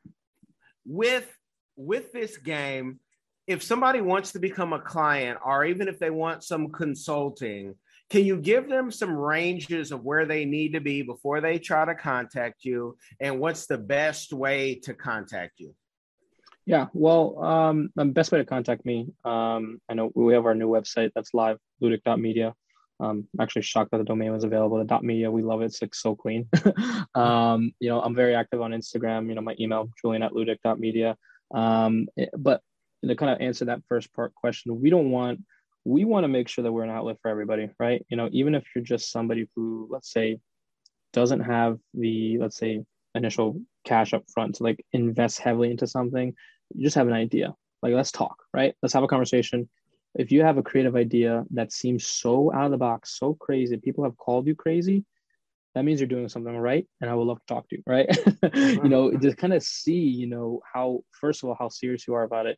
With 0.86 1.38
with 1.76 2.12
this 2.12 2.38
game, 2.38 3.00
if 3.48 3.64
somebody 3.64 4.02
wants 4.02 4.34
to 4.34 4.40
become 4.40 4.74
a 4.74 4.80
client 4.80 5.40
or 5.44 5.66
even 5.66 5.88
if 5.88 5.98
they 5.98 6.10
want 6.10 6.44
some 6.44 6.72
consulting, 6.72 7.76
can 8.10 8.26
you 8.26 8.38
give 8.38 8.68
them 8.68 8.92
some 8.92 9.16
ranges 9.16 9.92
of 9.92 10.04
where 10.04 10.26
they 10.26 10.46
need 10.46 10.74
to 10.74 10.82
be 10.82 11.04
before 11.04 11.42
they 11.42 11.60
try 11.60 11.86
to 11.86 11.96
contact 11.96 12.66
you 12.66 12.98
and 13.20 13.40
what's 13.40 13.68
the 13.68 13.78
best 13.78 14.34
way 14.34 14.76
to 14.84 14.94
contact 14.94 15.60
you? 15.60 15.74
Yeah, 16.70 16.86
well, 16.94 17.44
um, 17.44 17.90
the 17.96 18.06
best 18.06 18.32
way 18.32 18.38
to 18.38 18.46
contact 18.46 18.86
me, 18.86 19.08
um, 19.26 19.82
I 19.90 19.96
know 19.96 20.12
we 20.14 20.36
have 20.36 20.46
our 20.46 20.54
new 20.54 20.68
website 20.70 21.10
that's 21.16 21.34
live, 21.34 21.58
ludic.media. 21.82 22.54
Um, 23.00 23.28
I'm 23.34 23.42
actually 23.42 23.64
shocked 23.64 23.90
that 23.90 23.98
the 23.98 24.04
domain 24.04 24.32
was 24.32 24.44
available. 24.44 24.78
The 24.78 24.84
dot 24.84 25.04
media, 25.04 25.32
we 25.32 25.42
love 25.42 25.64
it. 25.64 25.66
It's 25.66 25.82
like 25.82 25.96
so 25.96 26.14
clean. 26.16 26.48
um, 27.16 27.72
you 27.80 27.90
know, 27.90 28.00
I'm 28.00 28.14
very 28.14 28.36
active 28.36 28.62
on 28.62 28.70
Instagram. 28.70 29.30
You 29.30 29.34
know, 29.34 29.42
my 29.42 29.56
email, 29.60 29.90
julian 30.00 30.22
at 30.22 30.34
ludic.media. 30.34 31.18
Um, 31.52 32.08
but 32.38 32.62
to 33.04 33.16
kind 33.16 33.32
of 33.32 33.42
answer 33.42 33.66
that 33.66 33.82
first 33.90 34.14
part 34.14 34.36
question, 34.36 34.80
we 34.80 34.92
don't 34.92 35.10
want 35.10 35.40
we 35.86 36.06
want 36.06 36.24
to 36.24 36.28
make 36.28 36.50
sure 36.50 36.64
that 36.64 36.72
we're 36.72 36.84
an 36.84 36.92
outlet 36.92 37.18
for 37.24 37.32
everybody, 37.32 37.72
right? 37.80 38.06
You 38.10 38.18
know, 38.18 38.30
even 38.32 38.54
if 38.54 38.64
you're 38.76 38.84
just 38.84 39.12
somebody 39.12 39.50
who, 39.56 39.88
let's 39.90 40.12
say, 40.14 40.40
doesn't 41.14 41.40
have 41.40 41.80
the 41.96 42.38
let's 42.38 42.58
say 42.58 42.84
initial 43.16 43.60
cash 43.86 44.14
up 44.14 44.24
front 44.32 44.56
to 44.56 44.64
like 44.64 44.86
invest 44.94 45.40
heavily 45.40 45.72
into 45.72 45.88
something, 45.88 46.36
you 46.76 46.84
just 46.84 46.96
have 46.96 47.08
an 47.08 47.14
idea. 47.14 47.56
Like 47.82 47.94
let's 47.94 48.12
talk, 48.12 48.44
right? 48.54 48.76
Let's 48.82 48.94
have 48.94 49.04
a 49.04 49.08
conversation. 49.08 49.70
If 50.16 50.32
you 50.32 50.44
have 50.44 50.58
a 50.58 50.64
creative 50.64 50.96
idea 50.96 51.46
that 51.52 51.72
seems 51.72 52.06
so 52.06 52.52
out 52.54 52.66
of 52.66 52.72
the 52.72 52.78
box, 52.78 53.18
so 53.18 53.36
crazy, 53.36 53.78
people 53.78 54.04
have 54.04 54.18
called 54.18 54.48
you 54.48 54.56
crazy, 54.56 55.06
that 55.76 55.86
means 55.86 56.00
you're 56.00 56.08
doing 56.08 56.30
something 56.30 56.58
right 56.58 56.88
and 57.02 57.10
i 57.10 57.16
would 57.16 57.24
love 57.24 57.40
to 57.40 57.54
talk 57.54 57.68
to 57.70 57.78
you 57.78 57.84
right 57.86 58.10
you 58.54 58.90
know 58.90 59.10
mm-hmm. 59.10 59.22
just 59.22 59.38
kind 59.38 59.54
of 59.54 59.64
see 59.64 59.94
you 59.94 60.28
know 60.28 60.62
how 60.74 61.02
first 61.12 61.44
of 61.44 61.50
all 61.50 61.56
how 61.58 61.70
serious 61.70 62.08
you 62.08 62.14
are 62.14 62.24
about 62.24 62.46
it 62.46 62.58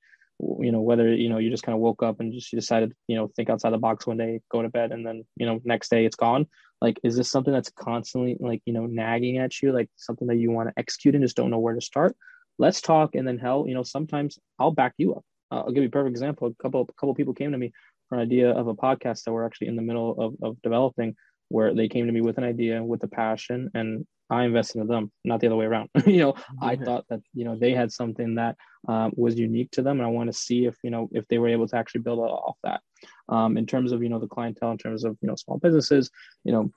you 0.59 0.71
know 0.71 0.81
whether 0.81 1.13
you 1.13 1.29
know 1.29 1.37
you 1.37 1.49
just 1.49 1.63
kind 1.63 1.75
of 1.75 1.81
woke 1.81 2.01
up 2.01 2.19
and 2.19 2.33
just 2.33 2.51
you 2.51 2.59
decided 2.59 2.93
you 3.07 3.15
know 3.15 3.29
think 3.35 3.49
outside 3.49 3.71
the 3.71 3.77
box 3.77 4.07
one 4.07 4.17
day 4.17 4.41
go 4.49 4.61
to 4.61 4.69
bed 4.69 4.91
and 4.91 5.05
then 5.05 5.23
you 5.35 5.45
know 5.45 5.59
next 5.63 5.89
day 5.89 6.05
it's 6.05 6.15
gone 6.15 6.47
like 6.81 6.99
is 7.03 7.15
this 7.15 7.29
something 7.29 7.53
that's 7.53 7.71
constantly 7.71 8.37
like 8.39 8.61
you 8.65 8.73
know 8.73 8.85
nagging 8.87 9.37
at 9.37 9.61
you 9.61 9.71
like 9.71 9.89
something 9.97 10.27
that 10.27 10.37
you 10.37 10.49
want 10.49 10.67
to 10.67 10.73
execute 10.77 11.13
and 11.13 11.23
just 11.23 11.35
don't 11.35 11.51
know 11.51 11.59
where 11.59 11.75
to 11.75 11.81
start 11.81 12.15
let's 12.59 12.81
talk 12.81 13.15
and 13.15 13.27
then 13.27 13.37
hell 13.37 13.65
you 13.67 13.73
know 13.73 13.83
sometimes 13.83 14.39
i'll 14.59 14.71
back 14.71 14.93
you 14.97 15.13
up 15.13 15.23
uh, 15.51 15.61
i'll 15.61 15.71
give 15.71 15.83
you 15.83 15.89
a 15.89 15.91
perfect 15.91 16.11
example 16.11 16.47
a 16.47 16.63
couple 16.63 16.81
a 16.81 16.93
couple 16.93 17.13
people 17.13 17.33
came 17.33 17.51
to 17.51 17.57
me 17.57 17.71
for 18.07 18.15
an 18.15 18.21
idea 18.21 18.51
of 18.51 18.67
a 18.67 18.75
podcast 18.75 19.23
that 19.23 19.31
we're 19.31 19.45
actually 19.45 19.67
in 19.67 19.75
the 19.75 19.81
middle 19.81 20.15
of, 20.19 20.35
of 20.41 20.61
developing 20.61 21.15
where 21.49 21.73
they 21.73 21.87
came 21.87 22.05
to 22.05 22.11
me 22.11 22.21
with 22.21 22.37
an 22.37 22.43
idea 22.43 22.83
with 22.83 23.03
a 23.03 23.07
passion 23.07 23.69
and 23.73 24.05
I 24.31 24.45
invested 24.45 24.79
in 24.79 24.87
them, 24.87 25.11
not 25.25 25.41
the 25.41 25.47
other 25.47 25.57
way 25.57 25.65
around. 25.65 25.89
you 26.05 26.19
know, 26.19 26.35
I 26.61 26.77
thought 26.77 27.05
that 27.09 27.19
you 27.33 27.43
know 27.43 27.57
they 27.57 27.73
had 27.73 27.91
something 27.91 28.35
that 28.35 28.55
um, 28.87 29.11
was 29.15 29.37
unique 29.37 29.71
to 29.71 29.81
them, 29.81 29.99
and 29.99 30.07
I 30.07 30.09
want 30.09 30.31
to 30.31 30.37
see 30.37 30.65
if 30.65 30.77
you 30.83 30.89
know 30.89 31.09
if 31.11 31.27
they 31.27 31.37
were 31.37 31.49
able 31.49 31.67
to 31.67 31.75
actually 31.75 32.01
build 32.01 32.19
off 32.19 32.55
that. 32.63 32.79
Um, 33.27 33.57
in 33.57 33.65
terms 33.65 33.91
of 33.91 34.01
you 34.01 34.07
know 34.07 34.19
the 34.19 34.27
clientele, 34.27 34.71
in 34.71 34.77
terms 34.77 35.03
of 35.03 35.17
you 35.21 35.27
know 35.27 35.35
small 35.35 35.57
businesses, 35.57 36.09
you 36.45 36.53
know 36.53 36.71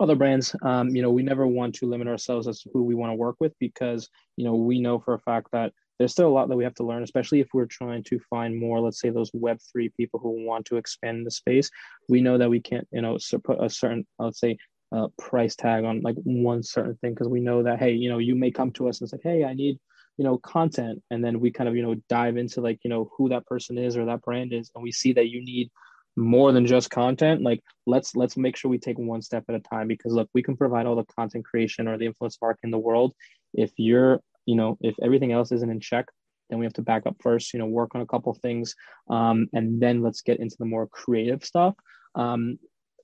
other 0.00 0.16
brands 0.16 0.54
um, 0.62 0.88
you 0.94 1.02
know 1.02 1.10
we 1.10 1.22
never 1.22 1.46
want 1.46 1.74
to 1.74 1.86
limit 1.86 2.08
ourselves 2.08 2.48
as 2.48 2.60
to 2.60 2.70
who 2.72 2.82
we 2.82 2.94
want 2.94 3.10
to 3.10 3.14
work 3.16 3.36
with 3.40 3.52
because 3.60 4.08
you 4.36 4.44
know 4.44 4.54
we 4.54 4.80
know 4.80 4.98
for 4.98 5.14
a 5.14 5.18
fact 5.18 5.48
that 5.52 5.72
there's 5.98 6.12
still 6.12 6.28
a 6.28 6.36
lot 6.36 6.48
that 6.48 6.56
we 6.56 6.64
have 6.64 6.74
to 6.74 6.84
learn 6.84 7.02
especially 7.02 7.40
if 7.40 7.48
we're 7.54 7.66
trying 7.66 8.02
to 8.02 8.18
find 8.30 8.58
more 8.58 8.80
let's 8.80 9.00
say 9.00 9.10
those 9.10 9.30
web3 9.32 9.92
people 9.96 10.20
who 10.20 10.44
want 10.44 10.64
to 10.66 10.76
expand 10.76 11.26
the 11.26 11.30
space. 11.30 11.70
We 12.08 12.20
know 12.20 12.38
that 12.38 12.50
we 12.50 12.60
can't 12.60 12.86
you 12.92 13.02
know 13.02 13.18
put 13.44 13.62
a 13.62 13.70
certain 13.70 14.06
let's 14.18 14.40
say 14.40 14.58
uh, 14.92 15.08
price 15.18 15.56
tag 15.56 15.84
on 15.84 16.00
like 16.02 16.16
one 16.22 16.62
certain 16.62 16.96
thing 16.96 17.12
because 17.12 17.28
we 17.28 17.40
know 17.40 17.62
that 17.62 17.78
hey 17.78 17.92
you 17.92 18.08
know 18.08 18.18
you 18.18 18.36
may 18.36 18.50
come 18.50 18.70
to 18.70 18.88
us 18.88 19.00
and 19.00 19.10
say 19.10 19.18
hey 19.22 19.44
i 19.44 19.52
need 19.52 19.78
you 20.16 20.24
know 20.24 20.38
content. 20.38 21.02
And 21.10 21.24
then 21.24 21.40
we 21.40 21.50
kind 21.50 21.68
of 21.68 21.76
you 21.76 21.82
know 21.82 21.96
dive 22.08 22.36
into 22.36 22.60
like 22.60 22.80
you 22.82 22.90
know 22.90 23.10
who 23.16 23.28
that 23.28 23.46
person 23.46 23.78
is 23.78 23.96
or 23.96 24.04
that 24.06 24.22
brand 24.22 24.52
is 24.52 24.70
and 24.74 24.82
we 24.82 24.92
see 24.92 25.12
that 25.14 25.28
you 25.28 25.44
need 25.44 25.70
more 26.16 26.52
than 26.52 26.66
just 26.66 26.90
content 26.90 27.42
like 27.42 27.60
let's 27.86 28.16
let's 28.16 28.36
make 28.36 28.56
sure 28.56 28.70
we 28.70 28.78
take 28.78 28.98
one 28.98 29.20
step 29.20 29.44
at 29.48 29.54
a 29.54 29.60
time 29.60 29.86
because 29.86 30.12
look 30.12 30.28
we 30.34 30.42
can 30.42 30.56
provide 30.56 30.86
all 30.86 30.96
the 30.96 31.04
content 31.14 31.44
creation 31.44 31.86
or 31.86 31.98
the 31.98 32.06
influence 32.06 32.38
marketing 32.40 32.68
in 32.68 32.70
the 32.70 32.78
world 32.78 33.12
if 33.52 33.70
you're 33.76 34.20
you 34.46 34.56
know 34.56 34.78
if 34.80 34.94
everything 35.02 35.32
else 35.32 35.52
isn't 35.52 35.70
in 35.70 35.80
check 35.80 36.06
then 36.48 36.58
we 36.58 36.64
have 36.64 36.72
to 36.72 36.82
back 36.82 37.06
up 37.06 37.16
first 37.20 37.52
you 37.52 37.58
know 37.58 37.66
work 37.66 37.94
on 37.94 38.00
a 38.00 38.06
couple 38.06 38.32
things 38.34 38.74
um, 39.10 39.46
and 39.52 39.80
then 39.80 40.02
let's 40.02 40.22
get 40.22 40.40
into 40.40 40.56
the 40.58 40.64
more 40.64 40.86
creative 40.86 41.44
stuff 41.44 41.74
um, 42.14 42.58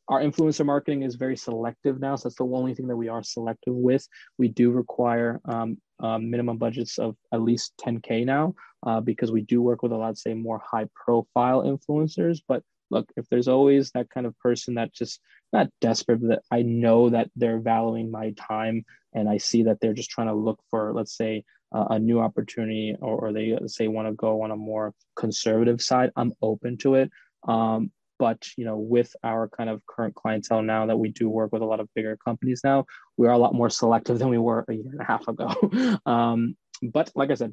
our 0.08 0.20
influencer 0.20 0.66
marketing 0.66 1.02
is 1.02 1.14
very 1.14 1.36
selective 1.36 2.00
now. 2.00 2.16
So 2.16 2.28
that's 2.28 2.36
the 2.36 2.44
only 2.44 2.74
thing 2.74 2.88
that 2.88 2.96
we 2.96 3.08
are 3.08 3.22
selective 3.22 3.74
with. 3.74 4.06
We 4.36 4.48
do 4.48 4.70
require 4.70 5.40
um, 5.44 5.78
uh, 6.00 6.18
minimum 6.18 6.58
budgets 6.58 6.98
of 6.98 7.16
at 7.32 7.40
least 7.40 7.74
10K 7.84 8.26
now 8.26 8.54
uh, 8.84 9.00
because 9.00 9.30
we 9.30 9.42
do 9.42 9.62
work 9.62 9.82
with 9.82 9.92
a 9.92 9.96
lot, 9.96 10.18
say, 10.18 10.34
more 10.34 10.60
high 10.64 10.86
profile 10.94 11.62
influencers. 11.62 12.40
But 12.46 12.62
look, 12.92 13.10
if 13.16 13.28
there's 13.28 13.48
always 13.48 13.90
that 13.92 14.10
kind 14.10 14.26
of 14.26 14.38
person 14.38 14.74
that 14.74 14.92
just 14.92 15.20
not 15.52 15.68
desperate, 15.80 16.20
but 16.20 16.28
that 16.28 16.42
I 16.50 16.62
know 16.62 17.10
that 17.10 17.30
they're 17.34 17.58
valuing 17.58 18.10
my 18.10 18.32
time 18.32 18.84
and 19.12 19.28
I 19.28 19.38
see 19.38 19.64
that 19.64 19.80
they're 19.80 19.92
just 19.92 20.10
trying 20.10 20.28
to 20.28 20.34
look 20.34 20.60
for, 20.70 20.92
let's 20.94 21.16
say, 21.16 21.44
uh, 21.74 21.86
a 21.90 21.98
new 21.98 22.20
opportunity 22.20 22.94
or, 23.00 23.26
or 23.26 23.32
they 23.32 23.58
say 23.66 23.88
want 23.88 24.06
to 24.06 24.14
go 24.14 24.42
on 24.42 24.50
a 24.50 24.56
more 24.56 24.94
conservative 25.16 25.80
side, 25.80 26.10
I'm 26.16 26.32
open 26.42 26.76
to 26.78 26.94
it. 26.96 27.10
Um, 27.48 27.90
but 28.18 28.46
you 28.56 28.64
know 28.64 28.78
with 28.78 29.16
our 29.24 29.48
kind 29.48 29.68
of 29.68 29.84
current 29.86 30.14
clientele 30.14 30.62
now 30.62 30.86
that 30.86 30.96
we 30.96 31.08
do 31.08 31.28
work 31.28 31.52
with 31.52 31.60
a 31.60 31.64
lot 31.64 31.80
of 31.80 31.88
bigger 31.92 32.16
companies 32.24 32.60
now 32.62 32.84
we 33.16 33.26
are 33.26 33.32
a 33.32 33.38
lot 33.38 33.52
more 33.52 33.68
selective 33.68 34.20
than 34.20 34.28
we 34.28 34.38
were 34.38 34.64
a 34.68 34.74
year 34.74 34.92
and 34.92 35.00
a 35.00 35.04
half 35.04 35.26
ago 35.26 35.48
um, 36.06 36.56
but 36.82 37.10
like 37.16 37.32
i 37.32 37.34
said 37.34 37.52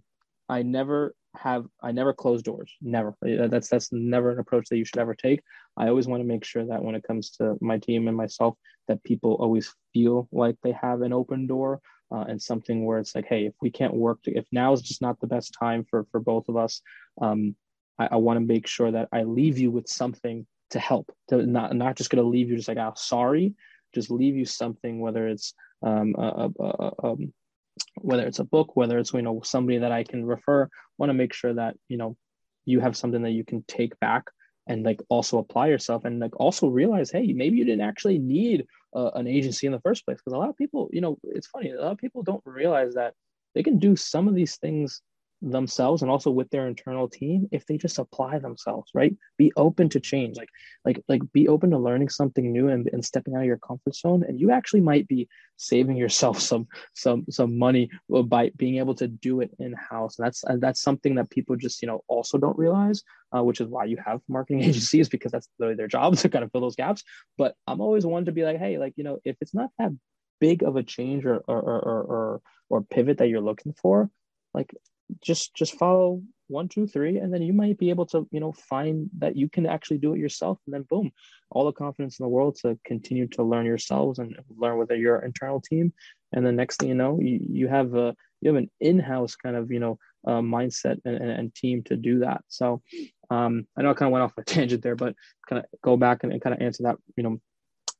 i 0.49 0.61
never 0.61 1.15
have 1.35 1.65
i 1.81 1.91
never 1.91 2.11
close 2.11 2.41
doors 2.41 2.73
never. 2.81 3.13
That's 3.21 3.69
that's 3.69 3.91
never 3.91 4.31
an 4.31 4.39
approach 4.39 4.67
that 4.69 4.77
you 4.77 4.85
should 4.85 4.97
ever 4.97 5.13
take. 5.13 5.41
I 5.77 5.87
always 5.87 6.07
want 6.07 6.21
to 6.21 6.27
make 6.27 6.43
sure 6.43 6.65
that 6.65 6.83
when 6.83 6.95
it 6.95 7.03
comes 7.03 7.29
to 7.31 7.55
my 7.61 7.77
team 7.77 8.07
and 8.07 8.17
myself 8.17 8.55
that 8.87 9.03
people 9.03 9.33
always 9.35 9.73
feel 9.93 10.27
like 10.31 10.55
they 10.63 10.71
have 10.71 11.01
an 11.01 11.13
open 11.13 11.45
door 11.45 11.81
uh, 12.11 12.25
and 12.27 12.41
something 12.41 12.83
where 12.83 12.97
it's 12.97 13.13
like 13.13 13.27
hey 13.27 13.45
if 13.45 13.53
we 13.61 13.69
can't 13.69 13.93
work 13.93 14.21
to, 14.23 14.35
if 14.35 14.45
now 14.51 14.73
is 14.73 14.81
just 14.81 15.01
not 15.01 15.19
the 15.19 15.27
best 15.27 15.55
time 15.57 15.85
for 15.87 16.07
for 16.11 16.19
both 16.19 16.49
of 16.49 16.57
us 16.57 16.81
um, 17.21 17.55
I, 17.99 18.09
I 18.13 18.15
want 18.15 18.37
to 18.37 18.45
make 18.45 18.65
sure 18.65 18.91
that 18.91 19.09
I 19.11 19.23
leave 19.23 19.59
you 19.59 19.69
with 19.69 19.87
something 19.87 20.47
to 20.71 20.79
help 20.79 21.11
to 21.29 21.45
not 21.45 21.75
not 21.75 21.95
just 21.95 22.09
going 22.09 22.23
to 22.23 22.29
leave 22.29 22.49
you 22.49 22.55
just 22.55 22.67
like 22.67 22.77
oh 22.77 22.93
sorry. 22.95 23.53
Just 23.93 24.11
leave 24.11 24.35
you 24.35 24.45
something 24.45 24.99
whether 24.99 25.27
it's 25.27 25.53
um, 25.81 26.15
a, 26.17 26.51
a, 26.59 26.63
a, 26.63 27.07
um, 27.07 27.33
whether 27.95 28.25
it's 28.25 28.39
a 28.39 28.43
book 28.43 28.75
whether 28.75 28.97
it's 28.97 29.13
you 29.13 29.21
know 29.21 29.41
somebody 29.43 29.77
that 29.77 29.91
i 29.91 30.03
can 30.03 30.25
refer 30.25 30.67
want 30.97 31.09
to 31.09 31.13
make 31.13 31.33
sure 31.33 31.53
that 31.53 31.75
you 31.87 31.97
know 31.97 32.15
you 32.65 32.79
have 32.79 32.97
something 32.97 33.21
that 33.23 33.31
you 33.31 33.43
can 33.43 33.63
take 33.67 33.99
back 33.99 34.25
and 34.67 34.83
like 34.83 35.01
also 35.09 35.37
apply 35.37 35.67
yourself 35.67 36.05
and 36.05 36.19
like 36.19 36.39
also 36.39 36.67
realize 36.67 37.11
hey 37.11 37.33
maybe 37.33 37.57
you 37.57 37.65
didn't 37.65 37.87
actually 37.87 38.19
need 38.19 38.65
uh, 38.95 39.11
an 39.15 39.27
agency 39.27 39.65
in 39.65 39.73
the 39.73 39.81
first 39.81 40.05
place 40.05 40.17
because 40.17 40.33
a 40.33 40.37
lot 40.37 40.49
of 40.49 40.57
people 40.57 40.89
you 40.91 41.01
know 41.01 41.17
it's 41.23 41.47
funny 41.47 41.71
a 41.71 41.81
lot 41.81 41.91
of 41.91 41.97
people 41.97 42.23
don't 42.23 42.43
realize 42.45 42.93
that 42.93 43.13
they 43.55 43.63
can 43.63 43.79
do 43.79 43.95
some 43.95 44.27
of 44.27 44.35
these 44.35 44.57
things 44.57 45.01
themselves 45.41 46.01
and 46.01 46.11
also 46.11 46.29
with 46.29 46.49
their 46.49 46.67
internal 46.67 47.07
team 47.07 47.47
if 47.51 47.65
they 47.65 47.77
just 47.77 47.97
apply 47.97 48.39
themselves 48.39 48.91
right? 48.93 49.15
Be 49.37 49.51
open 49.55 49.89
to 49.89 49.99
change. 49.99 50.37
Like 50.37 50.49
like 50.85 51.01
like 51.07 51.21
be 51.31 51.47
open 51.47 51.71
to 51.71 51.77
learning 51.77 52.09
something 52.09 52.51
new 52.51 52.69
and, 52.69 52.89
and 52.91 53.03
stepping 53.03 53.35
out 53.35 53.41
of 53.41 53.45
your 53.45 53.57
comfort 53.57 53.95
zone. 53.95 54.23
And 54.27 54.39
you 54.39 54.51
actually 54.51 54.81
might 54.81 55.07
be 55.07 55.27
saving 55.57 55.97
yourself 55.97 56.39
some 56.49 56.67
some 56.93 57.25
some 57.29 57.57
money 57.57 57.89
by 58.25 58.51
being 58.55 58.77
able 58.77 58.95
to 58.95 59.07
do 59.07 59.41
it 59.41 59.51
in 59.59 59.73
house 59.73 60.17
and 60.17 60.25
that's 60.25 60.43
and 60.43 60.61
that's 60.61 60.81
something 60.81 61.15
that 61.15 61.29
people 61.29 61.55
just 61.55 61.81
you 61.81 61.87
know 61.87 62.03
also 62.07 62.37
don't 62.37 62.57
realize 62.57 63.03
uh, 63.35 63.43
which 63.43 63.61
is 63.61 63.67
why 63.67 63.85
you 63.85 63.97
have 64.03 64.21
marketing 64.27 64.63
agencies 64.69 65.09
because 65.09 65.31
that's 65.31 65.49
literally 65.59 65.75
their 65.75 65.87
job 65.87 66.15
to 66.17 66.29
kind 66.29 66.43
of 66.43 66.51
fill 66.51 66.61
those 66.61 66.75
gaps. 66.75 67.03
But 67.37 67.55
i'm 67.67 67.81
always 67.81 68.05
one 68.05 68.25
to 68.25 68.31
be 68.31 68.43
like 68.43 68.57
hey 68.57 68.77
like 68.77 68.93
you 68.97 69.03
know 69.03 69.19
if 69.23 69.37
it's 69.41 69.53
not 69.53 69.69
that 69.77 69.91
big 70.39 70.63
of 70.63 70.75
a 70.75 70.83
change 70.83 71.25
or 71.25 71.37
or 71.47 71.61
or 71.61 72.01
or, 72.01 72.41
or 72.69 72.81
pivot 72.81 73.17
that 73.17 73.27
you're 73.27 73.41
looking 73.41 73.73
for 73.73 74.09
like 74.53 74.73
just 75.21 75.55
just 75.55 75.77
follow 75.77 76.21
one 76.47 76.67
two 76.67 76.87
three 76.87 77.17
and 77.17 77.31
then 77.31 77.43
you 77.43 77.53
might 77.53 77.77
be 77.77 77.89
able 77.89 78.05
to 78.07 78.27
you 78.31 78.39
know 78.39 78.51
find 78.51 79.09
that 79.19 79.35
you 79.35 79.47
can 79.49 79.65
actually 79.65 79.97
do 79.97 80.13
it 80.13 80.19
yourself. 80.19 80.59
And 80.65 80.73
then 80.73 80.83
boom 80.83 81.11
all 81.51 81.65
the 81.65 81.71
confidence 81.71 82.19
in 82.19 82.23
the 82.23 82.29
world 82.29 82.57
to 82.61 82.77
continue 82.85 83.27
to 83.27 83.43
learn 83.43 83.65
yourselves 83.65 84.19
and 84.19 84.35
learn 84.55 84.77
with 84.77 84.91
your 84.91 85.19
internal 85.19 85.59
team. 85.59 85.93
And 86.31 86.45
the 86.45 86.51
next 86.51 86.77
thing 86.77 86.89
you 86.89 86.95
know 86.95 87.19
you, 87.19 87.39
you 87.49 87.67
have 87.67 87.95
a 87.95 88.15
you 88.41 88.53
have 88.53 88.61
an 88.63 88.69
in-house 88.79 89.35
kind 89.35 89.55
of 89.55 89.71
you 89.71 89.79
know 89.79 89.99
uh, 90.27 90.41
mindset 90.41 90.99
and, 91.05 91.15
and, 91.15 91.31
and, 91.31 91.55
team 91.55 91.81
to 91.83 91.95
do 91.95 92.19
that. 92.19 92.41
So 92.49 92.81
um, 93.29 93.67
i 93.77 93.81
know 93.81 93.91
i 93.91 93.93
kind 93.93 94.07
of 94.07 94.13
went 94.13 94.23
off 94.23 94.37
a 94.37 94.43
tangent 94.53 94.83
there 94.83 94.95
but 94.95 95.15
kind 95.47 95.59
of 95.59 95.65
go 95.81 95.97
back 95.97 96.23
and, 96.23 96.31
and 96.31 96.41
kind 96.41 96.55
of 96.55 96.61
answer 96.61 96.83
that 96.83 96.97
you 97.15 97.23
know 97.23 97.39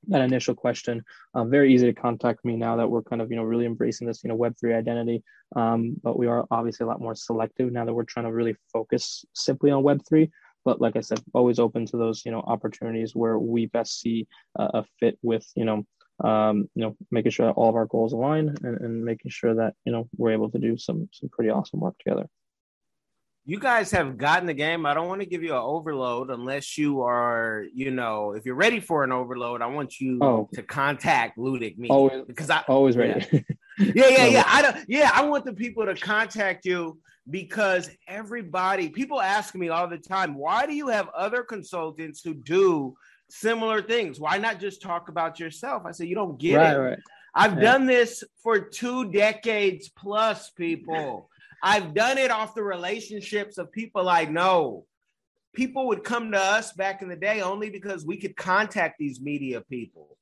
that 0.08 0.22
initial 0.22 0.56
question. 0.56 1.04
Uh, 1.34 1.44
very 1.44 1.74
easy 1.74 1.86
to 1.86 2.00
contact 2.00 2.44
me 2.46 2.56
now 2.56 2.78
that 2.78 2.90
we're 2.90 3.04
kind 3.04 3.22
of 3.22 3.30
you 3.30 3.38
know 3.38 3.44
really 3.44 3.66
embracing 3.66 4.08
this 4.08 4.24
you 4.24 4.30
know 4.30 4.36
Web 4.36 4.56
three 4.60 4.74
identity. 4.74 5.24
Um, 5.56 5.96
but 6.04 6.18
we 6.18 6.28
are 6.28 6.46
obviously 6.52 6.86
a 6.86 6.88
lot 6.88 7.02
more 7.02 7.16
selective 7.16 7.72
now 7.72 7.86
that 7.86 7.94
we're 7.94 8.04
trying 8.04 8.26
to 8.26 8.34
really 8.34 8.56
focus 8.72 9.26
simply 9.34 9.72
on 9.72 9.84
Web 9.84 10.02
three. 10.08 10.32
But 10.66 10.82
like 10.82 10.96
I 10.96 11.02
said, 11.02 11.22
always 11.34 11.60
open 11.60 11.86
to 11.88 11.98
those 11.98 12.24
you 12.26 12.32
know 12.32 12.42
opportunities 12.42 13.16
where 13.16 13.38
we 13.38 13.68
best 13.68 14.00
see 14.00 14.28
uh, 14.58 14.70
a 14.74 14.86
fit 15.00 15.18
with 15.22 15.46
you 15.56 15.66
know 15.66 15.86
um, 16.24 16.70
you 16.76 16.84
know 16.84 16.96
making 17.12 17.32
sure 17.32 17.48
that 17.48 17.54
all 17.54 17.70
of 17.70 17.76
our 17.76 17.86
goals 17.86 18.14
align 18.14 18.56
and, 18.64 18.82
and 18.82 19.06
making 19.06 19.32
sure 19.32 19.56
that 19.56 19.74
you 19.86 19.92
know 19.92 20.08
we're 20.18 20.32
able 20.32 20.50
to 20.52 20.60
do 20.60 20.78
some 20.78 21.10
some 21.12 21.30
pretty 21.30 21.50
awesome 21.50 21.80
work 21.80 21.98
together 22.00 22.28
you 23.46 23.60
guys 23.60 23.92
have 23.92 24.18
gotten 24.18 24.46
the 24.46 24.54
game. 24.54 24.86
I 24.86 24.94
don't 24.94 25.08
want 25.08 25.22
to 25.22 25.26
give 25.28 25.42
you 25.42 25.54
an 25.54 25.62
overload 25.62 26.30
unless 26.30 26.78
you 26.78 27.02
are, 27.02 27.66
you 27.74 27.90
know, 27.90 28.34
if 28.34 28.46
you're 28.46 28.56
ready 28.56 28.80
for 28.80 29.04
an 29.04 29.12
overload, 29.12 29.62
I 29.62 29.68
want 29.68 30.00
you 30.00 30.20
oh. 30.22 30.50
to 30.54 30.62
contact 30.62 31.38
Ludic 31.38 31.78
me 31.78 31.90
always, 31.90 32.26
because 32.28 32.50
I 32.50 32.64
always 32.68 32.96
ready. 32.96 33.26
Yeah. 33.32 33.94
yeah, 33.96 34.08
yeah, 34.10 34.26
yeah. 34.26 34.44
I 34.46 34.62
don't. 34.62 34.78
Yeah, 34.88 35.10
I 35.14 35.26
want 35.26 35.46
the 35.46 35.54
people 35.54 35.86
to 35.86 35.96
contact 35.96 36.66
you 36.66 37.00
because 37.30 37.90
everybody, 38.08 38.90
people 38.90 39.22
ask 39.22 39.56
me 39.56 39.70
all 39.70 39.88
the 39.88 39.98
time, 39.98 40.36
why 40.36 40.66
do 40.66 40.74
you 40.74 40.88
have 40.90 41.10
other 41.10 41.44
consultants 41.44 42.22
who 42.22 42.34
do 42.34 42.96
similar 43.30 43.82
things? 43.82 44.20
Why 44.20 44.38
not 44.38 44.60
just 44.60 44.82
talk 44.82 45.10
about 45.10 45.40
yourself? 45.40 45.84
I 45.86 45.92
say 45.92 46.06
you 46.06 46.16
don't 46.16 46.40
get 46.40 46.56
right, 46.56 46.74
it. 46.74 46.78
Right. 46.78 47.00
I've 47.34 47.62
done 47.62 47.86
this 47.86 48.24
for 48.44 48.60
two 48.60 49.12
decades 49.12 49.90
plus, 49.90 50.50
people. 50.50 51.30
I've 51.62 51.94
done 51.94 52.18
it 52.18 52.32
off 52.32 52.56
the 52.56 52.64
relationships 52.64 53.58
of 53.58 53.72
people 53.72 54.08
I 54.10 54.26
know. 54.26 54.86
People 55.54 55.88
would 55.88 56.04
come 56.04 56.32
to 56.32 56.40
us 56.40 56.74
back 56.74 57.02
in 57.02 57.10
the 57.10 57.16
day 57.16 57.42
only 57.42 57.70
because 57.70 58.06
we 58.06 58.18
could 58.18 58.36
contact 58.36 58.98
these 59.00 59.20
media 59.20 59.62
people. 59.62 60.18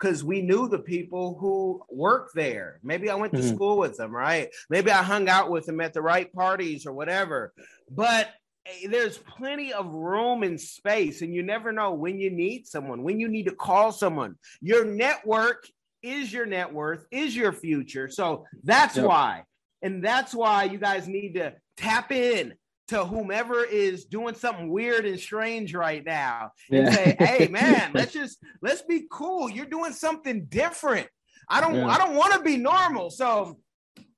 because 0.00 0.24
we 0.24 0.40
knew 0.40 0.68
the 0.68 0.78
people 0.78 1.36
who 1.38 1.82
worked 1.90 2.34
there. 2.34 2.80
Maybe 2.82 3.10
I 3.10 3.14
went 3.14 3.34
to 3.34 3.40
mm-hmm. 3.40 3.54
school 3.54 3.76
with 3.76 3.96
them, 3.96 4.14
right? 4.14 4.48
Maybe 4.70 4.90
I 4.90 5.02
hung 5.02 5.28
out 5.28 5.50
with 5.50 5.66
them 5.66 5.80
at 5.80 5.92
the 5.92 6.00
right 6.02 6.32
parties 6.32 6.86
or 6.86 6.92
whatever. 6.92 7.52
But 7.90 8.30
eh, 8.66 8.88
there's 8.88 9.18
plenty 9.18 9.72
of 9.72 9.92
room 9.92 10.42
and 10.42 10.58
space, 10.60 11.22
and 11.22 11.34
you 11.34 11.42
never 11.42 11.70
know 11.70 11.92
when 11.92 12.18
you 12.18 12.30
need 12.30 12.66
someone, 12.66 13.02
when 13.02 13.20
you 13.20 13.28
need 13.28 13.46
to 13.46 13.54
call 13.54 13.92
someone. 13.92 14.36
Your 14.62 14.84
network 14.84 15.68
is 16.02 16.32
your 16.32 16.46
net 16.46 16.72
worth, 16.72 17.04
is 17.10 17.36
your 17.36 17.52
future. 17.52 18.08
So 18.08 18.46
that's 18.64 18.96
yep. 18.96 19.04
why. 19.04 19.44
And 19.82 20.04
that's 20.04 20.34
why 20.34 20.64
you 20.64 20.78
guys 20.78 21.08
need 21.08 21.34
to 21.34 21.54
tap 21.76 22.12
in 22.12 22.54
to 22.90 23.04
whomever 23.04 23.62
is 23.64 24.04
doing 24.04 24.34
something 24.34 24.68
weird 24.68 25.06
and 25.06 25.18
strange 25.18 25.74
right 25.74 26.04
now 26.04 26.50
and 26.72 26.86
yeah. 26.86 26.90
say, 26.90 27.16
"Hey, 27.18 27.46
man, 27.50 27.92
let's 27.94 28.12
just 28.12 28.38
let's 28.62 28.82
be 28.82 29.04
cool. 29.10 29.48
You're 29.48 29.66
doing 29.66 29.92
something 29.92 30.46
different. 30.46 31.06
I 31.48 31.60
don't 31.60 31.76
yeah. 31.76 31.86
I 31.86 31.98
don't 31.98 32.16
want 32.16 32.34
to 32.34 32.40
be 32.40 32.56
normal." 32.56 33.10
So, 33.10 33.58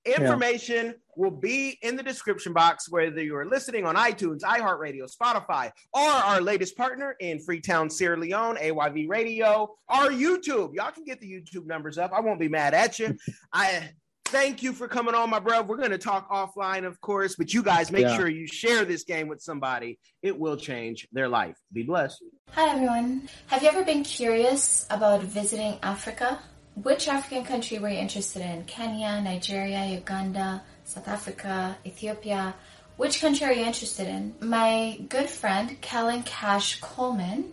information 0.06 0.86
yeah. 0.86 0.92
will 1.16 1.30
be 1.30 1.78
in 1.82 1.96
the 1.96 2.02
description 2.02 2.54
box 2.54 2.90
whether 2.90 3.22
you're 3.22 3.44
listening 3.44 3.84
on 3.84 3.94
iTunes, 3.94 4.40
iHeartRadio, 4.40 5.06
Spotify, 5.14 5.70
or 5.92 6.00
our 6.00 6.40
latest 6.40 6.74
partner 6.74 7.14
in 7.20 7.40
Freetown, 7.40 7.90
Sierra 7.90 8.16
Leone, 8.16 8.56
AYV 8.56 9.06
Radio, 9.06 9.68
our 9.90 10.08
YouTube. 10.08 10.74
Y'all 10.74 10.92
can 10.92 11.04
get 11.04 11.20
the 11.20 11.30
YouTube 11.30 11.66
numbers 11.66 11.98
up. 11.98 12.10
I 12.14 12.20
won't 12.20 12.40
be 12.40 12.48
mad 12.48 12.72
at 12.72 12.98
you. 12.98 13.18
I 13.52 13.90
thank 14.32 14.62
you 14.62 14.72
for 14.72 14.88
coming 14.88 15.14
on, 15.14 15.28
my 15.28 15.38
bro. 15.38 15.60
We're 15.60 15.76
going 15.76 15.90
to 15.90 15.98
talk 15.98 16.30
offline, 16.30 16.86
of 16.86 17.00
course, 17.02 17.36
but 17.36 17.52
you 17.52 17.62
guys 17.62 17.92
make 17.92 18.06
yeah. 18.06 18.16
sure 18.16 18.28
you 18.28 18.46
share 18.46 18.86
this 18.86 19.04
game 19.04 19.28
with 19.28 19.42
somebody. 19.42 19.98
It 20.22 20.38
will 20.38 20.56
change 20.56 21.06
their 21.12 21.28
life. 21.28 21.56
Be 21.70 21.82
blessed. 21.82 22.24
Hi, 22.52 22.70
everyone. 22.70 23.28
Have 23.48 23.62
you 23.62 23.68
ever 23.68 23.84
been 23.84 24.02
curious 24.02 24.86
about 24.88 25.22
visiting 25.22 25.78
Africa? 25.82 26.40
Which 26.74 27.08
African 27.08 27.44
country 27.44 27.78
were 27.78 27.90
you 27.90 27.98
interested 27.98 28.40
in? 28.40 28.64
Kenya, 28.64 29.20
Nigeria, 29.20 29.84
Uganda, 29.84 30.62
South 30.84 31.06
Africa, 31.06 31.76
Ethiopia? 31.84 32.54
Which 32.96 33.20
country 33.20 33.46
are 33.46 33.52
you 33.52 33.64
interested 33.64 34.08
in? 34.08 34.34
My 34.40 34.98
good 35.10 35.28
friend, 35.28 35.78
Kellen 35.82 36.22
Cash 36.22 36.80
Coleman, 36.80 37.52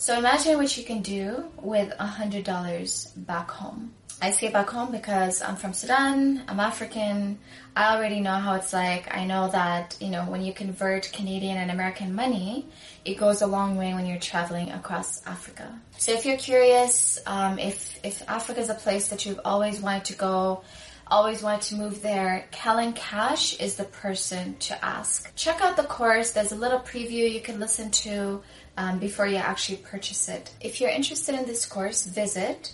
So 0.00 0.16
imagine 0.16 0.56
what 0.58 0.78
you 0.78 0.84
can 0.84 1.02
do 1.02 1.50
with 1.60 1.92
a 1.98 2.06
hundred 2.06 2.44
dollars 2.44 3.06
back 3.16 3.50
home. 3.50 3.92
I 4.22 4.30
say 4.30 4.48
back 4.48 4.70
home 4.70 4.92
because 4.92 5.42
I'm 5.42 5.56
from 5.56 5.72
Sudan, 5.72 6.44
I'm 6.46 6.60
African, 6.60 7.36
I 7.74 7.96
already 7.96 8.20
know 8.20 8.34
how 8.34 8.54
it's 8.54 8.72
like. 8.72 9.12
I 9.12 9.24
know 9.24 9.48
that, 9.48 9.96
you 10.00 10.10
know, 10.10 10.22
when 10.26 10.42
you 10.42 10.52
convert 10.52 11.10
Canadian 11.12 11.56
and 11.56 11.72
American 11.72 12.14
money, 12.14 12.68
it 13.04 13.16
goes 13.16 13.42
a 13.42 13.48
long 13.48 13.76
way 13.76 13.92
when 13.92 14.06
you're 14.06 14.20
traveling 14.20 14.70
across 14.70 15.20
Africa. 15.26 15.80
So 15.96 16.12
if 16.12 16.24
you're 16.24 16.36
curious, 16.38 17.18
um, 17.26 17.58
if, 17.58 17.98
if 18.04 18.22
Africa 18.28 18.60
is 18.60 18.70
a 18.70 18.74
place 18.74 19.08
that 19.08 19.26
you've 19.26 19.40
always 19.44 19.80
wanted 19.80 20.04
to 20.06 20.14
go, 20.14 20.62
always 21.10 21.42
wanted 21.42 21.62
to 21.62 21.74
move 21.76 22.02
there, 22.02 22.46
Kellen 22.50 22.92
Cash 22.92 23.58
is 23.60 23.76
the 23.76 23.84
person 23.84 24.56
to 24.58 24.84
ask. 24.84 25.34
Check 25.34 25.60
out 25.60 25.76
the 25.76 25.84
course. 25.84 26.32
There's 26.32 26.52
a 26.52 26.56
little 26.56 26.80
preview 26.80 27.30
you 27.30 27.40
can 27.40 27.58
listen 27.58 27.90
to 27.90 28.42
um, 28.78 28.98
before 29.00 29.26
you 29.26 29.36
actually 29.36 29.76
purchase 29.78 30.28
it. 30.28 30.52
If 30.60 30.80
you're 30.80 30.88
interested 30.88 31.34
in 31.34 31.46
this 31.46 31.66
course, 31.66 32.06
visit 32.06 32.72